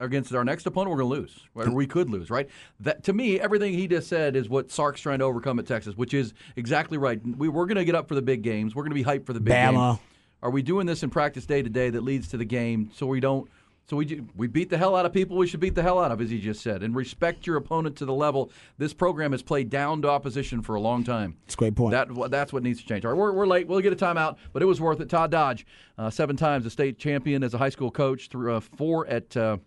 against 0.00 0.34
our 0.34 0.44
next 0.44 0.66
opponent, 0.66 0.90
we're 0.90 1.02
going 1.02 1.14
to 1.14 1.20
lose, 1.20 1.40
or 1.54 1.70
we 1.70 1.86
could 1.86 2.10
lose, 2.10 2.28
right? 2.30 2.48
That 2.80 3.04
to 3.04 3.12
me, 3.12 3.38
everything 3.40 3.72
he 3.74 3.86
just 3.86 4.08
said 4.08 4.36
is 4.36 4.48
what 4.48 4.70
Sark's 4.70 5.00
trying 5.00 5.20
to 5.20 5.24
overcome 5.24 5.58
at 5.58 5.66
Texas, 5.66 5.96
which 5.96 6.12
is 6.14 6.34
exactly 6.56 6.98
right. 6.98 7.20
We, 7.24 7.48
we're 7.48 7.66
going 7.66 7.76
to 7.76 7.84
get 7.84 7.94
up 7.94 8.08
for 8.08 8.14
the 8.14 8.22
big 8.22 8.42
games. 8.42 8.74
We're 8.74 8.82
going 8.82 8.90
to 8.90 9.02
be 9.02 9.04
hyped 9.04 9.24
for 9.26 9.32
the 9.32 9.40
big 9.40 9.54
Bama. 9.54 9.90
games. 9.92 9.98
Are 10.42 10.50
we 10.50 10.62
doing 10.62 10.86
this 10.86 11.02
in 11.02 11.08
practice 11.10 11.46
day 11.46 11.62
to 11.62 11.70
day 11.70 11.88
that 11.90 12.02
leads 12.02 12.28
to 12.28 12.36
the 12.36 12.44
game 12.44 12.90
so 12.94 13.06
we 13.06 13.18
don't 13.20 13.48
so 13.86 13.96
we 13.96 14.22
we 14.34 14.46
beat 14.46 14.70
the 14.70 14.78
hell 14.78 14.96
out 14.96 15.06
of 15.06 15.12
people 15.12 15.36
we 15.36 15.46
should 15.46 15.60
beat 15.60 15.74
the 15.74 15.82
hell 15.82 15.98
out 15.98 16.10
of 16.10 16.20
as 16.20 16.30
he 16.30 16.40
just 16.40 16.62
said 16.62 16.82
and 16.82 16.94
respect 16.94 17.46
your 17.46 17.56
opponent 17.56 17.96
to 17.96 18.04
the 18.04 18.14
level 18.14 18.50
this 18.78 18.94
program 18.94 19.32
has 19.32 19.42
played 19.42 19.70
down 19.70 20.02
to 20.02 20.08
opposition 20.08 20.62
for 20.62 20.74
a 20.74 20.80
long 20.80 21.04
time. 21.04 21.36
It's 21.44 21.54
a 21.54 21.56
great 21.56 21.74
point. 21.74 21.92
That 21.92 22.30
that's 22.30 22.52
what 22.52 22.62
needs 22.62 22.80
to 22.80 22.86
change. 22.86 23.04
All 23.04 23.12
right, 23.12 23.18
we're, 23.18 23.32
we're 23.32 23.46
late. 23.46 23.66
We'll 23.66 23.80
get 23.80 23.92
a 23.92 23.96
timeout, 23.96 24.36
but 24.52 24.62
it 24.62 24.66
was 24.66 24.80
worth 24.80 25.00
it. 25.00 25.08
Todd 25.08 25.30
Dodge, 25.30 25.66
uh, 25.98 26.10
seven 26.10 26.36
times 26.36 26.66
a 26.66 26.70
state 26.70 26.98
champion 26.98 27.42
as 27.42 27.54
a 27.54 27.58
high 27.58 27.68
school 27.68 27.90
coach, 27.90 28.28
through 28.28 28.54
uh, 28.54 28.60
four 28.60 29.06
at. 29.06 29.36
Uh, 29.36 29.58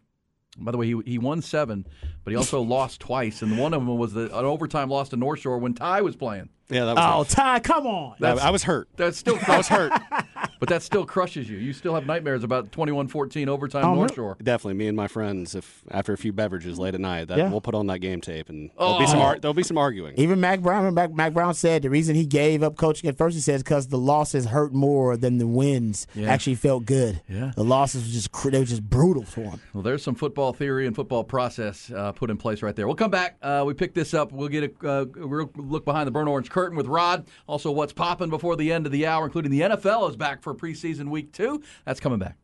by 0.59 0.71
the 0.71 0.77
way, 0.77 0.87
he, 0.87 0.99
he 1.05 1.17
won 1.19 1.43
seven, 1.43 1.85
but 2.23 2.31
he 2.31 2.37
also 2.37 2.61
lost 2.75 2.99
twice, 2.99 3.43
and 3.43 3.59
one 3.59 3.75
of 3.75 3.85
them 3.85 3.95
was 3.95 4.13
the, 4.13 4.25
an 4.25 4.45
overtime 4.45 4.89
loss 4.89 5.09
to 5.09 5.15
North 5.15 5.39
Shore 5.41 5.59
when 5.59 5.75
Ty 5.75 6.01
was 6.01 6.15
playing. 6.15 6.49
Yeah, 6.69 6.85
that 6.85 6.95
was. 6.95 7.29
Oh, 7.29 7.35
Ty, 7.35 7.59
come 7.59 7.85
on. 7.85 8.15
I, 8.23 8.31
I 8.31 8.49
was 8.49 8.63
hurt. 8.63 8.89
That 8.97 9.13
still 9.13 9.37
I 9.47 9.57
was 9.57 9.67
hurt. 9.67 9.91
but 10.59 10.69
that 10.69 10.81
still 10.83 11.05
crushes 11.05 11.49
you. 11.49 11.57
You 11.57 11.73
still 11.73 11.93
have 11.95 12.05
nightmares 12.05 12.43
about 12.43 12.71
21-14 12.71 13.47
overtime 13.47 13.85
Oh, 13.85 13.95
North? 13.95 14.13
Shore. 14.15 14.37
Definitely, 14.41 14.75
me 14.75 14.87
and 14.87 14.95
my 14.97 15.07
friends. 15.07 15.55
If 15.55 15.83
after 15.91 16.13
a 16.13 16.17
few 16.17 16.33
beverages 16.33 16.79
late 16.79 16.93
at 16.95 17.01
night, 17.01 17.27
that 17.29 17.37
Yeah. 17.37 17.49
we'll 17.49 17.61
put 17.61 17.75
on 17.75 17.87
that 17.87 17.99
game 17.99 18.21
tape, 18.21 18.49
and 18.49 18.69
there'll 18.77 18.99
be 18.99 19.07
some 19.07 19.19
Oh. 19.19 19.23
ar- 19.23 19.39
there'll 19.39 19.53
be 19.53 19.63
some 19.63 19.77
arguing. 19.77 20.13
Even 20.17 20.39
Mack 20.39 20.61
Brown, 20.61 20.93
Mack, 20.93 21.13
Mack 21.13 21.33
Brown 21.33 21.53
said 21.53 21.81
the 21.81 21.89
reason 21.89 22.15
he 22.15 22.25
gave 22.25 22.63
up 22.63 22.75
coaching 22.77 23.09
at 23.09 23.17
first, 23.17 23.35
he 23.35 23.41
says, 23.41 23.63
because 23.63 23.87
the 23.87 23.97
losses 23.97 24.45
hurt 24.47 24.73
more 24.73 25.17
than 25.17 25.37
the 25.37 25.47
wins 25.47 26.07
Yeah. 26.15 26.27
actually 26.31 26.55
felt 26.55 26.85
good. 26.85 27.21
Yeah. 27.29 27.51
The 27.55 27.63
losses 27.63 28.03
were 28.05 28.11
just 28.11 28.31
they 28.51 28.59
were 28.59 28.65
just 28.65 28.83
brutal 28.89 29.23
for 29.23 29.41
him. 29.41 29.59
Well, 29.73 29.83
there's 29.83 30.03
some 30.03 30.15
football 30.15 30.53
theory 30.53 30.87
and 30.87 30.95
football 30.95 31.23
process 31.23 31.91
uh, 31.93 32.11
put 32.11 32.29
in 32.29 32.37
place 32.37 32.61
right 32.61 32.75
there. 32.75 32.87
We'll 32.87 32.95
come 32.95 33.11
back. 33.11 33.37
Uh, 33.41 33.63
we 33.65 33.73
pick 33.73 33.93
this 33.93 34.13
up. 34.13 34.31
We'll 34.31 34.47
get 34.47 34.63
a 34.83 34.87
uh, 34.87 35.05
we'll 35.15 35.49
look 35.55 35.85
behind 35.85 36.07
the 36.07 36.11
burnt 36.11 36.29
orange 36.29 36.49
curtain 36.49 36.77
with 36.77 36.87
Rod. 36.87 37.25
Also, 37.47 37.71
what's 37.71 37.93
popping 37.93 38.29
before 38.29 38.55
the 38.55 38.71
end 38.71 38.85
of 38.85 38.91
the 38.91 39.05
hour, 39.07 39.25
including 39.25 39.51
the 39.51 39.61
NFL 39.61 40.09
is 40.09 40.15
back 40.15 40.41
for 40.47 40.55
preseason 40.55 41.09
week 41.09 41.33
two. 41.33 41.61
That's 41.83 41.99
coming 41.99 42.19
back. 42.19 42.37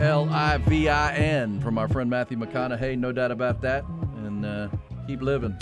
L 0.00 0.28
I 0.30 0.56
V 0.66 0.88
I 0.88 1.14
N 1.14 1.60
from 1.60 1.76
our 1.76 1.86
friend 1.86 2.08
Matthew 2.08 2.38
McConaughey, 2.38 2.98
no 2.98 3.12
doubt 3.12 3.30
about 3.30 3.60
that. 3.60 3.84
And 4.16 4.46
uh, 4.46 4.68
keep 5.06 5.20
living. 5.20 5.56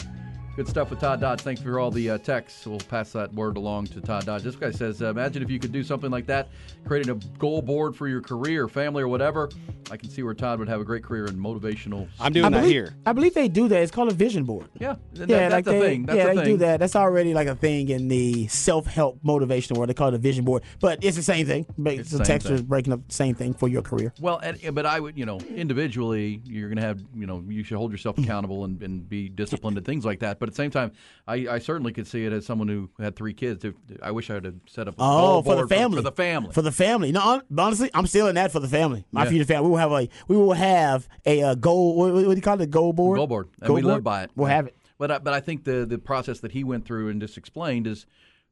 Good 0.56 0.68
stuff 0.68 0.90
with 0.90 1.00
Todd 1.00 1.20
Dodge. 1.20 1.40
Thanks 1.40 1.62
for 1.62 1.78
all 1.78 1.90
the 1.90 2.10
uh, 2.10 2.18
texts. 2.18 2.66
We'll 2.66 2.80
pass 2.80 3.12
that 3.12 3.32
word 3.32 3.56
along 3.56 3.86
to 3.86 4.00
Todd 4.00 4.26
Dodge. 4.26 4.42
This 4.42 4.56
guy 4.56 4.70
says, 4.70 5.00
uh, 5.00 5.08
imagine 5.08 5.42
if 5.42 5.50
you 5.50 5.58
could 5.58 5.72
do 5.72 5.82
something 5.82 6.10
like 6.10 6.26
that, 6.26 6.48
creating 6.84 7.10
a 7.10 7.14
goal 7.38 7.62
board 7.62 7.96
for 7.96 8.08
your 8.08 8.20
career, 8.20 8.68
family, 8.68 9.02
or 9.02 9.08
whatever. 9.08 9.48
I 9.90 9.96
can 9.96 10.10
see 10.10 10.22
where 10.22 10.34
Todd 10.34 10.58
would 10.58 10.68
have 10.68 10.80
a 10.80 10.84
great 10.84 11.02
career 11.02 11.26
in 11.26 11.36
motivational. 11.36 12.08
I'm 12.20 12.32
doing 12.32 12.46
I 12.46 12.50
that 12.50 12.60
believe, 12.60 12.72
here. 12.72 12.94
I 13.06 13.12
believe 13.12 13.32
they 13.32 13.48
do 13.48 13.68
that. 13.68 13.82
It's 13.82 13.90
called 13.90 14.10
a 14.10 14.14
vision 14.14 14.44
board. 14.44 14.66
Yeah, 14.78 14.96
that, 15.14 15.28
yeah, 15.28 15.48
that's 15.48 15.52
like 15.52 15.66
a 15.66 15.70
they, 15.70 15.80
thing. 15.80 16.06
That's 16.06 16.16
yeah, 16.16 16.26
a 16.26 16.34
they 16.34 16.44
do 16.44 16.56
that. 16.58 16.78
That's 16.78 16.94
already 16.94 17.32
like 17.32 17.48
a 17.48 17.54
thing 17.54 17.88
in 17.88 18.08
the 18.08 18.46
self-help 18.48 19.22
motivational 19.24 19.78
world. 19.78 19.88
They 19.88 19.94
call 19.94 20.08
it 20.08 20.14
a 20.14 20.18
vision 20.18 20.44
board, 20.44 20.64
but 20.80 21.02
it's 21.02 21.16
the 21.16 21.22
same 21.22 21.46
thing. 21.46 21.64
It's 21.86 22.10
the 22.10 22.18
the 22.18 22.24
same 22.24 22.38
text 22.38 22.50
is 22.50 22.62
breaking 22.62 22.92
up 22.92 23.06
the 23.08 23.14
same 23.14 23.34
thing 23.34 23.54
for 23.54 23.68
your 23.68 23.82
career. 23.82 24.12
Well, 24.20 24.38
and, 24.38 24.74
but 24.74 24.84
I 24.84 25.00
would, 25.00 25.16
you 25.16 25.26
know, 25.26 25.38
individually, 25.54 26.42
you're 26.44 26.68
going 26.68 26.76
to 26.76 26.82
have, 26.82 27.00
you 27.14 27.26
know, 27.26 27.42
you 27.48 27.64
should 27.64 27.78
hold 27.78 27.92
yourself 27.92 28.18
accountable 28.18 28.64
and, 28.64 28.82
and 28.82 29.08
be 29.08 29.28
disciplined 29.28 29.76
and 29.76 29.86
things 29.86 30.04
like 30.04 30.20
that. 30.20 30.38
But 30.40 30.48
at 30.48 30.54
the 30.54 30.56
same 30.56 30.72
time, 30.72 30.90
I, 31.28 31.46
I 31.48 31.58
certainly 31.60 31.92
could 31.92 32.08
see 32.08 32.24
it 32.24 32.32
as 32.32 32.44
someone 32.44 32.66
who 32.66 32.90
had 32.98 33.14
three 33.14 33.32
kids. 33.34 33.64
I 34.02 34.10
wish 34.10 34.28
I 34.30 34.34
would 34.34 34.44
have 34.46 34.54
set 34.66 34.88
up 34.88 34.94
a 34.94 34.96
Oh, 34.98 35.42
for 35.42 35.54
the 35.54 35.68
family. 35.68 35.98
For, 35.98 36.02
the 36.02 36.10
family. 36.12 36.52
For 36.52 36.62
the 36.62 36.72
family. 36.72 37.12
No, 37.12 37.42
honestly, 37.56 37.90
I'm 37.94 38.06
still 38.08 38.26
in 38.26 38.34
that 38.34 38.50
for 38.50 38.58
the 38.58 38.66
family. 38.68 39.06
My 39.12 39.24
Yeah. 39.24 39.30
future 39.30 39.44
family. 39.44 39.66
We 39.66 39.70
will 39.70 39.76
have 39.78 39.92
a 39.92 40.08
we 40.26 40.36
will 40.36 40.52
have 40.54 41.08
a 41.24 41.42
uh, 41.42 41.54
goal. 41.54 41.94
What, 41.96 42.12
what 42.14 42.24
do 42.24 42.34
you 42.34 42.42
call 42.42 42.60
it? 42.60 42.64
A 42.64 42.66
goal 42.66 42.92
board. 42.92 43.18
goal 43.18 43.26
board, 43.28 43.48
and 43.60 43.68
Goal 43.68 43.76
we 43.76 43.82
board? 43.82 43.94
live 43.94 44.02
by 44.04 44.22
it. 44.24 44.30
We'll 44.34 44.48
have 44.48 44.66
it. 44.66 44.76
But 44.98 45.10
I, 45.12 45.18
but 45.18 45.32
I 45.34 45.40
think 45.40 45.62
the 45.64 45.86
the 45.86 45.98
process 45.98 46.40
that 46.40 46.50
he 46.52 46.64
went 46.64 46.84
through 46.86 47.10
and 47.10 47.20
just 47.20 47.36
explained 47.38 47.86
is. 47.86 48.06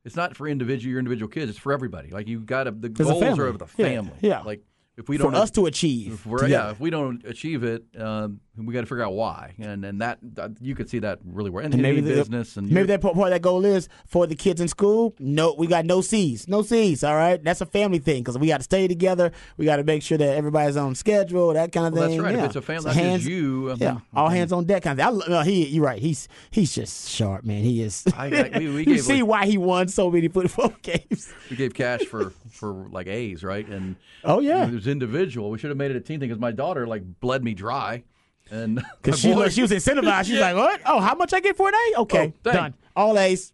It's 0.05 0.17
not 0.17 0.37
for 0.37 0.49
individual 0.49 0.91
your 0.91 1.01
individual 1.01 1.29
kids. 1.29 1.51
It's 1.51 1.59
for 1.59 1.73
everybody. 1.73 2.09
Like 2.11 2.29
you 2.29 2.41
got 2.41 2.65
to 2.65 2.71
the 2.71 2.89
goals 2.89 3.23
are 3.39 3.47
of 3.49 3.59
the 3.59 3.67
family. 3.67 4.13
yeah. 4.21 4.41
Like 4.41 4.63
if 4.97 5.09
we 5.09 5.19
don't 5.19 5.33
for 5.33 5.37
us 5.39 5.51
to 5.53 5.67
achieve. 5.67 6.15
if 6.15 6.27
we're, 6.27 6.47
yeah, 6.47 6.71
if 6.71 6.81
we 6.81 6.89
don't 6.89 7.25
achieve 7.27 7.63
it, 7.63 7.85
um, 7.99 8.41
we 8.67 8.75
got 8.75 8.81
to 8.81 8.87
figure 8.87 9.05
out 9.05 9.13
why. 9.15 9.55
And 9.59 9.85
and 9.85 10.01
that, 10.01 10.19
that 10.35 10.53
you 10.61 10.75
could 10.75 10.89
see 10.91 10.99
that 11.01 11.19
really 11.25 11.51
work. 11.51 11.65
and, 11.65 11.75
And 11.75 11.83
maybe 11.83 11.99
any 11.99 12.09
the, 12.09 12.15
business 12.15 12.57
and 12.57 12.71
maybe 12.71 12.87
that 12.89 13.01
part 13.01 13.17
of 13.17 13.31
that 13.31 13.43
goal 13.43 13.65
is 13.65 13.89
for 14.07 14.27
the 14.27 14.35
kids 14.35 14.61
in 14.61 14.69
school. 14.69 15.15
No, 15.19 15.55
we 15.57 15.67
got 15.67 15.85
no 15.85 16.01
C's, 16.01 16.49
no 16.49 16.63
C's. 16.63 17.05
All 17.05 17.15
right, 17.15 17.43
that's 17.43 17.61
a 17.61 17.67
family 17.67 17.99
thing 17.99 18.23
because 18.23 18.39
we 18.39 18.49
got 18.49 18.59
to 18.59 18.65
stay 18.65 18.89
together. 18.89 19.33
We 19.57 19.65
got 19.65 19.77
to 19.77 19.85
make 19.85 20.03
sure 20.03 20.19
that 20.19 20.37
everybody's 20.37 20.77
on 20.77 20.95
schedule, 20.95 21.53
that 21.55 21.73
kind 21.73 21.87
of 21.87 21.93
Well, 21.93 22.09
thing. 22.09 22.21
that's 22.23 22.35
right. 22.35 22.39
If 22.39 22.45
it's 22.47 22.57
a 22.57 22.63
family, 22.63 22.91
So 22.93 22.99
hands, 22.99 23.27
you, 23.27 23.71
I 23.71 23.75
yeah, 23.75 23.93
mean, 23.93 24.03
all 24.15 24.29
hands 24.29 24.53
on 24.53 24.65
deck 24.65 24.83
kind 24.83 24.99
of 25.01 25.23
thing. 25.23 25.23
I, 25.23 25.39
no, 25.39 25.43
he, 25.43 25.67
you're 25.69 25.85
right. 25.85 26.01
He's 26.01 26.29
he's 26.51 26.75
just 26.75 27.09
sharp, 27.09 27.45
man. 27.45 27.63
He 27.63 27.83
is. 27.83 28.05
I- 28.17 28.51
I- 28.55 28.59
we- 28.59 28.69
we 28.71 28.87
you 28.87 28.99
see 28.99 29.23
like- 29.23 29.31
why 29.31 29.47
he 29.47 29.59
won 29.59 29.89
so 29.89 30.11
many 30.11 30.29
football 30.29 30.73
games. 30.83 31.33
we 31.51 31.57
gave 31.57 31.75
cash 31.75 32.03
for 32.05 32.31
for 32.51 32.73
like 32.91 33.07
A's, 33.07 33.45
right? 33.45 33.67
And 33.69 33.97
Oh, 34.25 34.41
yeah. 34.41 34.67
it 34.67 34.73
was 34.75 34.87
individual. 34.89 35.51
We 35.51 35.59
should 35.59 35.71
have 35.71 35.77
made 35.77 35.91
it 35.93 35.97
a 35.97 36.01
team 36.01 36.19
thing 36.19 36.29
because 36.29 36.41
my 36.41 36.51
daughter 36.51 36.87
like 36.87 37.03
bled 37.21 37.45
me 37.45 37.55
dry. 37.55 38.03
And 38.51 38.77
Because 39.03 39.21
she, 39.21 39.35
look, 39.35 39.51
she 39.53 39.63
was 39.63 39.71
incentivized. 39.71 40.27
She's 40.27 40.41
like, 40.41 40.57
what? 40.57 40.81
Oh, 40.87 41.01
how 41.01 41.15
much 41.15 41.33
I 41.33 41.41
get 41.41 41.57
for 41.57 41.69
an 41.69 41.75
A? 41.75 42.01
Okay, 42.01 42.33
Oh, 42.45 42.53
done. 42.53 42.75
All 42.97 43.19
A's. 43.19 43.53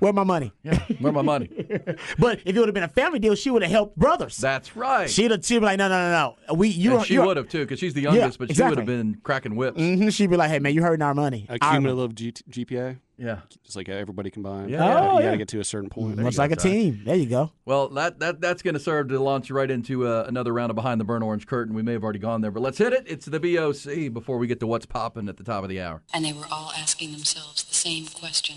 Where 0.00 0.12
my 0.12 0.24
money? 0.24 0.52
yeah, 0.62 0.78
where 1.00 1.12
my 1.12 1.22
money? 1.22 1.48
But 2.18 2.40
if 2.44 2.56
it 2.56 2.58
would 2.58 2.68
have 2.68 2.74
been 2.74 2.82
a 2.84 2.88
family 2.88 3.18
deal, 3.18 3.34
she 3.34 3.50
would 3.50 3.62
have 3.62 3.70
helped 3.70 3.96
brothers. 3.96 4.36
That's 4.36 4.76
right. 4.76 5.08
She'd 5.08 5.30
have, 5.30 5.44
she'd 5.44 5.58
be 5.60 5.64
like, 5.66 5.78
no, 5.78 5.88
no, 5.88 6.10
no, 6.10 6.36
no. 6.48 6.54
We, 6.54 6.68
you, 6.68 6.96
and 6.96 7.06
she 7.06 7.18
would 7.18 7.36
have 7.36 7.48
too, 7.48 7.60
because 7.60 7.78
she's 7.78 7.94
the 7.94 8.02
youngest, 8.02 8.38
but 8.38 8.48
she 8.48 8.52
exactly. 8.52 8.70
would 8.70 8.78
have 8.78 8.86
been 8.86 9.20
cracking 9.22 9.56
whips. 9.56 9.78
Mhm, 9.80 10.12
She'd 10.12 10.30
be 10.30 10.36
like, 10.36 10.50
hey, 10.50 10.58
man, 10.58 10.74
you 10.74 10.82
hurting 10.82 11.02
our 11.02 11.14
money. 11.14 11.46
A 11.48 11.58
Our 11.60 11.72
money. 11.72 11.84
cumulative 11.86 12.14
G- 12.14 12.32
GPA, 12.64 12.98
Yeah. 13.18 13.40
just 13.64 13.76
like 13.76 13.88
everybody 13.88 14.30
combined. 14.30 14.70
Yeah. 14.70 14.84
you 14.84 14.92
gotta, 14.92 15.06
Oh, 15.10 15.12
you 15.14 15.18
yeah. 15.20 15.24
gotta 15.26 15.36
get 15.38 15.48
to 15.48 15.60
a 15.60 15.64
certain 15.64 15.90
point. 15.90 16.16
Much 16.18 16.36
go, 16.36 16.42
like 16.42 16.52
a 16.52 16.56
Ty. 16.56 16.68
team. 16.68 17.02
There 17.04 17.16
you 17.16 17.26
go. 17.26 17.52
Well, 17.64 17.88
that, 17.90 18.18
that 18.20 18.40
that's 18.40 18.62
going 18.62 18.74
to 18.74 18.80
serve 18.80 19.08
to 19.08 19.18
launch 19.20 19.48
you 19.50 19.56
right 19.56 19.70
into 19.70 20.06
uh, 20.06 20.24
another 20.26 20.52
round 20.52 20.70
of 20.70 20.76
behind 20.76 21.00
the 21.00 21.04
burn 21.04 21.22
orange 21.22 21.46
curtain. 21.46 21.74
We 21.74 21.82
may 21.82 21.92
have 21.92 22.02
already 22.04 22.18
gone 22.18 22.40
there, 22.40 22.50
but 22.50 22.62
let's 22.62 22.78
hit 22.78 22.92
it. 22.92 23.04
It's 23.06 23.26
the 23.26 23.38
BOC 23.40 24.12
before 24.12 24.38
we 24.38 24.46
get 24.46 24.60
to 24.60 24.66
what's 24.66 24.86
popping 24.86 25.28
at 25.28 25.36
the 25.36 25.44
top 25.44 25.62
of 25.62 25.68
the 25.68 25.80
hour. 25.80 26.02
And 26.12 26.24
they 26.24 26.32
were 26.32 26.46
all 26.50 26.72
asking 26.76 27.12
themselves 27.12 27.62
the 27.64 27.74
same 27.74 28.06
question. 28.06 28.56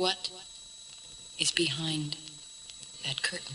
What 0.00 0.30
is 1.38 1.50
behind 1.50 2.16
that 3.04 3.20
curtain? 3.22 3.54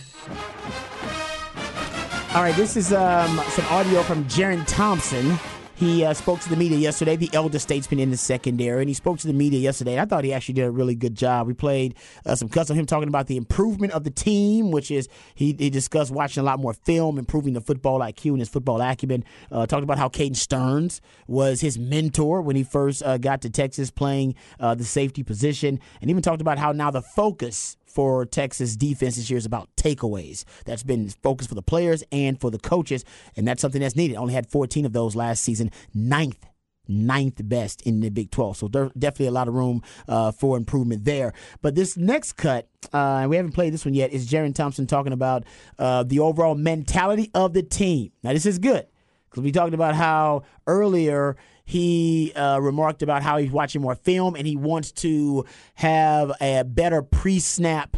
All 2.36 2.44
right, 2.44 2.56
this 2.56 2.78
is 2.78 2.94
um, 2.94 3.42
some 3.50 3.66
audio 3.72 4.04
from 4.04 4.26
Jerrin 4.26 4.64
Thompson. 4.68 5.40
He 5.76 6.06
uh, 6.06 6.14
spoke 6.14 6.40
to 6.40 6.50
the 6.50 6.56
media 6.56 6.78
yesterday, 6.78 7.18
the 7.18 7.30
elder 7.34 7.60
statesman 7.60 8.00
in 8.00 8.10
the 8.10 8.16
secondary, 8.16 8.82
and 8.82 8.88
he 8.88 8.94
spoke 8.94 9.20
to 9.20 9.28
the 9.28 9.34
media 9.34 9.60
yesterday. 9.60 10.00
I 10.00 10.06
thought 10.06 10.24
he 10.24 10.32
actually 10.32 10.54
did 10.54 10.64
a 10.64 10.72
really 10.72 10.96
good 10.96 11.16
job. 11.16 11.48
We 11.48 11.54
played 11.54 11.96
uh, 12.26 12.36
some 12.36 12.48
cuts 12.48 12.70
of 12.70 12.78
him 12.78 12.86
talking 12.86 13.10
about 13.10 13.28
the 13.28 13.36
improvement 13.36 13.92
of 13.92 14.06
the 14.06 14.10
team, 14.10 14.72
which 14.72 14.90
is 14.90 15.10
he, 15.34 15.54
he 15.60 15.70
discussed 15.70 16.12
watching 16.12 16.40
a 16.40 16.46
lot 16.46 16.62
more 16.62 16.74
film, 16.74 17.20
improving 17.20 17.52
the 17.52 17.60
football 17.60 18.00
IQ 18.00 18.32
and 18.32 18.40
his 18.40 18.48
football 18.48 18.82
acumen. 18.82 19.26
Uh, 19.52 19.66
talked 19.66 19.84
about 19.84 19.98
how 19.98 20.08
Caden 20.08 20.38
Sterns 20.38 21.02
was 21.28 21.60
his 21.60 21.78
mentor 21.78 22.42
when 22.42 22.56
he 22.56 22.64
first 22.64 23.04
uh, 23.04 23.18
got 23.18 23.42
to 23.42 23.50
Texas 23.50 23.92
playing 23.92 24.36
uh, 24.62 24.76
the 24.76 24.86
safety 24.86 25.24
position, 25.24 25.82
and 26.00 26.10
even 26.10 26.22
talked 26.22 26.42
about 26.42 26.58
how 26.58 26.72
now 26.72 26.90
the 26.90 27.02
focus 27.02 27.76
for 27.96 28.26
Texas 28.26 28.76
defense 28.76 29.16
this 29.16 29.30
year 29.30 29.38
is 29.38 29.46
about 29.46 29.70
takeaways. 29.78 30.44
That's 30.66 30.84
been 30.84 31.10
focused 31.24 31.50
for 31.50 31.56
the 31.56 31.62
players 31.62 32.04
and 32.12 32.40
for 32.40 32.52
the 32.52 32.60
coaches, 32.60 33.06
and 33.38 33.48
that's 33.48 33.62
something 33.62 33.82
that's 33.82 33.96
needed. 33.96 34.18
Only 34.18 34.34
had 34.34 34.52
14 34.52 34.86
of 34.86 34.94
those 34.94 35.16
last 35.16 35.42
season, 35.42 35.72
ninth. 35.94 36.46
Ninth 36.88 37.42
best 37.46 37.82
in 37.82 38.02
the 38.02 38.10
Big 38.10 38.30
12. 38.30 38.58
So 38.58 38.68
there's 38.68 38.92
definitely 38.92 39.28
a 39.28 39.32
lot 39.32 39.48
of 39.48 39.56
room 39.56 39.82
uh, 40.08 40.32
for 40.32 40.56
improvement 40.56 41.04
there. 41.04 41.34
But 41.64 41.74
this 41.74 41.98
next 41.98 42.34
cut, 42.34 42.68
uh, 42.94 43.22
and 43.22 43.30
we 43.32 43.38
haven't 43.38 43.54
played 43.54 43.74
this 43.74 43.86
one 43.86 43.96
yet, 43.96 44.12
is 44.12 44.30
Jerrin 44.30 44.54
Thompson 44.54 44.86
talking 44.86 45.12
about 45.12 45.46
uh, 45.80 46.04
the 46.04 46.20
overall 46.20 46.54
mentality 46.54 47.32
of 47.34 47.54
the 47.54 47.64
team. 47.64 48.12
Now, 48.24 48.34
this 48.34 48.46
is 48.46 48.60
good 48.60 48.86
because 49.32 49.44
we 49.44 49.52
talked 49.52 49.74
about 49.74 49.96
how 49.96 50.44
earlier 50.68 51.38
he 51.66 52.32
uh, 52.36 52.60
remarked 52.60 53.02
about 53.02 53.24
how 53.24 53.38
he's 53.38 53.52
watching 53.52 53.82
more 53.82 53.96
film 53.96 54.36
and 54.36 54.46
he 54.46 54.56
wants 54.56 54.92
to 54.92 55.46
have 55.74 56.32
a 56.40 56.64
better 56.64 57.02
pre 57.02 57.40
snap 57.40 57.98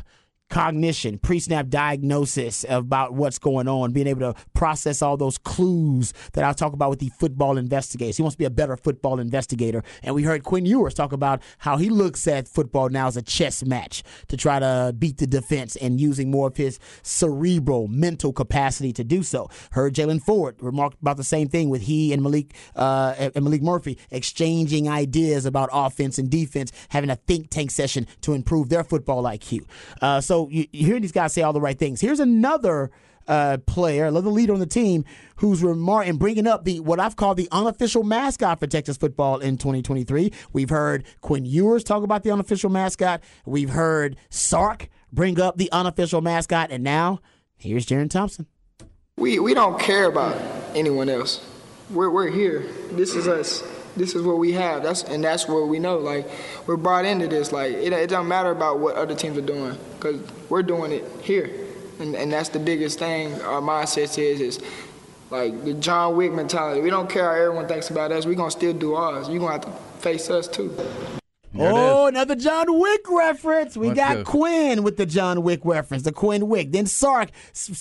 cognition, 0.49 1.19
pre 1.19 1.39
snap 1.39 1.67
diagnosis 1.67 2.65
about 2.69 3.13
what's 3.13 3.39
going 3.39 3.67
on, 3.67 3.91
being 3.91 4.07
able 4.07 4.33
to 4.33 4.39
process 4.53 5.01
all 5.01 5.17
those 5.17 5.37
clues 5.37 6.13
that 6.33 6.43
I'll 6.43 6.53
talk 6.53 6.73
about 6.73 6.89
with 6.89 6.99
the 6.99 7.09
football 7.09 7.57
investigators. 7.57 8.17
He 8.17 8.23
wants 8.23 8.35
to 8.35 8.39
be 8.39 8.45
a 8.45 8.49
better 8.49 8.77
football 8.77 9.19
investigator. 9.19 9.83
And 10.03 10.15
we 10.15 10.23
heard 10.23 10.43
Quinn 10.43 10.65
Ewers 10.65 10.93
talk 10.93 11.11
about 11.11 11.41
how 11.59 11.77
he 11.77 11.89
looks 11.89 12.27
at 12.27 12.47
football 12.47 12.89
now 12.89 13.07
as 13.07 13.17
a 13.17 13.21
chess 13.21 13.63
match 13.63 14.03
to 14.27 14.37
try 14.37 14.59
to 14.59 14.93
beat 14.97 15.17
the 15.17 15.27
defense 15.27 15.75
and 15.75 15.99
using 15.99 16.31
more 16.31 16.47
of 16.47 16.57
his 16.57 16.79
cerebral, 17.03 17.87
mental 17.87 18.31
capacity 18.31 18.93
to 18.93 19.03
do 19.03 19.23
so. 19.23 19.49
Heard 19.71 19.93
Jalen 19.93 20.21
Ford 20.21 20.55
remark 20.61 20.93
about 21.01 21.17
the 21.17 21.23
same 21.23 21.49
thing 21.49 21.69
with 21.69 21.83
he 21.83 22.13
and 22.13 22.21
Malik 22.23 22.53
uh, 22.75 23.15
and 23.17 23.43
Malik 23.43 23.61
Murphy 23.61 23.97
exchanging 24.11 24.87
ideas 24.87 25.45
about 25.45 25.69
offense 25.73 26.17
and 26.17 26.29
defense, 26.29 26.71
having 26.89 27.09
a 27.09 27.15
think 27.15 27.49
tank 27.49 27.71
session 27.71 28.07
to 28.21 28.33
improve 28.33 28.69
their 28.69 28.83
football 28.83 29.23
IQ. 29.23 29.65
Uh, 30.01 30.21
so 30.21 30.36
you, 30.45 30.67
you 30.71 30.85
hear 30.85 30.99
these 30.99 31.11
guys 31.11 31.33
say 31.33 31.41
all 31.41 31.53
the 31.53 31.61
right 31.61 31.77
things. 31.77 32.01
Here's 32.01 32.19
another 32.19 32.91
uh, 33.27 33.57
player, 33.65 34.05
another 34.05 34.29
leader 34.29 34.53
on 34.53 34.59
the 34.59 34.65
team, 34.65 35.03
who's 35.38 35.61
remark 35.61 36.07
and 36.07 36.17
bringing 36.17 36.47
up 36.47 36.63
the 36.63 36.79
what 36.79 36.99
I've 36.99 37.15
called 37.15 37.38
the 37.38 37.47
unofficial 37.51 38.03
mascot 38.03 38.59
for 38.59 38.67
Texas 38.67 38.97
football 38.97 39.39
in 39.39 39.57
2023. 39.57 40.31
We've 40.53 40.69
heard 40.69 41.05
Quinn 41.21 41.45
Ewers 41.45 41.83
talk 41.83 42.03
about 42.03 42.23
the 42.23 42.31
unofficial 42.31 42.69
mascot. 42.69 43.21
We've 43.45 43.71
heard 43.71 44.17
Sark 44.29 44.89
bring 45.11 45.39
up 45.39 45.57
the 45.57 45.71
unofficial 45.71 46.21
mascot, 46.21 46.71
and 46.71 46.83
now 46.83 47.19
here's 47.57 47.85
Jerrin 47.85 48.09
Thompson. 48.09 48.47
We 49.17 49.39
we 49.39 49.53
don't 49.53 49.79
care 49.79 50.05
about 50.05 50.39
anyone 50.75 51.09
else. 51.09 51.45
We're 51.89 52.09
we're 52.09 52.29
here. 52.29 52.65
This 52.91 53.15
is 53.15 53.27
us. 53.27 53.63
This 53.97 54.15
is 54.15 54.21
what 54.21 54.37
we 54.37 54.53
have. 54.53 54.83
That's 54.83 55.03
and 55.03 55.23
that's 55.23 55.47
what 55.47 55.67
we 55.67 55.79
know. 55.79 55.97
Like 55.97 56.27
we're 56.67 56.77
brought 56.77 57.05
into 57.05 57.27
this. 57.27 57.51
Like 57.51 57.73
it, 57.73 57.91
it 57.91 58.09
don't 58.09 58.27
matter 58.27 58.51
about 58.51 58.79
what 58.79 58.95
other 58.95 59.15
teams 59.15 59.37
are 59.37 59.41
doing 59.41 59.77
because 59.95 60.21
we're 60.49 60.63
doing 60.63 60.91
it 60.91 61.03
here, 61.21 61.49
and 61.99 62.15
and 62.15 62.31
that's 62.31 62.49
the 62.49 62.59
biggest 62.59 62.99
thing. 62.99 63.33
Our 63.41 63.61
mindset 63.61 64.17
is 64.17 64.39
is 64.41 64.59
like 65.29 65.63
the 65.65 65.73
John 65.73 66.15
Wick 66.15 66.31
mentality. 66.31 66.81
We 66.81 66.89
don't 66.89 67.09
care 67.09 67.23
how 67.23 67.41
everyone 67.41 67.67
thinks 67.67 67.89
about 67.89 68.11
us. 68.11 68.25
We're 68.25 68.35
gonna 68.35 68.51
still 68.51 68.73
do 68.73 68.95
ours. 68.95 69.27
You're 69.27 69.39
gonna 69.39 69.53
have 69.53 69.65
to 69.65 69.71
face 70.01 70.29
us 70.29 70.47
too. 70.47 70.75
There 71.57 71.71
oh, 71.73 72.07
another 72.07 72.35
John 72.35 72.79
Wick 72.79 73.09
reference. 73.09 73.75
We 73.75 73.87
Let's 73.87 73.99
got 73.99 74.15
go. 74.17 74.23
Quinn 74.23 74.83
with 74.83 74.97
the 74.97 75.05
John 75.05 75.43
Wick 75.43 75.61
reference, 75.63 76.03
the 76.03 76.11
Quinn 76.11 76.47
Wick. 76.47 76.71
Then 76.71 76.85
Sark 76.85 77.31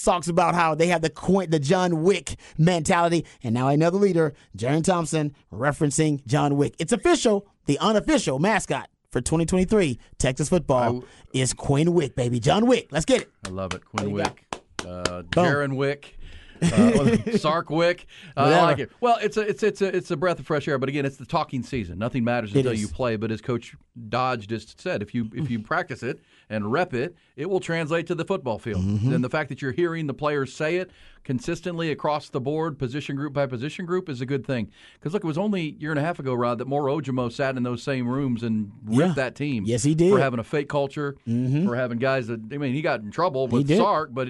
talks 0.04 0.28
about 0.28 0.54
how 0.54 0.74
they 0.74 0.86
have 0.88 1.02
the 1.02 1.10
Quinn, 1.10 1.50
the 1.50 1.58
John 1.58 2.02
Wick 2.02 2.36
mentality, 2.56 3.26
and 3.42 3.54
now 3.54 3.68
another 3.68 3.98
leader, 3.98 4.34
Jerrin 4.56 4.82
Thompson, 4.82 5.34
referencing 5.52 6.24
John 6.26 6.56
Wick. 6.56 6.74
It's 6.78 6.92
official. 6.92 7.46
The 7.66 7.78
unofficial 7.78 8.38
mascot 8.38 8.88
for 9.10 9.20
2023 9.20 9.98
Texas 10.18 10.48
football 10.48 11.04
is 11.32 11.52
Quinn 11.52 11.92
Wick, 11.92 12.14
baby. 12.14 12.40
John 12.40 12.66
Wick. 12.66 12.88
Let's 12.90 13.04
get 13.04 13.22
it. 13.22 13.30
I 13.44 13.50
love 13.50 13.74
it. 13.74 13.84
Quinn 13.84 14.12
Wick, 14.12 14.44
uh. 14.86 15.22
Jerrin 15.30 15.76
Wick. 15.76 16.15
Uh, 16.62 17.16
Sark 17.38 17.70
Wick, 17.70 18.06
uh, 18.36 18.40
I 18.40 18.62
like 18.62 18.78
it. 18.78 18.90
Well, 19.00 19.18
it's 19.20 19.36
a 19.36 19.40
it's 19.42 19.62
it's 19.62 19.82
a 19.82 19.94
it's 19.96 20.10
a 20.10 20.16
breath 20.16 20.38
of 20.38 20.46
fresh 20.46 20.66
air. 20.68 20.78
But 20.78 20.88
again, 20.88 21.04
it's 21.04 21.16
the 21.16 21.26
talking 21.26 21.62
season. 21.62 21.98
Nothing 21.98 22.24
matters 22.24 22.54
until 22.54 22.72
you 22.74 22.88
play. 22.88 23.16
But 23.16 23.30
as 23.30 23.40
Coach 23.40 23.74
Dodge 24.08 24.46
just 24.48 24.80
said, 24.80 25.02
if 25.02 25.14
you 25.14 25.30
if 25.34 25.50
you 25.50 25.58
practice 25.62 26.02
it 26.02 26.20
and 26.48 26.70
rep 26.70 26.94
it, 26.94 27.16
it 27.36 27.50
will 27.50 27.60
translate 27.60 28.06
to 28.08 28.14
the 28.14 28.24
football 28.24 28.58
field. 28.58 28.82
Mm-hmm. 28.84 29.12
And 29.14 29.24
the 29.24 29.28
fact 29.30 29.48
that 29.48 29.60
you're 29.60 29.72
hearing 29.72 30.06
the 30.06 30.14
players 30.14 30.52
say 30.54 30.76
it 30.76 30.90
consistently 31.24 31.90
across 31.90 32.28
the 32.28 32.40
board, 32.40 32.78
position 32.78 33.16
group 33.16 33.32
by 33.32 33.46
position 33.46 33.84
group, 33.84 34.08
is 34.08 34.20
a 34.20 34.26
good 34.26 34.46
thing. 34.46 34.70
Because 34.94 35.12
look, 35.12 35.24
it 35.24 35.26
was 35.26 35.38
only 35.38 35.60
a 35.60 35.80
year 35.80 35.90
and 35.90 35.98
a 35.98 36.02
half 36.02 36.20
ago, 36.20 36.32
Rod, 36.34 36.58
that 36.58 36.68
Moro 36.68 37.00
Ojomo 37.00 37.32
sat 37.32 37.56
in 37.56 37.64
those 37.64 37.82
same 37.82 38.06
rooms 38.06 38.44
and 38.44 38.70
ripped 38.84 39.08
Yeah. 39.08 39.14
that 39.14 39.34
team. 39.34 39.64
Yes, 39.66 39.82
he 39.82 39.94
did. 39.94 40.06
Mm-hmm. 40.06 40.14
for 40.16 40.20
having 40.22 40.38
a 40.38 40.44
fake 40.44 40.68
culture, 40.68 41.16
for 41.26 41.74
having 41.74 41.98
guys 41.98 42.28
that 42.28 42.40
I 42.52 42.58
mean, 42.58 42.74
he 42.74 42.80
got 42.82 43.00
in 43.00 43.10
trouble 43.10 43.48
with. 43.48 43.74
Sark, 43.76 44.10
but. 44.12 44.28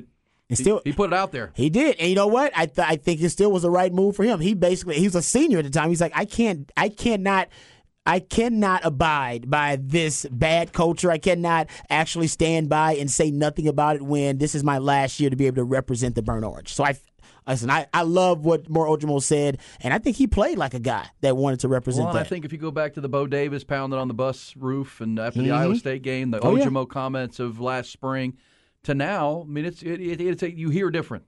And 0.49 0.57
He- 0.59 0.63
still- 0.63 0.81
he, 0.85 0.93
put 0.93 1.13
it 1.13 1.15
out 1.15 1.33
there. 1.33 1.51
He 1.55 1.71
did, 1.71 1.97
and 1.99 2.09
you 2.09 2.15
know 2.15 2.29
what? 2.29 2.53
I 2.55 2.67
th- 2.67 2.87
I 2.89 2.97
think 2.97 3.21
it 3.21 3.31
still 3.31 3.51
was 3.51 3.63
the 3.63 3.71
right 3.71 3.93
move 3.93 4.15
for 4.15 4.23
him. 4.25 4.39
He 4.41 4.55
basically 4.55 4.95
he 4.97 5.05
was 5.05 5.17
a 5.17 5.23
senior 5.23 5.59
at 5.59 5.65
the 5.65 5.71
time. 5.71 5.89
He's 5.89 6.01
like, 6.01 6.13
I 6.15 6.25
can't, 6.25 6.71
I 6.77 6.89
cannot. 6.89 7.49
I 8.09 8.21
cannot 8.21 8.85
abide 8.85 9.51
by 9.51 9.79
this 9.83 10.27
bad 10.31 10.73
culture. 10.73 11.11
I 11.11 11.19
cannot 11.19 11.69
actually 11.91 12.29
stand 12.29 12.69
by 12.69 12.95
and 12.95 13.11
say 13.11 13.33
nothing 13.33 13.67
about 13.67 13.97
it 13.97 14.03
when 14.03 14.39
this 14.39 14.55
is 14.55 14.63
my 14.63 14.79
last 14.79 15.19
year 15.19 15.29
to 15.29 15.35
be 15.35 15.47
able 15.49 15.57
to 15.57 15.65
represent 15.65 16.15
the 16.15 16.23
Burn 16.23 16.45
Orange. 16.45 16.73
So 16.73 16.85
I, 16.85 16.95
listen, 17.49 17.69
I, 17.69 17.87
I 17.93 18.03
love 18.03 18.45
what 18.45 18.69
Moro 18.71 18.97
Ojomo 18.97 19.21
said, 19.21 19.59
and 19.81 19.93
I 19.93 19.99
think 19.99 20.15
he 20.15 20.29
played 20.29 20.57
like 20.57 20.73
a 20.73 20.79
guy 20.79 21.05
that 21.23 21.37
wanted 21.37 21.59
to 21.61 21.69
represent 21.69 22.07
Well, 22.07 22.17
and 22.17 22.25
I 22.25 22.29
think 22.29 22.45
if 22.45 22.53
you 22.53 22.59
go 22.59 22.71
back 22.71 22.95
to 22.95 23.01
the 23.01 23.09
Bo 23.09 23.27
Davis 23.27 23.65
pounding 23.65 23.99
on 23.99 24.07
the 24.07 24.15
bus 24.15 24.55
roof, 24.57 25.01
and 25.01 25.19
after 25.19 25.43
the 25.43 25.49
Mhm. 25.49 25.57
Iowa 25.57 25.75
State 25.75 26.03
game, 26.03 26.31
the 26.31 26.39
Oh, 26.39 26.55
yeah. 26.55 26.85
Comments 26.89 27.41
of 27.41 27.59
last 27.59 27.91
spring, 27.91 28.35
to 28.87 28.95
now, 28.95 29.45
I 29.47 29.51
mean, 29.51 29.65
it's 29.65 29.83
it, 29.83 30.01
it, 30.01 30.21
it's 30.21 30.43
a, 30.43 30.51
you 30.51 30.71
hear 30.71 30.91
different. 30.91 31.25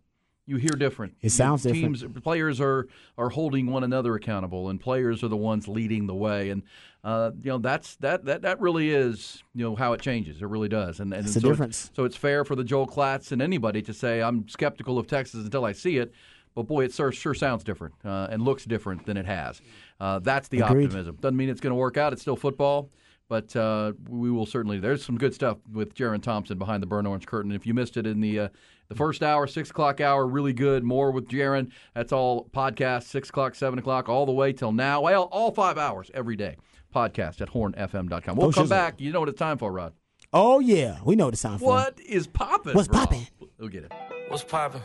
You 0.47 0.57
hear 0.57 0.71
different. 0.71 1.15
It 1.21 1.31
sounds 1.31 1.63
Teams, 1.65 2.03
players 2.23 2.59
are 2.59 2.89
are 3.19 3.29
holding 3.29 3.67
one 3.67 3.85
another 3.85 4.15
accountable, 4.15 4.71
and 4.71 4.81
players 4.81 5.23
are 5.23 5.29
the 5.29 5.37
ones 5.37 5.69
leading 5.69 6.07
the 6.07 6.15
way. 6.15 6.49
And 6.49 6.63
uh, 7.05 7.33
you 7.43 7.51
know 7.51 7.59
that's 7.59 7.97
that 7.97 8.25
that 8.25 8.43
that 8.43 8.59
really 8.59 8.91
is 8.91 9.43
you 9.55 9.63
know 9.63 9.77
how 9.77 9.93
it 9.93 10.01
changes. 10.01 10.41
It 10.41 10.47
really 10.47 10.71
does. 10.71 11.01
And, 11.01 11.13
and 11.13 11.27
It's 11.27 11.35
the 11.35 11.41
so 11.43 11.49
difference. 11.51 11.91
so 11.95 12.05
it's 12.05 12.17
fair 12.17 12.47
for 12.47 12.57
the 12.57 12.65
Joel 12.65 12.87
Klatt 12.87 13.31
and 13.31 13.43
anybody 13.43 13.83
to 13.83 13.93
say 13.93 14.23
I'm 14.23 14.49
skeptical 14.49 14.99
of 14.99 15.07
Texas 15.07 15.45
until 15.45 15.67
I 15.67 15.73
see 15.73 15.99
it. 15.99 16.15
But 16.55 16.63
boy, 16.67 16.87
it 16.87 16.93
sure, 16.93 17.13
sure 17.13 17.35
sounds 17.35 17.63
different 17.63 17.95
uh, 18.05 18.29
and 18.31 18.43
looks 18.43 18.65
different 18.65 19.05
than 19.05 19.17
it 19.19 19.27
has. 19.27 19.61
Uh, 20.01 20.19
that's 20.19 20.49
the 20.49 20.61
Agreed. 20.61 20.87
optimism. 20.87 21.19
Doesn't 21.21 21.37
mean 21.37 21.51
it's 21.51 21.61
going 21.61 21.73
to 21.73 21.77
work 21.77 21.97
out. 21.99 22.13
It's 22.15 22.23
still 22.23 22.37
football, 22.37 22.91
but 23.29 23.55
uh, 23.57 23.93
we 24.09 24.31
will 24.31 24.47
certainly. 24.47 24.79
There's 24.79 25.05
some 25.05 25.19
good 25.19 25.35
stuff 25.35 25.59
with 25.73 25.95
Jerrin 25.95 26.23
Thompson 26.23 26.59
behind 26.59 26.83
the 26.83 26.87
burn 26.87 27.07
orange 27.07 27.27
curtain. 27.27 27.53
If 27.53 27.67
you 27.67 27.75
missed 27.75 27.97
it 27.97 28.07
in 28.07 28.21
the 28.21 28.39
uh, 28.41 28.49
the 28.89 28.95
first 28.95 29.23
hour, 29.23 29.47
six 29.47 29.71
o'clock 29.71 30.01
hour, 30.01 30.27
really 30.27 30.53
good. 30.53 30.83
More 30.85 31.11
with 31.11 31.29
Jerrin. 31.29 31.71
That's 31.95 32.13
all 32.13 32.49
podcast. 32.55 33.05
Six 33.05 33.29
o'clock, 33.29 33.55
seven 33.55 33.79
o'clock, 33.79 34.09
all 34.09 34.27
the 34.27 34.33
way 34.33 34.53
till 34.53 34.73
now. 34.73 35.03
Well, 35.03 35.25
all 35.25 35.53
five 35.53 35.77
hours 35.79 36.11
every 36.15 36.37
day. 36.37 36.57
Podcast 36.95 37.41
at 37.43 37.51
hornfm.com. 37.51 38.37
We'll 38.37 38.49
Oh, 38.49 38.53
come 38.53 38.67
shizzle. 38.67 38.71
back. 38.71 39.01
You 39.01 39.13
know 39.13 39.21
what 39.21 39.29
it's 39.29 39.39
time 39.39 39.59
for, 39.59 39.71
Rod. 39.71 39.93
oh 40.33 40.59
yeah, 40.61 40.99
we 41.05 41.17
know 41.17 41.27
what 41.27 41.35
it's 41.35 41.43
time 41.43 41.59
for. 41.59 41.67
What 41.67 42.01
is 42.01 42.27
popping? 42.27 42.75
What's 42.75 42.89
bro? 42.89 43.01
poppin'? 43.01 43.27
We'll 43.59 43.69
get 43.69 43.85
it. 43.85 43.93
What's 44.29 44.43
poppin'? 44.45 44.81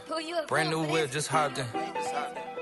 Brand 0.48 0.70
new 0.70 0.84
whip, 0.86 1.12
just 1.12 1.30
hopped 1.30 1.60
in. 1.60 1.66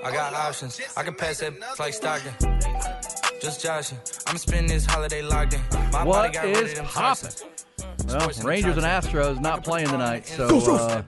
I 0.04 0.12
got 0.12 0.34
options. 0.34 0.80
I 0.96 1.04
can 1.04 1.16
pass 1.16 1.40
that 1.40 1.54
like 1.80 1.94
Stockton. 1.94 3.01
Just 3.42 3.64
joshing. 3.64 3.98
I'm 4.28 4.38
spending 4.38 4.68
this 4.68 4.86
holiday 4.86 5.22
locked 5.24 5.56
in. 5.56 5.62
My 5.92 6.04
What 6.04 6.32
body 6.34 6.50
is 6.52 6.80
poppin'? 6.80 7.32
Well, 8.08 8.30
Rangers 8.44 8.78
and 8.78 8.86
Astros 8.86 9.40
not 9.40 9.64
playing 9.64 9.88
tonight, 9.88 10.28
so 10.28 10.46
uh, 10.48 11.02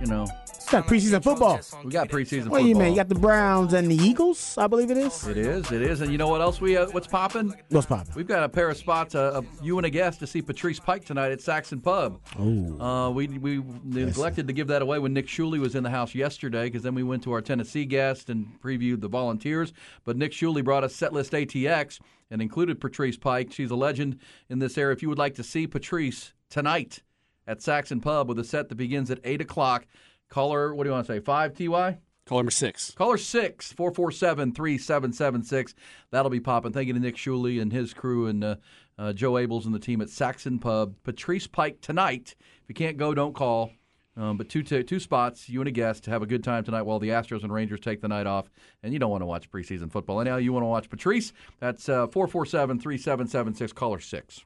you 0.00 0.06
know 0.06 0.26
It's 0.72 0.80
got 0.80 0.86
preseason 0.90 1.22
football. 1.22 1.60
we 1.84 1.90
got 1.90 2.08
preseason 2.08 2.48
What 2.48 2.60
football. 2.60 2.62
do 2.62 2.68
you 2.68 2.74
mean? 2.74 2.90
You 2.92 2.96
got 2.96 3.10
the 3.10 3.14
Browns 3.14 3.74
and 3.74 3.90
the 3.90 3.94
Eagles, 3.96 4.56
I 4.56 4.66
believe 4.68 4.90
it 4.90 4.96
is. 4.96 5.26
It 5.28 5.36
is, 5.36 5.70
it 5.70 5.82
is, 5.82 6.00
and 6.00 6.10
you 6.10 6.16
know 6.16 6.28
what 6.28 6.40
else 6.40 6.62
we 6.62 6.78
uh, 6.78 6.86
what's 6.92 7.06
popping? 7.06 7.54
What's 7.68 7.86
popping? 7.86 8.14
We've 8.14 8.26
got 8.26 8.42
a 8.42 8.48
pair 8.48 8.70
of 8.70 8.78
spots, 8.78 9.14
uh, 9.14 9.20
uh, 9.34 9.42
you 9.62 9.76
and 9.78 9.84
a 9.86 9.90
guest, 9.90 10.20
to 10.20 10.26
see 10.26 10.40
Patrice 10.40 10.80
Pike 10.80 11.04
tonight 11.04 11.30
at 11.30 11.42
Saxon 11.42 11.80
Pub. 11.82 12.20
Oh, 12.38 12.80
Uh, 12.80 13.10
we 13.10 13.26
we 13.28 13.62
neglected 13.84 14.46
to 14.46 14.54
give 14.54 14.68
that 14.68 14.80
away 14.80 14.98
when 14.98 15.12
Nick 15.12 15.26
Shuley 15.26 15.58
was 15.60 15.74
in 15.74 15.82
the 15.82 15.90
house 15.90 16.14
yesterday 16.14 16.64
because 16.64 16.82
then 16.82 16.94
we 16.94 17.02
went 17.02 17.22
to 17.24 17.32
our 17.32 17.42
Tennessee 17.42 17.84
guest 17.84 18.30
and 18.30 18.58
previewed 18.62 19.02
the 19.02 19.08
Volunteers. 19.08 19.74
But 20.04 20.16
Nick 20.16 20.32
Shuley 20.32 20.64
brought 20.64 20.84
us 20.84 20.96
Setlist 20.96 21.32
ATX 21.38 21.98
and 22.30 22.40
included 22.40 22.80
Patrice 22.80 23.18
Pike. 23.18 23.52
She's 23.52 23.70
a 23.70 23.76
legend 23.76 24.18
in 24.48 24.58
this 24.58 24.78
area. 24.78 24.94
If 24.94 25.02
you 25.02 25.10
would 25.10 25.18
like 25.18 25.34
to 25.34 25.42
see 25.44 25.66
Patrice 25.66 26.32
tonight 26.48 27.00
at 27.46 27.60
Saxon 27.60 28.00
Pub 28.00 28.26
with 28.28 28.38
a 28.38 28.44
set 28.44 28.70
that 28.70 28.76
begins 28.76 29.10
at 29.10 29.18
8 29.22 29.42
o'clock, 29.42 29.84
call 30.32 30.52
her, 30.52 30.74
what 30.74 30.84
do 30.84 30.88
you 30.88 30.94
want 30.94 31.06
to 31.06 31.12
say, 31.12 31.20
5 31.20 31.54
TY? 31.54 31.98
Call 32.24 32.38
number 32.38 32.50
six. 32.50 32.92
Caller 32.92 33.18
6 33.18 33.72
447 33.72 34.52
3776. 34.52 35.74
That'll 36.10 36.30
be 36.30 36.40
popping. 36.40 36.72
Thank 36.72 36.86
you 36.86 36.94
to 36.94 37.00
Nick 37.00 37.16
Shuley 37.16 37.60
and 37.60 37.72
his 37.72 37.92
crew 37.92 38.26
and 38.28 38.44
uh, 38.44 38.56
uh, 38.96 39.12
Joe 39.12 39.32
Ables 39.32 39.66
and 39.66 39.74
the 39.74 39.80
team 39.80 40.00
at 40.00 40.08
Saxon 40.08 40.58
Pub. 40.58 40.94
Patrice 41.02 41.46
Pike 41.46 41.80
tonight. 41.80 42.36
If 42.62 42.68
you 42.68 42.74
can't 42.74 42.96
go, 42.96 43.12
don't 43.12 43.34
call. 43.34 43.72
Um, 44.16 44.36
but 44.36 44.48
two, 44.48 44.62
two, 44.62 44.82
two 44.82 45.00
spots, 45.00 45.48
you 45.48 45.60
and 45.60 45.68
a 45.68 45.72
guest, 45.72 46.06
have 46.06 46.22
a 46.22 46.26
good 46.26 46.44
time 46.44 46.64
tonight 46.64 46.82
while 46.82 46.98
the 46.98 47.08
Astros 47.08 47.42
and 47.42 47.52
Rangers 47.52 47.80
take 47.80 48.02
the 48.02 48.08
night 48.08 48.26
off. 48.26 48.50
And 48.82 48.92
you 48.92 48.98
don't 48.98 49.10
want 49.10 49.22
to 49.22 49.26
watch 49.26 49.50
preseason 49.50 49.90
football. 49.90 50.20
Anyhow, 50.20 50.36
you 50.36 50.52
want 50.52 50.62
to 50.62 50.68
watch 50.68 50.90
Patrice. 50.90 51.32
That's 51.60 51.88
uh, 51.88 52.06
447 52.06 52.78
3776. 52.78 53.72
Caller 53.72 54.00
6. 54.00 54.44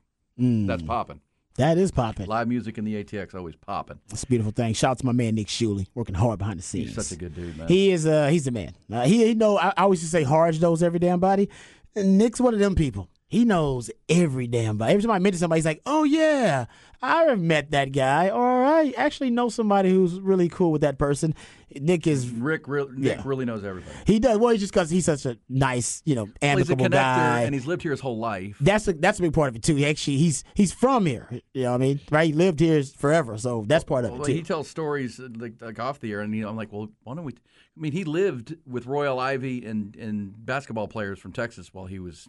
That's 0.66 0.82
popping. 0.82 1.20
That 1.56 1.78
is 1.78 1.90
popping. 1.90 2.26
Live 2.26 2.48
music 2.48 2.78
in 2.78 2.84
the 2.84 3.02
ATX 3.02 3.34
always 3.34 3.56
popping. 3.56 3.98
It's 4.10 4.22
a 4.22 4.26
beautiful 4.26 4.52
thing. 4.52 4.74
Shout 4.74 4.92
out 4.92 4.98
to 4.98 5.06
my 5.06 5.12
man 5.12 5.34
Nick 5.34 5.48
Shuley, 5.48 5.86
working 5.94 6.14
hard 6.14 6.38
behind 6.38 6.58
the 6.58 6.62
scenes. 6.62 6.94
He's 6.94 7.06
such 7.06 7.16
a 7.16 7.18
good 7.18 7.34
dude, 7.34 7.56
man. 7.56 7.68
He 7.68 7.90
is. 7.90 8.06
Uh, 8.06 8.28
he's 8.28 8.44
the 8.44 8.50
man. 8.50 8.74
Uh, 8.92 9.04
he, 9.04 9.34
know. 9.34 9.58
I, 9.58 9.68
I 9.76 9.82
always 9.82 10.00
used 10.02 10.12
to 10.12 10.18
say 10.18 10.22
Harge 10.24 10.60
knows 10.60 10.82
every 10.82 10.98
damn 10.98 11.20
body. 11.20 11.48
Nick's 11.94 12.40
one 12.40 12.54
of 12.54 12.60
them 12.60 12.74
people. 12.74 13.08
He 13.28 13.44
knows 13.44 13.90
every 14.08 14.46
damn 14.46 14.78
body. 14.78 14.92
Every 14.92 15.02
time 15.02 15.10
I 15.10 15.18
mention 15.18 15.40
somebody, 15.40 15.58
he's 15.58 15.66
like, 15.66 15.82
"Oh 15.84 16.04
yeah, 16.04 16.66
I 17.02 17.24
have 17.24 17.40
met 17.40 17.72
that 17.72 17.90
guy," 17.90 18.30
or 18.30 18.64
I 18.64 18.94
actually 18.96 19.30
know 19.30 19.48
somebody 19.48 19.90
who's 19.90 20.20
really 20.20 20.48
cool 20.48 20.70
with 20.70 20.82
that 20.82 20.96
person. 20.96 21.34
Nick 21.74 22.06
is. 22.06 22.30
Rick, 22.30 22.68
re- 22.68 22.86
Nick 22.94 23.16
Yeah. 23.16 23.22
really 23.24 23.44
knows 23.44 23.64
everything. 23.64 23.92
He 24.06 24.20
does. 24.20 24.38
Well, 24.38 24.50
it's 24.50 24.60
just 24.60 24.72
because 24.72 24.90
he's 24.90 25.06
such 25.06 25.26
a 25.26 25.36
nice, 25.48 26.02
you 26.04 26.14
know, 26.14 26.24
Well, 26.24 26.32
he's 26.56 26.70
a 26.70 26.72
amicable 26.72 26.84
connector, 26.86 26.90
guy. 26.92 27.40
and 27.42 27.52
he's 27.52 27.66
lived 27.66 27.82
here 27.82 27.90
his 27.90 28.00
whole 28.00 28.18
life. 28.18 28.56
that's 28.60 28.86
a 28.86 28.92
that's 28.92 29.18
a 29.18 29.22
big 29.22 29.32
part 29.32 29.48
of 29.48 29.56
it 29.56 29.62
too. 29.64 29.74
He 29.74 29.84
actually 29.86 30.18
he's 30.18 30.44
he's 30.54 30.72
from 30.72 31.04
here. 31.06 31.28
You 31.52 31.64
know 31.64 31.72
what 31.72 31.74
I 31.82 31.84
mean? 31.84 32.00
Right? 32.12 32.26
He 32.28 32.32
lived 32.32 32.60
here 32.60 32.80
forever, 32.84 33.36
so 33.38 33.64
that's 33.66 33.82
part 33.82 34.04
of 34.04 34.12
it 34.12 34.14
Well, 34.18 34.24
too. 34.26 34.34
he 34.34 34.42
tells 34.42 34.68
stories 34.70 35.18
uh, 35.18 35.28
like, 35.36 35.54
like 35.60 35.80
off 35.80 35.98
the 35.98 36.12
air, 36.12 36.20
and 36.20 36.32
you 36.32 36.42
know, 36.42 36.48
I'm 36.48 36.56
like, 36.56 36.72
well, 36.72 36.88
why 37.02 37.16
don't 37.16 37.24
we? 37.24 37.32
I 37.32 37.80
mean, 37.80 37.90
he 37.92 38.04
lived 38.04 38.54
with 38.66 38.86
Royal 38.86 39.18
Ivey 39.18 39.64
and 39.66 39.96
and 39.96 40.46
basketball 40.46 40.86
players 40.86 41.18
from 41.18 41.32
Texas 41.32 41.74
while 41.74 41.86
he 41.86 41.98
was 41.98 42.28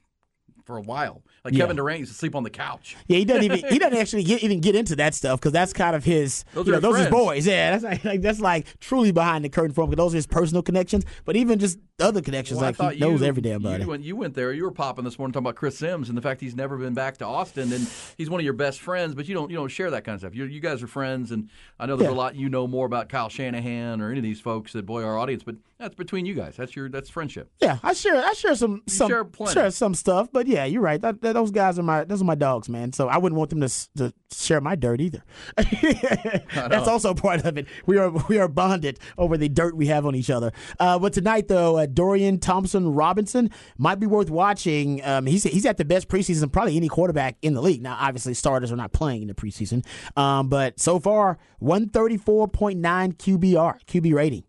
for 0.68 0.78
a 0.78 0.82
while. 0.82 1.24
Like 1.46 1.54
Yeah. 1.54 1.62
Kevin 1.62 1.78
Durant 1.78 2.00
used 2.02 2.12
to 2.12 2.18
sleep 2.18 2.36
on 2.36 2.44
the 2.44 2.50
couch. 2.50 2.98
Yeah, 3.08 3.18
he 3.20 3.26
doesn't 3.26 3.44
even 3.44 3.60
he 3.72 3.80
doesn't 3.80 3.98
actually 4.02 4.24
get, 4.26 4.44
even 4.44 4.60
get 4.60 4.76
into 4.76 4.98
that 4.98 5.16
stuff 5.16 5.40
because 5.40 5.54
that's 5.54 5.72
kind 5.72 5.96
of 5.96 6.04
his. 6.04 6.44
Those 6.54 6.68
you 6.68 6.74
are 6.74 6.82
know, 6.82 6.92
his 6.92 6.96
those 6.96 6.96
are 6.96 7.04
his 7.04 7.10
boys. 7.10 7.48
Yeah, 7.48 7.72
that's 7.72 7.84
like, 7.86 8.04
like 8.12 8.22
that's 8.22 8.42
like 8.42 8.80
truly 8.82 9.12
behind 9.14 9.46
the 9.46 9.50
curtain 9.50 9.74
for 9.74 9.86
him 9.86 9.90
because 9.90 10.04
those 10.04 10.14
are 10.14 10.18
his 10.18 10.28
personal 10.28 10.62
connections. 10.62 11.06
But 11.24 11.38
even 11.38 11.58
just 11.58 11.80
other 12.00 12.22
connections, 12.22 12.58
Well, 12.58 12.66
I 12.66 12.70
like 12.70 12.76
thought 12.76 12.94
he 12.94 13.00
knows 13.00 13.22
you- 13.22 13.28
every 13.28 13.42
damn 13.42 13.62
body. 13.64 13.82
You, 13.84 13.90
when 13.90 14.04
you 14.04 14.16
went 14.16 14.36
there, 14.36 14.54
you 14.54 14.64
were 14.64 14.72
popping 14.72 15.04
this 15.04 15.18
morning 15.18 15.34
talking 15.34 15.46
about 15.48 15.56
Chris 15.56 15.80
Simms 15.80 16.10
and 16.10 16.18
the 16.18 16.22
fact 16.22 16.42
he's 16.42 16.56
never 16.56 16.78
been 16.78 16.94
back 16.94 17.18
to 17.18 17.26
Austin, 17.26 17.74
and 17.74 17.88
he's 18.18 18.30
one 18.30 18.40
of 18.40 18.44
your 18.44 18.54
best 18.54 18.82
friends. 18.82 19.16
But 19.16 19.28
you 19.28 19.34
don't 19.34 19.50
you 19.50 19.58
don't 19.58 19.70
share 19.70 19.90
that 19.90 20.04
kind 20.04 20.14
of 20.14 20.22
stuff. 20.22 20.36
you 20.36 20.46
you 20.46 20.60
guys 20.60 20.84
are 20.84 20.88
friends, 20.88 21.32
and 21.32 21.50
I 21.80 21.88
know 21.88 21.96
there's 21.96 22.10
Yeah. 22.12 22.16
a 22.16 22.18
lot 22.18 22.36
you 22.36 22.50
know 22.50 22.68
more 22.68 22.86
about 22.86 23.10
Kyle 23.10 23.30
Shanahan 23.30 24.00
or 24.00 24.10
any 24.10 24.20
of 24.20 24.24
these 24.24 24.40
folks 24.40 24.74
that 24.74 24.86
boy 24.86 25.04
our 25.04 25.18
audience. 25.18 25.42
But 25.44 25.56
that's 25.80 25.96
between 25.96 26.26
you 26.28 26.36
guys. 26.36 26.56
That's 26.56 26.76
your 26.76 26.88
that's 26.88 27.10
friendship. 27.10 27.50
yeah, 27.62 27.80
I 27.82 27.94
share 27.94 28.16
I 28.24 28.34
share 28.34 28.54
some 28.54 28.84
some 28.88 29.10
share 29.10 29.26
share 29.52 29.72
some 29.72 29.96
stuff, 29.96 30.30
but 30.32 30.46
yeah, 30.46 30.66
you're 30.66 30.82
right. 30.84 31.02
That, 31.02 31.22
that- 31.22 31.34
those 31.34 31.50
guys 31.52 31.80
are 31.80 31.84
my 31.84 32.04
those 32.04 32.22
are 32.22 32.26
my 32.26 32.36
dogs, 32.36 32.70
man. 32.70 32.94
So 32.94 33.08
I 33.08 33.18
wouldn't 33.18 33.38
want 33.40 33.50
them 33.50 33.62
to 33.62 33.70
to 33.98 34.14
share 34.32 34.62
my 34.62 34.76
dirt 34.76 35.02
either. 35.02 35.24
That's 36.54 36.88
also 36.88 37.14
part 37.16 37.44
of 37.44 37.58
it. 37.58 37.66
We 37.88 37.98
are 37.98 38.10
we 38.28 38.38
are 38.38 38.48
bonded 38.48 39.00
over 39.18 39.36
the 39.38 39.50
dirt 39.50 39.76
we 39.76 39.88
have 39.88 40.06
on 40.06 40.14
each 40.16 40.30
other. 40.30 40.52
Uh, 40.80 41.00
but 41.00 41.14
tonight 41.14 41.48
though, 41.48 41.78
uh, 41.78 41.87
Dorian 41.94 42.40
Thompson 42.40 42.94
Robinson 42.94 43.50
might 43.78 44.00
be 44.00 44.08
worth 44.08 44.30
watching. 44.30 45.04
Um, 45.04 45.26
he's 45.26 45.44
he's 45.44 45.66
at 45.66 45.78
the 45.78 45.86
best 45.86 46.08
preseason 46.08 46.52
probably 46.52 46.78
any 46.78 46.90
quarterback 46.90 47.38
in 47.42 47.54
the 47.54 47.62
league. 47.62 47.82
Now, 47.82 47.98
obviously, 48.00 48.34
starters 48.34 48.72
are 48.72 48.76
not 48.76 48.94
playing 48.94 49.22
in 49.22 49.28
the 49.28 49.34
preseason, 49.34 49.86
um, 50.16 50.50
but 50.50 50.80
so 50.80 51.00
far, 51.00 51.38
one 51.60 51.90
thirty 51.90 52.18
four 52.18 52.48
point 52.48 52.80
nine 52.80 53.14
QBR 53.14 53.84
QB 53.86 54.14
rating. 54.14 54.44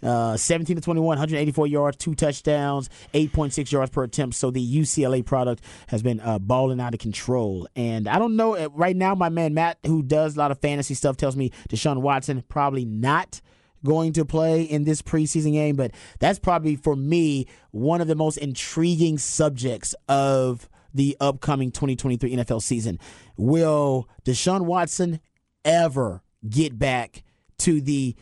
Uh, 0.00 0.36
17 0.36 0.76
to 0.76 0.82
21, 0.82 1.04
184 1.04 1.66
yards, 1.66 1.96
two 1.96 2.14
touchdowns, 2.14 2.88
8.6 3.14 3.72
yards 3.72 3.90
per 3.90 4.04
attempt. 4.04 4.36
So 4.36 4.52
the 4.52 4.64
UCLA 4.76 5.24
product 5.24 5.64
has 5.88 6.02
been 6.04 6.20
uh, 6.20 6.38
balling 6.38 6.80
out 6.80 6.94
of 6.94 7.00
control. 7.00 7.66
And 7.74 8.06
I 8.06 8.20
don't 8.20 8.36
know, 8.36 8.54
uh, 8.54 8.68
right 8.72 8.94
now, 8.94 9.16
my 9.16 9.28
man 9.28 9.54
Matt, 9.54 9.78
who 9.84 10.04
does 10.04 10.36
a 10.36 10.38
lot 10.38 10.52
of 10.52 10.60
fantasy 10.60 10.94
stuff, 10.94 11.16
tells 11.16 11.34
me 11.34 11.50
Deshaun 11.68 12.00
Watson 12.00 12.44
probably 12.48 12.84
not 12.84 13.40
going 13.84 14.12
to 14.14 14.24
play 14.24 14.62
in 14.62 14.84
this 14.84 15.02
preseason 15.02 15.52
game. 15.52 15.76
But 15.76 15.92
that's 16.18 16.38
probably, 16.38 16.76
for 16.76 16.96
me, 16.96 17.46
one 17.70 18.00
of 18.00 18.08
the 18.08 18.14
most 18.14 18.36
intriguing 18.38 19.18
subjects 19.18 19.94
of 20.08 20.68
the 20.94 21.16
upcoming 21.20 21.70
2023 21.70 22.36
NFL 22.36 22.62
season. 22.62 22.98
Will 23.36 24.08
Deshaun 24.24 24.62
Watson 24.62 25.20
ever 25.64 26.22
get 26.48 26.78
back 26.78 27.22
to 27.58 27.80
the 27.80 28.16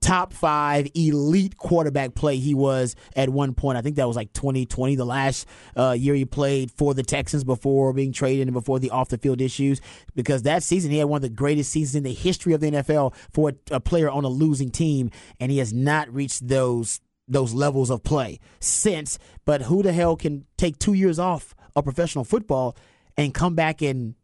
top 0.00 0.32
five 0.32 0.88
elite 0.94 1.56
quarterback 1.56 2.14
play 2.14 2.36
he 2.36 2.54
was 2.54 2.94
at 3.16 3.28
one 3.28 3.54
point. 3.54 3.78
I 3.78 3.82
think 3.82 3.96
that 3.96 4.06
was 4.06 4.16
like 4.16 4.32
2020, 4.32 4.96
the 4.96 5.04
last 5.04 5.46
uh, 5.76 5.92
year 5.98 6.14
he 6.14 6.24
played 6.24 6.70
for 6.70 6.94
the 6.94 7.02
Texans 7.02 7.44
before 7.44 7.92
being 7.92 8.12
traded 8.12 8.46
and 8.46 8.54
before 8.54 8.78
the 8.78 8.90
off 8.90 9.08
the 9.08 9.18
field 9.18 9.40
issues. 9.40 9.80
Because 10.14 10.42
that 10.42 10.62
season, 10.62 10.90
he 10.90 10.98
had 10.98 11.08
one 11.08 11.18
of 11.18 11.22
the 11.22 11.28
greatest 11.28 11.70
seasons 11.72 11.96
in 11.96 12.02
the 12.04 12.14
history 12.14 12.52
of 12.52 12.60
the 12.60 12.70
NFL 12.70 13.14
for 13.32 13.50
a, 13.50 13.76
a 13.76 13.80
player 13.80 14.10
on 14.10 14.24
a 14.24 14.28
losing 14.28 14.70
team, 14.70 15.10
and 15.40 15.50
he 15.50 15.58
has 15.58 15.72
not 15.72 16.12
reached 16.12 16.46
those 16.46 17.00
those 17.30 17.52
levels 17.52 17.90
of 17.90 18.02
play 18.02 18.40
since. 18.60 19.18
But 19.44 19.62
who 19.62 19.82
the 19.82 19.92
hell 19.92 20.16
can 20.16 20.46
take 20.56 20.78
two 20.78 20.94
years 20.94 21.18
off 21.18 21.54
of 21.76 21.84
professional 21.84 22.24
football 22.24 22.76
and 23.16 23.34
come 23.34 23.54
back 23.54 23.82
and 23.82 24.14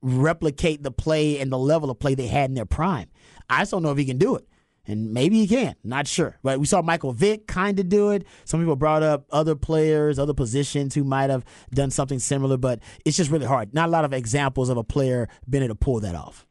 replicate 0.00 0.82
the 0.82 0.90
play 0.90 1.40
and 1.40 1.50
the 1.50 1.58
level 1.58 1.90
of 1.90 1.98
play 1.98 2.14
they 2.14 2.28
had 2.28 2.50
in 2.50 2.54
their 2.54 2.66
prime? 2.66 3.08
I 3.50 3.60
just 3.60 3.72
don't 3.72 3.82
know 3.82 3.90
if 3.90 3.98
he 3.98 4.04
can 4.04 4.18
do 4.18 4.36
it. 4.36 4.46
And 4.86 5.12
maybe 5.12 5.36
he 5.36 5.48
can. 5.48 5.74
Not 5.82 6.06
sure. 6.06 6.38
But 6.42 6.60
we 6.60 6.66
saw 6.66 6.82
Michael 6.82 7.12
Vick 7.12 7.46
kind 7.46 7.78
of 7.80 7.88
do 7.88 8.10
it. 8.10 8.26
Some 8.44 8.60
people 8.60 8.76
brought 8.76 9.02
up 9.02 9.26
other 9.30 9.54
players, 9.54 10.18
other 10.18 10.34
positions 10.34 10.94
who 10.94 11.04
might 11.04 11.30
have 11.30 11.44
done 11.72 11.90
something 11.90 12.18
similar, 12.18 12.56
but 12.56 12.80
it's 13.04 13.16
just 13.16 13.30
really 13.30 13.46
hard. 13.46 13.72
Not 13.72 13.88
a 13.88 13.92
lot 13.92 14.04
of 14.04 14.12
examples 14.12 14.68
of 14.68 14.76
a 14.76 14.84
player 14.84 15.28
being 15.48 15.64
able 15.64 15.74
to 15.74 15.78
pull 15.78 16.00
that 16.00 16.14
off. 16.14 16.46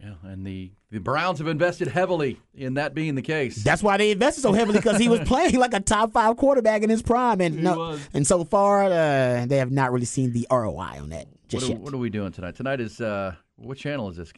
Yeah, 0.00 0.14
and 0.24 0.46
the 0.46 0.72
the 0.90 1.00
Browns 1.00 1.38
have 1.38 1.48
invested 1.48 1.88
heavily 1.88 2.38
in 2.54 2.74
that 2.74 2.94
being 2.94 3.14
the 3.14 3.22
case. 3.22 3.62
That's 3.64 3.82
why 3.82 3.96
they 3.96 4.10
invested 4.10 4.42
so 4.42 4.52
heavily 4.52 4.78
because 4.78 4.98
he 4.98 5.08
was 5.08 5.20
playing 5.26 5.56
like 5.56 5.72
a 5.72 5.80
top 5.80 6.12
five 6.12 6.36
quarterback 6.36 6.82
in 6.82 6.90
his 6.90 7.00
prime, 7.00 7.40
and 7.40 7.62
no, 7.62 7.98
and 8.12 8.26
so 8.26 8.44
far 8.44 8.84
uh, 8.84 9.46
they 9.46 9.56
have 9.56 9.72
not 9.72 9.92
really 9.92 10.04
seen 10.04 10.32
the 10.32 10.46
ROI 10.50 11.00
on 11.00 11.08
that 11.10 11.26
what, 11.50 11.62
are, 11.62 11.66
yet. 11.66 11.78
what 11.80 11.94
are 11.94 11.98
we 11.98 12.10
doing 12.10 12.32
tonight? 12.32 12.56
Tonight 12.56 12.80
is 12.80 13.00
uh, 13.00 13.34
what 13.56 13.78
channel 13.78 14.08
is 14.08 14.16
this 14.16 14.32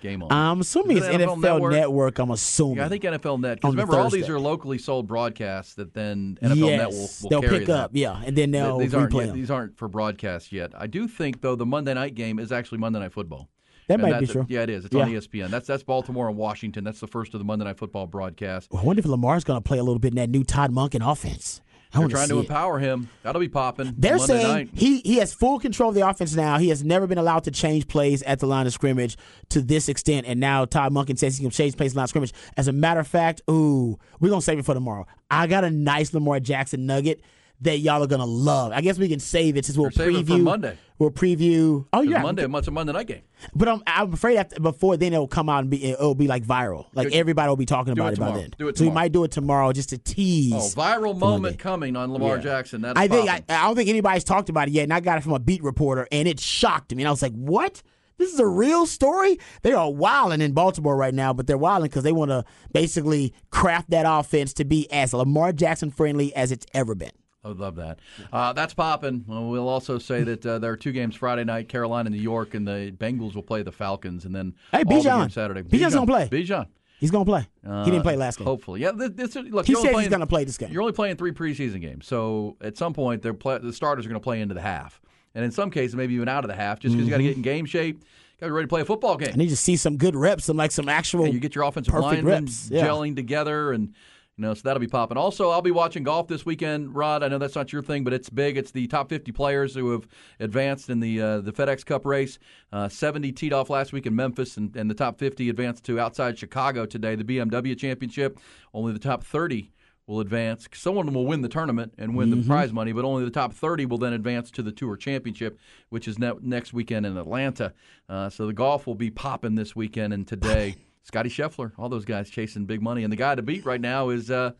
game 0.00 0.22
on? 0.22 0.32
I'm 0.32 0.60
assuming 0.60 0.96
it's 0.98 1.06
it 1.06 1.20
NFL 1.20 1.70
Network. 1.70 2.18
I'm 2.18 2.30
assuming. 2.30 2.76
Yeah, 2.78 2.86
I 2.86 2.88
think 2.88 3.02
NFL 3.04 3.40
Net. 3.40 3.50
On 3.50 3.56
Because 3.56 3.60
the 3.62 3.68
remember, 3.70 3.98
all 3.98 4.10
these 4.10 4.28
are 4.28 4.38
locally 4.40 4.78
sold 4.78 5.06
broadcasts 5.06 5.74
that 5.74 5.94
then 5.94 6.38
NFL 6.42 6.56
yes, 6.56 6.78
Net 6.78 6.88
will, 6.90 6.98
will 6.98 7.28
they'll 7.30 7.40
carry 7.42 7.58
pick 7.60 7.66
that. 7.68 7.76
up, 7.76 7.90
yeah, 7.94 8.22
and 8.24 8.36
then 8.36 8.50
they'll 8.50 8.78
these 8.78 8.94
aren't 8.94 9.12
replay 9.12 9.18
yet- 9.20 9.26
them. 9.28 9.36
these 9.36 9.50
aren't 9.50 9.76
for 9.76 9.88
broadcast 9.88 10.52
yet. 10.52 10.72
I 10.76 10.86
do 10.86 11.06
think 11.08 11.40
though 11.40 11.56
the 11.56 11.66
Monday 11.66 11.94
night 11.94 12.14
game 12.14 12.38
is 12.38 12.52
actually 12.52 12.78
Monday 12.78 12.98
Night 13.00 13.12
Football. 13.12 13.48
That 13.86 14.00
And 14.00 14.02
might 14.10 14.18
be 14.20 14.26
true. 14.26 14.46
Yeah, 14.48 14.62
it 14.62 14.70
is. 14.70 14.86
It's 14.86 14.94
on 14.94 15.10
E 15.10 15.12
ESPN. 15.12 15.50
That's 15.50 15.66
that's 15.66 15.82
Baltimore 15.82 16.28
and 16.28 16.38
Washington. 16.38 16.84
That's 16.84 17.00
the 17.00 17.06
first 17.06 17.34
of 17.34 17.38
the 17.40 17.44
Monday 17.44 17.66
Night 17.66 17.76
Football 17.76 18.06
broadcast. 18.06 18.70
I 18.74 18.82
wonder 18.82 19.00
if 19.00 19.04
Lamar's 19.06 19.44
going 19.44 19.58
to 19.58 19.62
play 19.62 19.76
a 19.78 19.82
little 19.82 19.98
bit 19.98 20.12
in 20.12 20.16
that 20.16 20.30
new 20.30 20.42
Todd 20.42 20.70
Monken 20.72 21.06
offense. 21.06 21.60
They're 21.94 22.08
trying 22.08 22.28
to 22.28 22.38
it. 22.38 22.40
empower 22.40 22.78
him. 22.78 23.08
That'll 23.22 23.40
be 23.40 23.48
popping. 23.48 23.94
They're 23.96 24.18
saying 24.18 24.48
night. 24.48 24.70
he, 24.74 25.00
he 25.00 25.16
has 25.16 25.32
full 25.32 25.58
control 25.58 25.90
of 25.90 25.94
the 25.94 26.06
offense 26.06 26.34
now. 26.34 26.58
He 26.58 26.68
has 26.68 26.84
never 26.84 27.06
been 27.06 27.18
allowed 27.18 27.44
to 27.44 27.50
change 27.50 27.88
plays 27.88 28.22
at 28.22 28.40
the 28.40 28.46
line 28.46 28.66
of 28.66 28.72
scrimmage 28.72 29.16
to 29.50 29.60
this 29.60 29.88
extent. 29.88 30.26
And 30.26 30.40
now 30.40 30.64
Todd 30.64 30.92
Monken 30.92 31.18
says 31.18 31.36
he 31.36 31.44
can 31.44 31.50
change 31.50 31.76
plays 31.76 31.92
at 31.92 31.94
the 31.94 31.98
line 31.98 32.04
of 32.04 32.10
scrimmage. 32.10 32.32
As 32.56 32.68
a 32.68 32.72
matter 32.72 33.00
of 33.00 33.06
fact, 33.06 33.42
ooh, 33.50 33.98
we're 34.20 34.28
going 34.28 34.40
to 34.40 34.44
save 34.44 34.58
it 34.58 34.64
for 34.64 34.74
tomorrow. 34.74 35.06
I 35.30 35.46
got 35.46 35.64
a 35.64 35.70
nice 35.70 36.12
Lamar 36.12 36.40
Jackson 36.40 36.86
nugget 36.86 37.22
that 37.64 37.78
y'all 37.78 38.02
are 38.02 38.06
gonna 38.06 38.24
love. 38.24 38.72
I 38.72 38.80
guess 38.80 38.98
we 38.98 39.08
can 39.08 39.20
save 39.20 39.56
it 39.56 39.64
since 39.64 39.76
we'll 39.76 39.88
it 39.88 39.94
preview 39.94 40.40
Monday. 40.42 40.78
We'll 40.98 41.10
preview. 41.10 41.86
Oh 41.92 42.02
yeah, 42.02 42.22
Monday, 42.22 42.44
it's 42.44 42.68
a 42.68 42.70
Monday 42.70 42.92
night 42.92 43.08
game. 43.08 43.22
But 43.52 43.68
I'm, 43.68 43.82
I'm 43.86 44.12
afraid 44.12 44.36
after, 44.36 44.60
before 44.60 44.96
then 44.96 45.12
it'll 45.12 45.26
come 45.26 45.48
out 45.48 45.62
and 45.62 45.70
be 45.70 45.84
it'll 45.84 46.14
be 46.14 46.28
like 46.28 46.44
viral. 46.44 46.86
Like 46.94 47.08
it- 47.08 47.14
everybody 47.14 47.48
will 47.48 47.56
be 47.56 47.66
talking 47.66 47.94
do 47.94 48.00
about 48.00 48.12
it 48.12 48.20
by 48.20 48.30
then. 48.30 48.54
Do 48.56 48.68
it 48.68 48.78
so 48.78 48.84
we 48.84 48.90
might 48.90 49.10
do 49.10 49.24
it 49.24 49.32
tomorrow 49.32 49.72
just 49.72 49.88
to 49.88 49.96
oh, 49.96 50.02
tease. 50.04 50.52
Oh, 50.54 50.80
viral 50.80 51.18
moment 51.18 51.42
Monday. 51.42 51.56
coming 51.56 51.96
on 51.96 52.12
Lamar 52.12 52.36
Yeah. 52.36 52.42
Jackson. 52.42 52.82
That's 52.82 52.98
I 52.98 53.08
think 53.08 53.28
I. 53.28 53.42
I 53.48 53.66
don't 53.66 53.74
think 53.74 53.88
anybody's 53.88 54.24
talked 54.24 54.48
about 54.48 54.68
it 54.68 54.72
yet, 54.72 54.84
and 54.84 54.92
I 54.92 55.00
got 55.00 55.18
it 55.18 55.22
from 55.22 55.32
a 55.32 55.40
beat 55.40 55.64
reporter, 55.64 56.06
and 56.12 56.28
it 56.28 56.38
shocked 56.38 56.94
me. 56.94 57.02
And 57.02 57.08
I 57.08 57.10
was 57.10 57.22
like, 57.22 57.32
"What? 57.32 57.82
This 58.16 58.32
is 58.32 58.38
a 58.38 58.46
real 58.46 58.86
story?" 58.86 59.38
They 59.62 59.72
are 59.72 59.90
wilding 59.90 60.40
in 60.40 60.52
Baltimore 60.52 60.96
right 60.96 61.14
now, 61.14 61.32
but 61.32 61.48
they're 61.48 61.58
wilding 61.58 61.88
because 61.88 62.04
they 62.04 62.12
want 62.12 62.30
to 62.30 62.44
basically 62.72 63.34
craft 63.50 63.90
that 63.90 64.06
offense 64.08 64.52
to 64.54 64.64
be 64.64 64.90
as 64.92 65.12
Lamar 65.12 65.52
Jackson 65.52 65.90
friendly 65.90 66.32
as 66.36 66.52
it's 66.52 66.66
ever 66.72 66.94
been. 66.94 67.10
I 67.44 67.48
would 67.48 67.58
love 67.58 67.76
that. 67.76 67.98
Uh, 68.32 68.52
that's 68.54 68.72
popping. 68.72 69.24
Well, 69.26 69.68
also 69.68 69.98
say 69.98 70.22
that 70.22 70.46
uh, 70.46 70.58
there 70.58 70.72
are 70.72 70.76
two 70.76 70.92
games 70.92 71.14
Friday 71.14 71.44
night: 71.44 71.68
Carolina, 71.68 72.08
New 72.10 72.16
York, 72.20 72.54
and 72.54 72.66
the 72.66 72.94
Bengals 72.96 73.34
will 73.34 73.42
play 73.42 73.62
the 73.62 73.72
Falcons, 73.72 74.24
and 74.24 74.34
then 74.34 74.54
Hey, 74.72 74.84
Bijan. 74.84 75.30
Saturday. 75.30 75.62
Bijan's 75.62 75.94
gonna 75.94 76.06
play. 76.06 76.28
Bijan. 76.28 76.66
He's 77.00 77.10
gonna 77.10 77.24
play. 77.26 77.46
Uh, 77.66 77.84
he 77.84 77.90
didn't 77.90 78.04
play 78.04 78.16
last 78.16 78.38
game. 78.38 78.46
Hopefully, 78.46 78.80
yeah. 78.80 78.92
This, 78.92 79.10
this, 79.10 79.34
look, 79.36 79.66
He 79.66 79.74
only 79.74 80.02
he's 80.02 80.08
gonna 80.08 80.26
play 80.26 80.44
this 80.44 80.56
game. 80.56 80.72
You're 80.72 80.80
only 80.80 80.94
playing 80.94 81.16
three 81.16 81.32
preseason 81.32 81.80
games, 81.80 82.06
so 82.06 82.56
at 82.62 82.78
some 82.78 82.94
point, 82.94 83.20
they're 83.20 83.34
play, 83.34 83.58
the 83.58 83.72
starters 83.74 84.06
are 84.06 84.08
going 84.08 84.20
to 84.20 84.24
play 84.24 84.40
into 84.40 84.54
the 84.54 84.62
half, 84.62 85.02
and 85.34 85.44
in 85.44 85.50
some 85.50 85.70
cases, 85.70 85.96
maybe 85.96 86.14
even 86.14 86.28
out 86.28 86.44
of 86.44 86.48
the 86.48 86.54
half, 86.56 86.80
just 86.80 86.94
because 86.94 87.06
you 87.06 87.10
got 87.10 87.18
to 87.18 87.24
get 87.24 87.36
in 87.36 87.42
game 87.42 87.66
shape, 87.66 88.00
got 88.40 88.46
to 88.46 88.50
be 88.50 88.52
ready 88.52 88.64
to 88.64 88.68
play 88.70 88.80
a 88.80 88.84
football 88.86 89.16
game. 89.18 89.30
I 89.34 89.36
need 89.36 89.50
to 89.50 89.56
see 89.56 89.76
some 89.76 89.98
good 89.98 90.16
reps, 90.16 90.48
and 90.48 90.56
like 90.56 90.70
some 90.70 90.88
actual. 90.88 91.26
Yeah, 91.26 91.32
you 91.32 91.40
get 91.40 91.54
your 91.54 91.64
offensive 91.64 91.92
linemen 91.92 92.24
reps. 92.24 92.70
Yeah. 92.70 92.86
gelling 92.86 93.16
together, 93.16 93.72
and 93.72 93.92
you 94.36 94.42
know, 94.42 94.52
so 94.54 94.62
that'll 94.64 94.80
be 94.80 94.86
popping. 94.88 95.16
Also, 95.16 95.50
I'll 95.50 95.62
be 95.62 95.70
watching 95.70 96.02
golf 96.02 96.26
this 96.26 96.44
weekend, 96.44 96.94
Rod. 96.94 97.22
I 97.22 97.28
know 97.28 97.38
that's 97.38 97.54
not 97.54 97.72
your 97.72 97.82
thing, 97.82 98.02
but 98.02 98.12
it's 98.12 98.28
big. 98.28 98.56
It's 98.56 98.72
the 98.72 98.86
top 98.88 99.08
50 99.08 99.30
players 99.32 99.74
who 99.74 99.92
have 99.92 100.08
advanced 100.40 100.90
in 100.90 101.00
the 101.00 101.20
uh, 101.20 101.40
the 101.40 101.52
FedEx 101.52 101.84
Cup 101.86 102.04
race. 102.04 102.38
Uh, 102.72 102.88
70 102.88 103.30
teed 103.32 103.52
off 103.52 103.70
last 103.70 103.92
week 103.92 104.06
in 104.06 104.16
Memphis, 104.16 104.56
and, 104.56 104.74
and 104.76 104.90
the 104.90 104.94
top 104.94 105.18
50 105.18 105.48
advanced 105.48 105.84
to 105.84 106.00
outside 106.00 106.36
Chicago 106.38 106.84
today, 106.86 107.14
the 107.14 107.24
BMW 107.24 107.78
Championship. 107.78 108.38
Only 108.72 108.92
the 108.92 108.98
top 108.98 109.22
30 109.22 109.70
will 110.06 110.20
advance. 110.20 110.68
Someone 110.74 111.14
will 111.14 111.24
win 111.26 111.40
the 111.40 111.48
tournament 111.48 111.94
and 111.96 112.14
win 112.14 112.28
Mm-hmm. 112.30 112.40
the 112.42 112.46
prize 112.46 112.72
money, 112.74 112.92
but 112.92 113.04
only 113.06 113.24
the 113.24 113.30
top 113.30 113.54
30 113.54 113.86
will 113.86 113.96
then 113.98 114.12
advance 114.12 114.50
to 114.50 114.62
the 114.62 114.70
Tour 114.72 114.96
Championship, 114.96 115.58
which 115.88 116.06
is 116.08 116.18
ne- 116.18 116.32
next 116.42 116.74
weekend 116.74 117.06
in 117.06 117.16
Atlanta. 117.16 117.72
Uh, 118.08 118.28
so 118.28 118.46
the 118.46 118.52
golf 118.52 118.86
will 118.86 118.94
be 118.96 119.10
popping 119.10 119.54
this 119.54 119.74
weekend 119.76 120.12
and 120.12 120.26
today. 120.26 120.74
Scotty 121.04 121.28
Scheffler, 121.28 121.72
all 121.78 121.88
those 121.88 122.04
guys 122.04 122.30
chasing 122.30 122.64
big 122.64 122.82
money, 122.82 123.04
and 123.04 123.12
the 123.12 123.16
guy 123.16 123.34
to 123.34 123.42
beat 123.42 123.64
right 123.64 123.80
now 123.80 124.08
is 124.08 124.30
uh, 124.30 124.52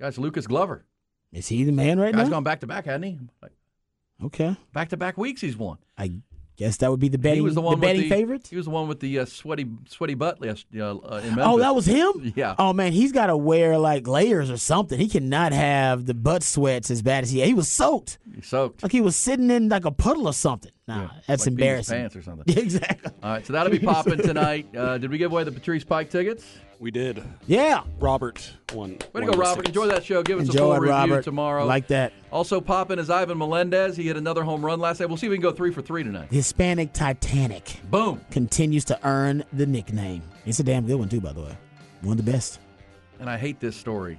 guys 0.00 0.18
Lucas 0.18 0.46
Glover. 0.46 0.84
Is 1.32 1.48
he 1.48 1.64
the 1.64 1.72
man 1.72 2.00
right 2.00 2.12
now? 2.12 2.18
Guy's 2.22 2.28
now? 2.28 2.36
gone 2.36 2.44
back 2.44 2.60
to 2.60 2.66
back, 2.66 2.86
hasn't 2.86 3.04
he? 3.04 3.18
Like, 3.40 3.52
Okay. 4.24 4.56
back 4.72 4.88
to 4.90 4.96
back 4.96 5.16
weeks 5.16 5.40
he's 5.40 5.56
won. 5.56 5.78
I 5.96 6.12
guess 6.56 6.78
that 6.78 6.90
would 6.90 7.00
be 7.00 7.08
the 7.08 7.18
betting, 7.18 7.36
he 7.36 7.40
was 7.42 7.54
the 7.54 7.60
one 7.62 7.78
betting 7.80 8.02
with 8.02 8.10
the, 8.10 8.14
favorites. 8.14 8.50
He 8.50 8.56
was 8.56 8.66
the 8.66 8.70
one 8.70 8.88
with 8.88 9.00
the 9.00 9.20
uh, 9.20 9.24
sweaty 9.24 9.66
sweaty 9.88 10.14
butt 10.14 10.40
last 10.42 10.66
uh, 10.76 10.96
uh, 10.96 11.20
in 11.24 11.36
Memphis. 11.36 11.44
Oh, 11.46 11.58
that 11.58 11.74
was 11.74 11.86
him. 11.86 12.32
Yeah. 12.36 12.54
Oh 12.58 12.72
man, 12.72 12.92
he's 12.92 13.12
got 13.12 13.26
to 13.28 13.36
wear 13.36 13.78
like 13.78 14.06
layers 14.08 14.50
or 14.50 14.56
something. 14.58 14.98
He 14.98 15.08
cannot 15.08 15.52
have 15.52 16.04
the 16.06 16.14
butt 16.14 16.42
sweats 16.42 16.90
as 16.90 17.00
bad 17.02 17.24
as 17.24 17.30
he. 17.30 17.42
He 17.42 17.54
was 17.54 17.68
soaked. 17.68 18.18
He 18.34 18.42
soaked. 18.42 18.82
Like 18.82 18.92
he 18.92 19.00
was 19.00 19.14
sitting 19.16 19.50
in 19.50 19.68
like 19.68 19.84
a 19.84 19.90
puddle 19.90 20.26
or 20.26 20.34
something. 20.34 20.72
Nah, 20.96 21.10
that's 21.26 21.42
like 21.42 21.48
embarrassing. 21.52 21.98
Pants 21.98 22.16
or 22.16 22.22
something. 22.22 22.44
Exactly. 22.62 23.12
All 23.22 23.30
right, 23.32 23.46
so 23.46 23.52
that'll 23.52 23.70
be 23.72 23.78
popping 23.94 24.18
tonight. 24.18 24.66
Uh, 24.76 24.98
did 24.98 25.10
we 25.10 25.18
give 25.18 25.32
away 25.32 25.44
the 25.44 25.52
Patrice 25.52 25.84
Pike 25.84 26.10
tickets? 26.10 26.44
We 26.78 26.90
did. 26.90 27.22
Yeah. 27.46 27.82
Robert 27.98 28.54
won. 28.72 28.98
Way 29.12 29.20
to 29.20 29.26
go, 29.26 29.32
Robert. 29.38 29.66
Enjoy 29.68 29.86
that 29.88 30.02
show. 30.02 30.22
Give 30.22 30.38
us 30.38 30.44
a 30.48 30.50
Enjoy 30.50 30.58
full 30.60 30.72
it, 30.72 30.78
review 30.78 30.94
Robert. 30.94 31.24
tomorrow. 31.24 31.66
Like 31.66 31.88
that. 31.88 32.14
Also 32.32 32.58
popping 32.60 32.98
is 32.98 33.10
Ivan 33.10 33.36
Melendez. 33.36 33.98
He 33.98 34.04
hit 34.04 34.16
another 34.16 34.42
home 34.42 34.64
run 34.64 34.80
last 34.80 34.98
night. 34.98 35.06
We'll 35.10 35.18
see 35.18 35.26
if 35.26 35.30
we 35.30 35.36
can 35.36 35.42
go 35.42 35.52
three 35.52 35.72
for 35.72 35.82
three 35.82 36.02
tonight. 36.02 36.28
Hispanic 36.32 36.94
Titanic 36.94 37.80
Boom. 37.90 38.22
continues 38.30 38.86
to 38.86 38.98
earn 39.06 39.44
the 39.52 39.66
nickname. 39.66 40.22
It's 40.46 40.58
a 40.60 40.64
damn 40.64 40.86
good 40.86 40.96
one 40.98 41.10
too, 41.10 41.20
by 41.20 41.34
the 41.34 41.42
way. 41.42 41.58
One 42.00 42.18
of 42.18 42.24
the 42.24 42.32
best. 42.32 42.60
And 43.18 43.28
I 43.28 43.36
hate 43.36 43.60
this 43.60 43.76
story. 43.76 44.18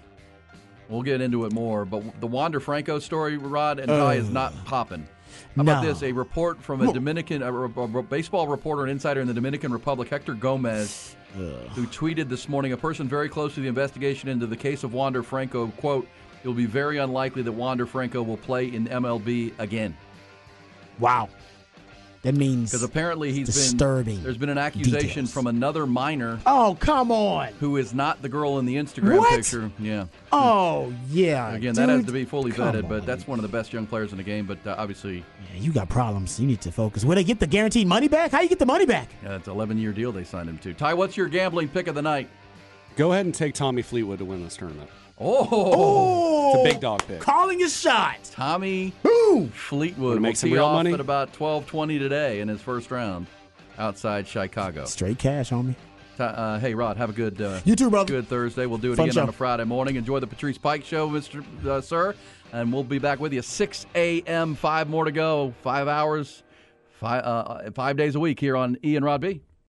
We'll 0.87 1.01
get 1.01 1.19
into 1.21 1.45
it 1.45 1.53
more, 1.53 1.83
but 1.85 2.19
the 2.21 2.27
Wander 2.27 2.59
Franco 2.59 2.99
story, 2.99 3.37
Rod 3.37 3.79
and 3.79 3.87
Ty, 3.87 4.15
is 4.15 4.29
not 4.29 4.53
popping. 4.65 5.07
How 5.55 5.61
about 5.63 5.83
No. 5.83 5.89
this? 5.93 6.03
A 6.03 6.11
report 6.11 6.61
from 6.61 6.81
a 6.81 6.91
Dominican, 6.93 7.41
a, 7.43 7.53
a 7.53 8.03
baseball 8.03 8.47
reporter 8.47 8.83
and 8.83 8.91
insider 8.91 9.21
in 9.21 9.27
the 9.27 9.33
Dominican 9.33 9.71
Republic, 9.71 10.09
Hector 10.09 10.33
Gomez, 10.33 11.15
who 11.35 11.85
tweeted 11.87 12.29
this 12.29 12.47
morning, 12.49 12.73
a 12.73 12.77
person 12.77 13.07
very 13.07 13.29
close 13.29 13.53
to 13.55 13.61
the 13.61 13.67
investigation 13.67 14.29
into 14.29 14.47
the 14.47 14.57
case 14.57 14.83
of 14.83 14.93
Wander 14.93 15.23
Franco, 15.23 15.67
quote, 15.77 16.07
it 16.43 16.47
will 16.47 16.55
be 16.55 16.65
very 16.65 16.97
unlikely 16.97 17.43
that 17.43 17.51
Wander 17.51 17.85
Franco 17.85 18.23
will 18.23 18.37
play 18.37 18.65
in 18.73 18.87
MLB 18.87 19.53
again. 19.59 19.95
Wow. 20.99 21.29
That 22.23 22.35
means 22.35 22.69
Because 22.69 22.83
apparently 22.83 23.31
he's 23.33 23.47
disturbing 23.47 24.15
been 24.17 24.23
there's 24.23 24.37
been 24.37 24.49
an 24.49 24.59
accusation 24.59 24.99
details. 25.07 25.33
from 25.33 25.47
another 25.47 25.87
minor 25.87 26.39
Oh, 26.45 26.77
come 26.79 27.11
on. 27.11 27.47
who 27.59 27.77
is 27.77 27.95
not 27.95 28.21
the 28.21 28.29
girl 28.29 28.59
in 28.59 28.65
the 28.65 28.75
Instagram 28.75 29.17
What? 29.17 29.31
picture. 29.37 29.71
Yeah. 29.79 30.05
Oh, 30.31 30.93
yeah. 31.09 31.51
Again, 31.53 31.73
that 31.73 31.89
has 31.89 32.05
to 32.05 32.11
be 32.11 32.25
fully 32.25 32.51
Come 32.51 32.67
vetted, 32.73 32.83
on. 32.83 32.89
but 32.89 33.05
that's 33.07 33.27
one 33.27 33.39
of 33.39 33.43
the 33.43 33.49
best 33.49 33.73
young 33.73 33.87
players 33.87 34.11
in 34.11 34.17
the 34.17 34.23
game. 34.23 34.45
But 34.45 34.59
uh, 34.67 34.75
obviously, 34.77 35.23
Yeah, 35.53 35.59
you 35.61 35.71
got 35.73 35.89
problems. 35.89 36.39
You 36.39 36.45
need 36.45 36.61
to 36.61 36.71
focus. 36.71 37.03
Will 37.03 37.15
they 37.15 37.23
get 37.23 37.39
the 37.39 37.47
guaranteed 37.47 37.87
money 37.87 38.07
back? 38.07 38.31
How 38.31 38.41
you 38.41 38.49
get 38.49 38.59
the 38.59 38.67
money 38.67 38.85
back? 38.85 39.09
yeah, 39.23 39.37
it's 39.37 39.47
an 39.47 39.53
11 39.53 39.79
year 39.79 39.91
deal 39.91 40.11
they 40.11 40.23
signed 40.23 40.47
him 40.47 40.59
to. 40.59 40.75
Ty, 40.75 40.93
what's 40.93 41.17
your 41.17 41.27
gambling 41.27 41.69
pick 41.69 41.87
of 41.87 41.95
the 41.95 42.01
night? 42.03 42.29
Go 42.97 43.13
ahead 43.13 43.25
and 43.25 43.33
take 43.33 43.55
Tommy 43.55 43.81
Fleetwood 43.81 44.19
to 44.19 44.25
win 44.25 44.43
this 44.43 44.57
tournament. 44.57 44.89
Oh, 45.23 45.47
Oh, 45.51 46.51
It's 46.55 46.59
a 46.69 46.73
big 46.73 46.81
dog 46.81 47.03
pick. 47.07 47.19
Calling 47.19 47.59
his 47.59 47.79
shot. 47.79 48.17
Tommy 48.31 48.93
Boom. 49.03 49.49
Fleetwood 49.49 50.15
Wanna 50.15 50.27
will 50.29 50.35
some 50.35 50.49
tee 50.49 50.55
real 50.55 50.65
off 50.65 50.73
money? 50.75 50.93
at 50.93 50.99
about 50.99 51.31
12:20 51.33 51.99
today 51.99 52.39
in 52.41 52.47
his 52.47 52.61
first 52.61 52.89
round 52.91 53.27
outside 53.77 54.27
Chicago. 54.27 54.85
Straight 54.85 55.17
cash, 55.19 55.51
homie. 55.51 55.75
Uh, 56.19 56.59
hey, 56.59 56.75
Rod, 56.75 56.97
have 56.97 57.09
a 57.09 57.13
good 57.13 57.41
uh, 57.41 57.59
You 57.65 57.75
too, 57.75 57.89
brother. 57.89 58.13
good 58.13 58.27
Thursday. 58.27 58.65
We'll 58.67 58.77
do 58.77 58.91
it 58.91 58.95
Fun 58.97 59.05
again 59.05 59.13
show. 59.15 59.21
on 59.23 59.29
a 59.29 59.31
Friday 59.31 59.63
morning. 59.63 59.95
Enjoy 59.95 60.19
the 60.19 60.27
Patrice 60.27 60.57
Pike 60.57 60.83
Show, 60.83 61.09
Mr. 61.09 61.43
Uh, 61.65 61.81
sir, 61.81 62.13
and 62.51 62.71
we'll 62.71 62.83
be 62.83 62.99
back 62.99 63.19
with 63.19 63.33
you 63.33 63.41
6 63.41 63.85
a.m. 63.95 64.53
Five 64.55 64.87
more 64.87 65.05
to 65.05 65.11
go. 65.11 65.53
Five 65.63 65.87
hours, 65.87 66.43
five 66.99 67.23
uh, 67.23 67.71
five 67.71 67.97
days 67.97 68.13
a 68.15 68.19
week 68.19 68.39
here 68.39 68.55
on 68.55 68.77
E 68.83 68.95
and 68.95 69.03
Rod 69.05 69.21
B. 69.21 69.41